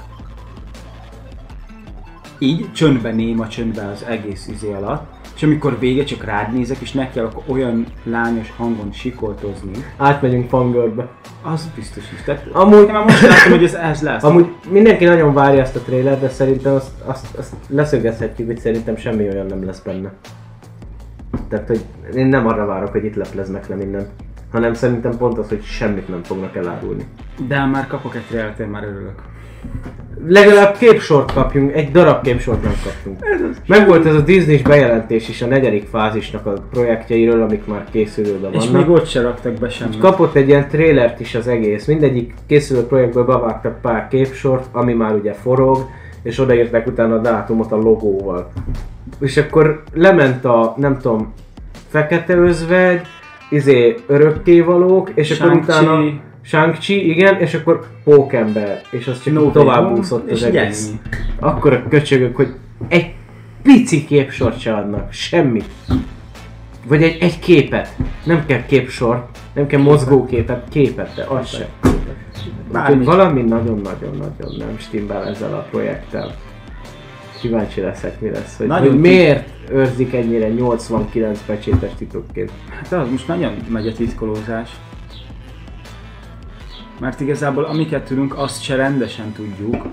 [2.39, 6.91] így csöndben néma csöndben az egész izé alatt, és amikor vége csak rád nézek, és
[6.91, 11.07] nekiállok olyan lányos hangon sikoltozni, Átmegyünk fangörbe.
[11.43, 12.21] az biztos is.
[12.23, 14.23] Tehát, Amúgy- én már most látom, hogy ez, ez lesz.
[14.23, 18.95] Amúgy mindenki nagyon várja ezt a trailert, de szerintem azt, azt, azt leszögezhetjük, hogy szerintem
[18.95, 20.11] semmi olyan nem lesz benne.
[21.49, 21.81] Tehát, hogy
[22.15, 24.07] én nem arra várok, hogy itt lepleznek le mindent.
[24.51, 27.05] Hanem szerintem pont az, hogy semmit nem fognak elárulni.
[27.47, 29.21] De már kapok egy trailert, én már örülök.
[30.27, 33.19] Legalább képsort kapjunk, egy darab képsort nem kaptunk.
[33.67, 38.53] Meg volt ez a Disney-s bejelentés is a negyedik fázisnak a projektjeiről, amik már készülőben
[38.53, 38.87] És vannak.
[38.87, 39.99] még ott se raktak be semmit.
[39.99, 41.85] Kapott egy ilyen trailert is az egész.
[41.85, 45.77] Mindegyik készülő projektből bevágtak pár képsort, ami már ugye forog,
[46.23, 48.51] és odaírták utána a dátumot a logóval.
[49.19, 51.33] És akkor lement a, nem tudom,
[51.87, 53.01] fekete özvegy,
[53.49, 55.71] izé örökkévalók, és akkor Shang-Chi.
[55.71, 56.03] utána
[56.41, 60.91] Shang-Chi, igen, és akkor Pókember, és az csak No tovább úszott az egész.
[61.39, 62.53] Akkor a köcsögök, hogy
[62.87, 63.13] egy
[63.61, 65.69] pici képsort se adnak, semmit.
[66.87, 67.95] Vagy egy, egy képet.
[68.25, 71.67] Nem kell képsor, nem kell mozgóképet, képet, de az se.
[72.73, 76.35] Úgyhogy valami nagyon-nagyon-nagyon nem stimmel ezzel a projekttel.
[77.41, 82.51] Kíváncsi leszek, mi lesz, hogy, Nagyon hogy miért őrzik ennyire 89 pecsétes titokként.
[82.69, 84.69] Hát az most nagyon megy a titkolózás.
[87.01, 89.85] Mert igazából amiket tudunk, azt se rendesen tudjuk,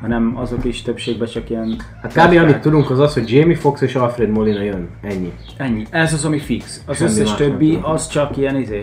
[0.00, 1.76] hanem azok is többségben csak ilyen...
[2.02, 2.36] Hát kb.
[2.36, 4.88] amit tudunk az az, hogy Jamie Foxx és Alfred Molina jön.
[5.02, 5.32] Ennyi.
[5.56, 5.84] Ennyi.
[5.90, 6.82] Ez az, ami fix.
[6.86, 8.82] Az Semmi összes többi, az csak ilyen izé.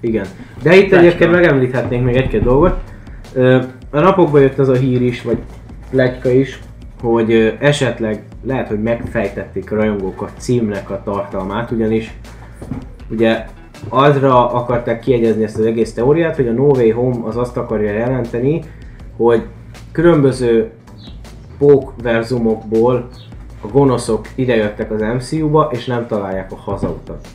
[0.00, 0.26] Igen.
[0.62, 1.06] De itt Becska.
[1.06, 2.80] egyébként megemlíthetnénk még egy-két dolgot.
[3.90, 5.38] A napokban jött az a hír is, vagy
[5.90, 6.60] plegyka is,
[7.00, 12.14] hogy esetleg lehet, hogy megfejtették a rajongók a címnek a tartalmát, ugyanis
[13.10, 13.46] ugye
[13.88, 17.92] azra akarták kiegyezni ezt az egész teóriát, hogy a No Way Home az azt akarja
[17.92, 18.62] jelenteni,
[19.16, 19.42] hogy
[19.92, 20.70] különböző
[21.58, 23.08] pókverzumokból
[23.60, 27.26] a gonoszok idejöttek az MCU-ba, és nem találják a hazautat.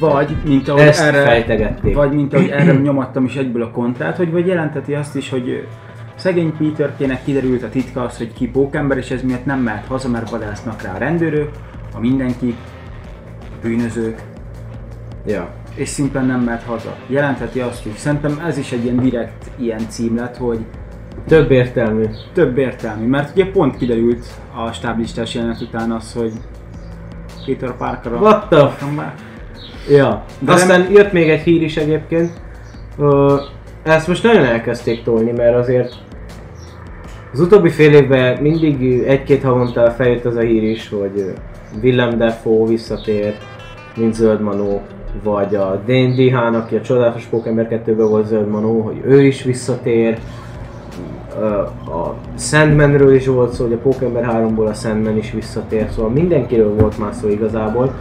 [0.00, 1.22] Vagy, mint ahogy Ezt erre...
[1.22, 1.94] fejtegették.
[1.94, 5.66] Vagy mint ahogy erre nyomattam is egyből a kontrát, hogy vagy jelenteti azt is, hogy
[6.14, 10.08] szegény Peterkének kiderült a titka az, hogy ki pókember, és ez miatt nem mehet haza,
[10.08, 11.50] mert vadásznak rá a rendőrök,
[11.94, 12.54] a mindenki,
[13.42, 14.22] a bűnözők,
[15.26, 15.48] Ja.
[15.74, 16.96] És szimplán nem mehet haza.
[17.06, 17.92] Jelentheti azt is.
[17.96, 20.58] Szerintem ez is egy ilyen direkt ilyen cím lett, hogy
[21.26, 22.04] Több értelmű.
[22.32, 26.32] több értelmű, mert ugye pont kiderült a stáblistás jelenet után az, hogy
[27.46, 29.14] Peter Parker a What the
[29.90, 30.24] Ja.
[30.38, 32.30] De De Aztán jött még egy hír is egyébként.
[32.98, 33.36] Ö,
[33.82, 35.94] ezt most nagyon elkezdték tolni, mert azért
[37.32, 41.34] az utóbbi fél évben mindig egy-két havonta feljött az a hír is, hogy
[41.82, 43.34] Willem Dafoe visszatér,
[43.96, 44.82] mint Zöld Manó,
[45.22, 49.42] vagy a Dane DeHaan, aki a Csodálatos Pókember 2-ben volt Zöld Manó, hogy ő is
[49.42, 50.18] visszatér.
[51.86, 56.74] A Sandmanről is volt szó, hogy a Pókember 3-ból a Sandman is visszatér, szóval mindenkiről
[56.74, 57.94] volt már szó igazából.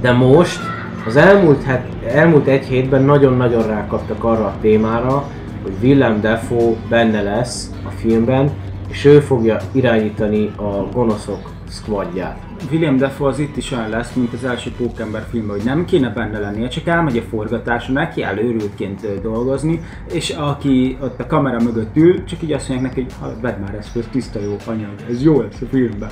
[0.00, 0.60] De most,
[1.06, 5.24] az elmúlt, het, elmúlt egy hétben nagyon-nagyon rákaptak arra a témára,
[5.62, 8.50] hogy Willem Dafoe benne lesz a filmben,
[8.88, 11.38] és ő fogja irányítani a gonoszok
[11.70, 12.38] squadját.
[12.70, 16.08] William Dafoe az itt is olyan lesz, mint az első Pókember filmben, hogy nem kéne
[16.08, 19.80] benne lennie, csak elmegy a forgatásra, neki áll őrültként dolgozni,
[20.12, 23.58] és aki ott a kamera mögött ül, csak így azt mondják neki, hogy "Ha, vedd
[23.60, 26.10] már ezt, ez tiszta jó anyag, ez jó lesz a filmben.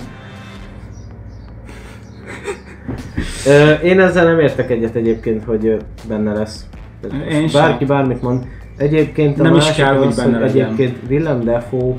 [3.82, 5.76] Én ezzel nem értek egyet egyébként, hogy
[6.08, 6.66] benne lesz.
[7.30, 7.60] Én sem.
[7.62, 8.46] Bárki bármit mond.
[8.76, 11.94] Egyébként a Nem is másik kell, hogy az, benne hogy egyébként Willem Dafoe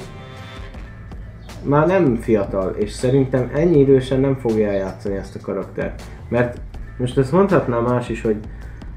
[1.63, 6.01] már nem fiatal, és szerintem ennyi idősen nem fogja eljátszani ezt a karaktert.
[6.29, 6.59] Mert
[6.97, 8.35] most ezt mondhatná más is, hogy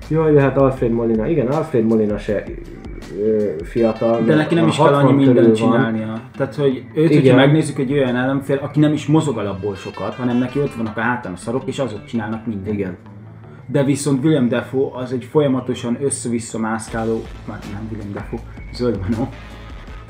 [0.08, 1.26] jaj, hát Alfred Molina.
[1.26, 2.44] Igen, Alfred Molina se
[3.62, 4.22] fiatal.
[4.24, 5.54] De neki nem is kell 60 annyi mindent van.
[5.54, 6.20] csinálnia.
[6.36, 7.22] Tehát, hogy őt, Igen.
[7.22, 10.96] hogyha megnézzük egy olyan ellenfél, aki nem is mozog alapból sokat, hanem neki ott vannak
[10.96, 12.74] a hátán a szarok, és azok csinálnak mindent.
[12.74, 12.96] Igen.
[13.66, 18.40] De viszont William Defoe az egy folyamatosan össze-vissza mászkáló, már nem William Defoe,
[18.72, 19.28] zöld manó.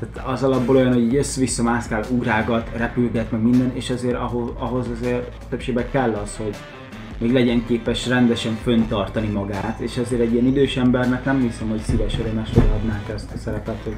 [0.01, 4.49] Tehát az alapból olyan, hogy így össze-vissza mászkál, ugrágat, repülget, meg minden, és azért ahhoz,
[4.59, 6.55] ahhoz azért többségben kell az, hogy
[7.17, 11.79] még legyen képes rendesen föntartani magát, és azért egy ilyen idős embernek nem hiszem, hogy
[11.79, 13.95] szíves örömesre adnák ezt a szerepet, hogy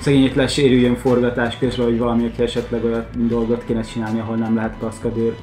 [0.00, 4.78] szegényét lesérüljön forgatás közben, hogy valami, aki esetleg olyan dolgot kéne csinálni, ahol nem lehet
[4.78, 5.34] kaszkadőr,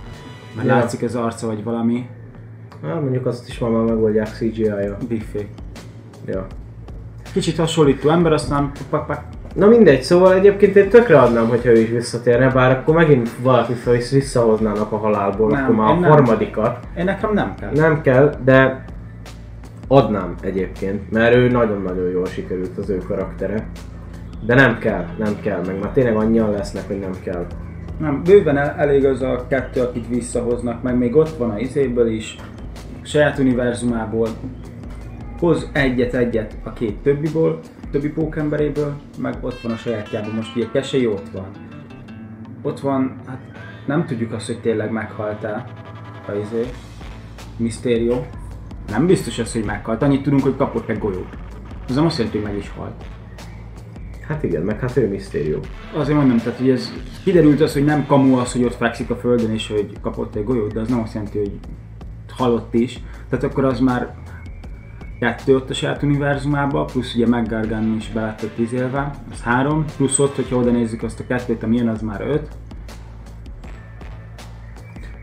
[0.55, 0.75] mert Ja.
[0.75, 2.05] látszik az arca, vagy valami.
[2.83, 4.97] Hát mondjuk azt is ma már megoldják CGI-ja.
[5.07, 5.47] Biffé.
[6.25, 6.47] Ja.
[7.33, 9.23] Kicsit hasonlító ember, aztán pak, pak.
[9.55, 13.73] Na mindegy, szóval egyébként én tökre adnám, hogyha ő is visszatérne, bár akkor megint valaki
[13.73, 16.09] fel is visszahoznának a halálból, Nem, akkor már a nem.
[16.09, 16.87] harmadikat.
[16.97, 17.71] Én nekem nem kell.
[17.73, 18.85] Nem kell, de
[19.87, 23.67] adnám egyébként, mert ő nagyon-nagyon jól sikerült az ő karaktere.
[24.45, 27.45] De nem kell, nem kell, meg már tényleg annyian lesznek, hogy nem kell.
[27.99, 32.07] Nem, bőven el, elég az a kettő, akit visszahoznak, meg még ott van a izéből
[32.07, 32.35] is,
[33.01, 34.27] saját univerzumából.
[35.39, 37.59] Hoz egyet-egyet a két többiból,
[37.91, 41.47] többi pókemberéből, meg ott van a sajátjában, most ugye Kesei ott van.
[42.61, 43.39] Ott van, hát
[43.85, 45.65] nem tudjuk azt, hogy tényleg meghalt-e
[46.27, 46.69] a izé,
[47.57, 48.21] Mysterio.
[48.89, 51.37] Nem biztos az, hogy meghalt, annyit tudunk, hogy kapott egy golyót.
[51.89, 53.03] Ez nem azt jelenti, hogy meg is halt.
[54.27, 55.59] Hát igen, meg hát ő misztérió.
[55.93, 56.93] Azért mondom, tehát hogy ez
[57.23, 60.43] kiderült az, hogy nem kamu az, hogy ott fekszik a földön és hogy kapott egy
[60.43, 61.59] golyót, de az nem azt jelenti, hogy
[62.29, 62.99] halott is.
[63.29, 64.15] Tehát akkor az már
[65.21, 69.85] kettő ott a saját univerzumába, plusz ugye McGargan is be lett ott izélve, az három,
[69.97, 72.47] plusz ott, hogyha oda nézzük azt a kettőt, ami jön, az már öt.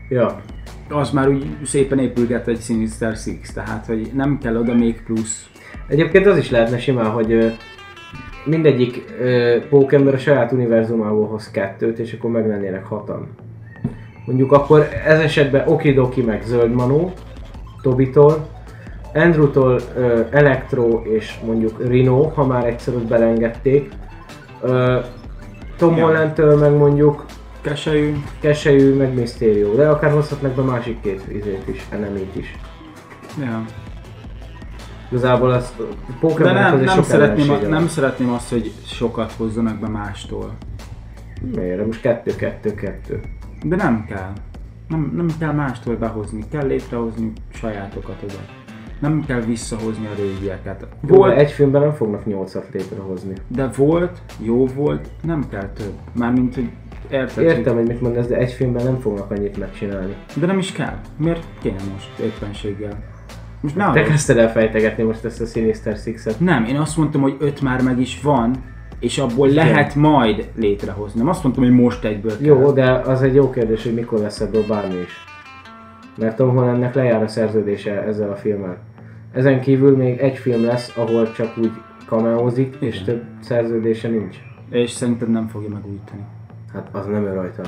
[0.09, 0.41] Ja,
[0.89, 5.49] Az már úgy szépen épülget egy Sinister Six, tehát hogy nem kell oda még plusz.
[5.87, 7.57] Egyébként az is lehetne simán, hogy
[8.45, 9.03] mindegyik
[9.69, 13.27] pókember a saját univerzumából hoz kettőt, és akkor meglennének hatan.
[14.25, 17.13] Mondjuk akkor ez esetben Okidoki meg Zöld Manó,
[17.81, 18.57] Tobitól,
[19.13, 23.91] Andrewtól ö, Electro és mondjuk Rino, ha már egyszer ott belengedték.
[24.61, 24.99] Ö,
[25.77, 26.05] Tom Ja.
[26.05, 27.25] Hollandtől meg mondjuk
[27.61, 32.55] Keselyű, Keselyű meg Mysterio, de akár hozhatnak be másik két izét is, enemit is.
[33.41, 33.65] ja.
[35.11, 37.65] Igazából az De Pokémon nem, nem, sok szeretném, van.
[37.69, 40.51] nem szeretném azt, hogy sokat hozzanak be mástól.
[41.55, 41.85] Miért?
[41.85, 43.21] Most kettő, kettő, kettő.
[43.63, 44.31] De nem kell.
[44.87, 48.39] Nem, nem kell mástól behozni, kell létrehozni sajátokat oda.
[48.99, 50.87] Nem kell visszahozni a régieket.
[51.07, 53.33] Jó, Volt, de egy filmben nem fognak nyolcat létrehozni.
[53.47, 55.93] de volt, jó volt, nem kell több.
[56.13, 56.69] Mármint, hogy
[57.09, 60.15] érted, Értem, hogy mit mondasz, de egy filmben nem fognak annyit megcsinálni.
[60.35, 60.97] De nem is kell.
[61.17, 63.03] Miért kéne most éppenséggel?
[63.61, 66.39] Most ne Te kezdted el fejtegetni most ezt a Sinister Six-et.
[66.39, 68.55] Nem, én azt mondtam, hogy öt már meg is van,
[68.99, 71.19] és abból lehet majd létrehozni.
[71.19, 72.45] Nem azt mondtam, hogy most egyből kell.
[72.47, 75.13] Jó, de az egy jó kérdés, hogy mikor lesz ebből bármi is.
[76.17, 78.77] Mert Tom Hollandnek lejár a szerződése ezzel a filmmel.
[79.31, 81.71] Ezen kívül még egy film lesz, ahol csak úgy
[82.05, 83.05] cameózik, és Igen.
[83.05, 84.37] több szerződése nincs.
[84.69, 86.21] És szerinted nem fogja megújítani.
[86.73, 87.61] Hát az nem ő rajta.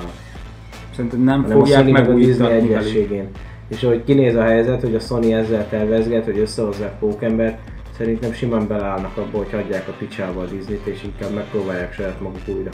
[0.94, 3.28] Szerintem nem hanem a fogják megújítani egyességén.
[3.68, 7.58] És ahogy kinéz a helyzet, hogy a Sony ezzel tervezget, hogy összehozzák Pókembert,
[7.96, 12.40] szerintem simán beleállnak abba, hogy hagyják a picsába a Disney-t, és inkább megpróbálják saját maguk
[12.46, 12.70] újra.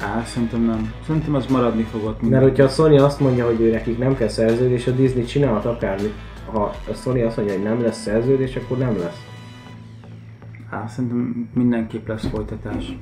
[0.00, 0.92] Á, szerintem nem.
[1.06, 4.28] Szerintem az maradni fogott Mert hogyha a Sony azt mondja, hogy ő nekik nem kell
[4.28, 6.12] szerződés, a Disney csinálhat akármit.
[6.52, 9.26] Ha a Sony azt mondja, hogy nem lesz szerződés, akkor nem lesz.
[10.70, 12.96] Á, szerintem mindenképp lesz folytatás.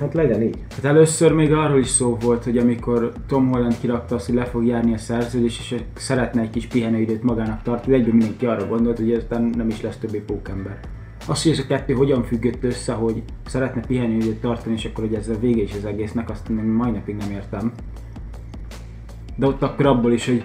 [0.00, 0.58] Hát legyen így.
[0.70, 4.44] Hát először még arról is szó volt, hogy amikor Tom Holland kirakta azt, hogy le
[4.44, 8.96] fog járni a szerződés, és szeretne egy kis pihenőidőt magának tartani, egyben mindenki arra gondolt,
[8.98, 10.80] hogy ezután nem is lesz többé pókember.
[11.26, 15.14] Az, hogy ez a kettő hogyan függött össze, hogy szeretne pihenőidőt tartani, és akkor hogy
[15.14, 17.72] ez a vége is az egésznek, azt még mai napig nem értem.
[19.36, 20.44] De ott akkor abból is, hogy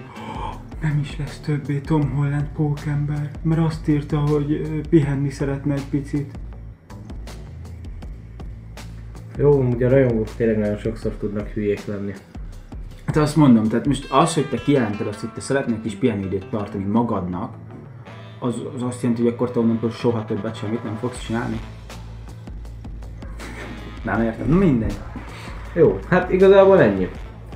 [0.84, 6.38] nem is lesz többé Tom Holland pókember, mert azt írta, hogy pihenni szeretne egy picit.
[9.36, 12.12] Jó, ugye a rajongók tényleg nagyon sokszor tudnak hülyék lenni.
[13.06, 16.46] Hát azt mondom, tehát most az, hogy te kijelented azt, hogy te szeretnél kis pihenőidőt
[16.50, 17.54] tartani magadnak,
[18.38, 21.60] az, az azt jelenti, hogy akkor te onnantól soha többet semmit nem fogsz csinálni.
[24.02, 24.94] Nem értem, na mindegy.
[25.74, 27.08] Jó, hát igazából ennyi.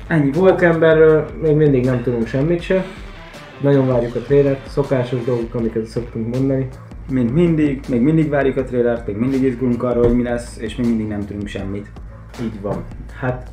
[0.06, 0.50] Ennyi volt.
[0.50, 2.84] Pókemberről még mindig nem tudunk semmit se.
[3.60, 6.68] Nagyon várjuk a trélert, szokásos dolgok, amiket szoktunk mondani.
[7.10, 10.76] Mint mindig, még mindig várjuk a trailert, még mindig izgulunk arról, hogy mi lesz, és
[10.76, 11.90] még mindig nem tudunk semmit.
[12.43, 12.85] Így van.
[13.20, 13.51] Hát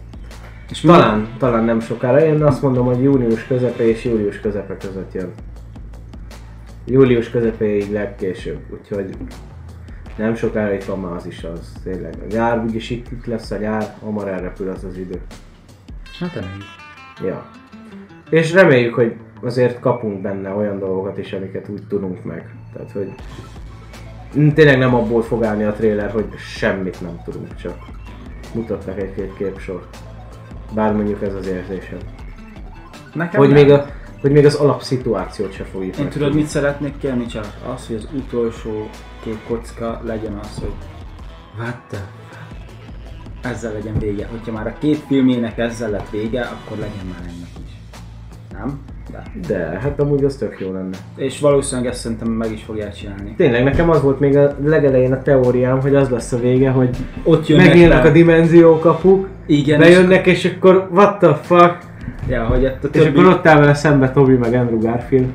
[0.69, 2.25] És mi- talán, talán nem sokára.
[2.25, 5.31] Én azt mondom, hogy június közepe és július közepe között jön.
[6.85, 9.09] Július közepéig legkésőbb, úgyhogy
[10.17, 12.13] nem sokára itt van már az is az, tényleg.
[12.29, 15.21] A nyár úgyis itt, itt lesz a nyár, hamar elrepül az az idő.
[16.19, 16.63] Hát reméljük.
[17.23, 17.45] Ja.
[18.29, 19.15] És reméljük, hogy
[19.45, 22.55] azért kapunk benne olyan dolgokat is, amiket úgy tudunk meg.
[22.73, 23.13] Tehát, hogy
[24.53, 27.77] tényleg nem abból fog állni a trailer, hogy semmit nem tudunk, csak
[28.53, 29.97] mutatnak egy-két képsort.
[30.73, 31.97] Bár mondjuk ez az érzésem.
[33.13, 33.63] Nekem Hogy nem.
[33.63, 33.85] még, a,
[34.21, 37.47] hogy még az alapszituációt se fogjuk Én tudod, mit szeretnék kérni csak?
[37.73, 38.89] Az, hogy az utolsó
[39.23, 40.73] két kocka legyen az, hogy
[41.57, 41.99] what the
[43.41, 44.27] ezzel legyen vége.
[44.27, 47.71] Hogyha már a két filmjének ezzel lett vége, akkor legyen már ennek is.
[48.51, 48.79] Nem?
[49.47, 49.53] De.
[49.53, 50.97] De, hát amúgy az tök jó lenne.
[51.15, 53.33] És valószínűleg ezt szerintem meg is fogják csinálni.
[53.37, 56.89] Tényleg, nekem az volt még a legelején a teóriám, hogy az lesz a vége, hogy
[57.23, 58.09] Ott jönnek megnyílnak le.
[58.09, 61.77] a dimenziókapuk, Igen, bejönnek, és akkor what the fuck,
[62.25, 63.07] És, ja, hogy a És többi...
[63.19, 65.27] akkor ott áll vele szembe Toby meg Andrew Garfield.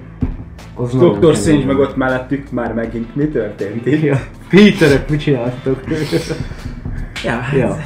[0.75, 1.35] Az Dr.
[1.35, 4.03] Strange meg ott mellettük, már megint mi történt itt?
[4.03, 4.17] Ja.
[4.51, 5.81] Peterök, mit csináltok?
[7.25, 7.77] Ja, hát ja.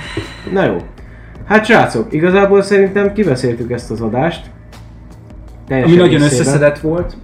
[0.52, 0.76] Na jó.
[1.46, 4.46] Hát srácok, igazából szerintem kibeszéltük ezt az adást.
[5.66, 6.40] Teljes Ami nagyon egészében.
[6.40, 7.16] összeszedett volt.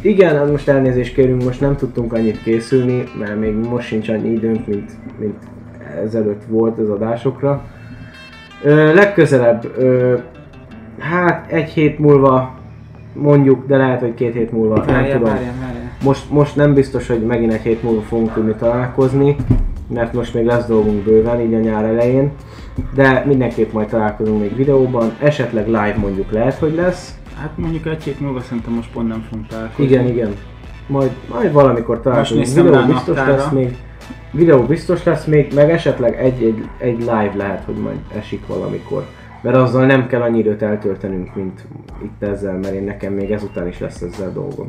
[0.00, 4.28] Igen, hát most elnézést kérünk, most nem tudtunk annyit készülni, mert még most sincs annyi
[4.30, 5.36] időnk, mint, mint
[6.04, 7.64] ezelőtt volt az adásokra.
[8.62, 10.14] Ö, legközelebb, ö,
[10.98, 12.54] hát egy hét múlva
[13.14, 15.32] mondjuk, de lehet, hogy két hét múlva, nem Várjál, tudom.
[15.32, 15.90] várjál, várjál.
[16.04, 19.36] Most, most nem biztos, hogy megint egy hét múlva fogunk tudni találkozni,
[19.94, 22.30] mert most még lesz dolgunk bőven, így a nyár elején.
[22.94, 27.14] De mindenképp majd találkozunk még videóban, esetleg live mondjuk lehet, hogy lesz.
[27.36, 29.84] Hát mondjuk egy hét múlva szerintem most pont nem fogunk találkozni.
[29.84, 30.34] Igen, igen.
[30.86, 32.40] Majd, majd valamikor találkozunk.
[32.40, 33.34] néztem Videó biztos naptárra.
[33.34, 33.76] lesz még.
[34.30, 39.06] Videó biztos lesz még, meg esetleg egy, egy, egy live lehet, hogy majd esik valamikor.
[39.40, 41.66] Mert azzal nem kell annyi időt eltöltenünk, mint
[42.02, 44.66] itt ezzel, mert én nekem még ezután is lesz ezzel dolgom.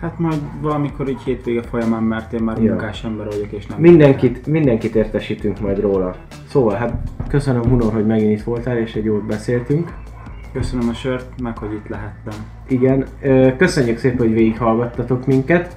[0.00, 2.68] Hát majd valamikor így hétvége folyamán, mert én már Ja.
[2.68, 3.78] munkás ember vagyok és nem...
[3.80, 6.14] Mindenkit, mindenkit értesítünk majd róla.
[6.48, 6.92] Szóval hát
[7.28, 9.92] köszönöm Hunor, hogy megint itt voltál és egy jót beszéltünk.
[10.52, 12.34] Köszönöm a sört, meg hogy itt lehettem.
[12.68, 13.04] Igen,
[13.56, 15.76] köszönjük szépen, hogy végighallgattatok minket.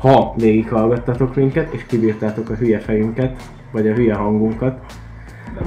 [0.00, 4.80] Ha végighallgattatok minket, és kibírtátok a hülye fejünket, vagy a hülye hangunkat.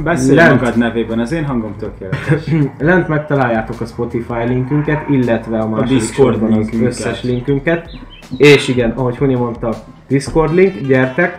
[0.04, 0.60] Beszélj Lent.
[0.60, 2.44] magad nevében, az én hangom tökéletes.
[2.80, 6.88] Lent megtaláljátok a Spotify linkünket, illetve a második Discord linkünket.
[6.88, 7.90] összes linkünket.
[8.38, 9.74] És igen, ahogy Huni mondta,
[10.08, 11.36] Discord link, gyertek,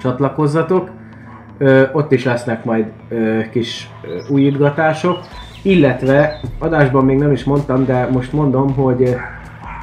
[0.00, 0.90] csatlakozzatok.
[1.58, 5.18] Ö, ott is lesznek majd ö, kis ö, újítgatások.
[5.62, 9.10] Illetve, adásban még nem is mondtam, de most mondom, hogy ö,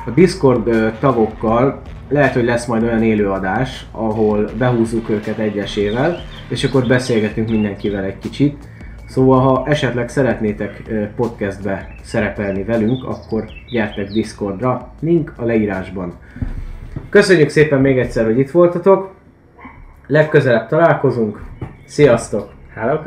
[0.06, 6.64] a Discord ö, tagokkal lehet, hogy lesz majd olyan élőadás, ahol behúzzuk őket egyesével, és
[6.64, 8.68] akkor beszélgetünk mindenkivel egy kicsit.
[9.07, 16.14] Szóval, ha esetleg szeretnétek ö, podcastbe szerepelni velünk, akkor gyertek Discordra, link a leírásban.
[17.10, 19.11] Köszönjük szépen még egyszer, hogy itt voltatok.
[20.07, 21.43] Legközelebb találkozunk.
[21.85, 22.51] Sziasztok!
[22.73, 22.99] Hello,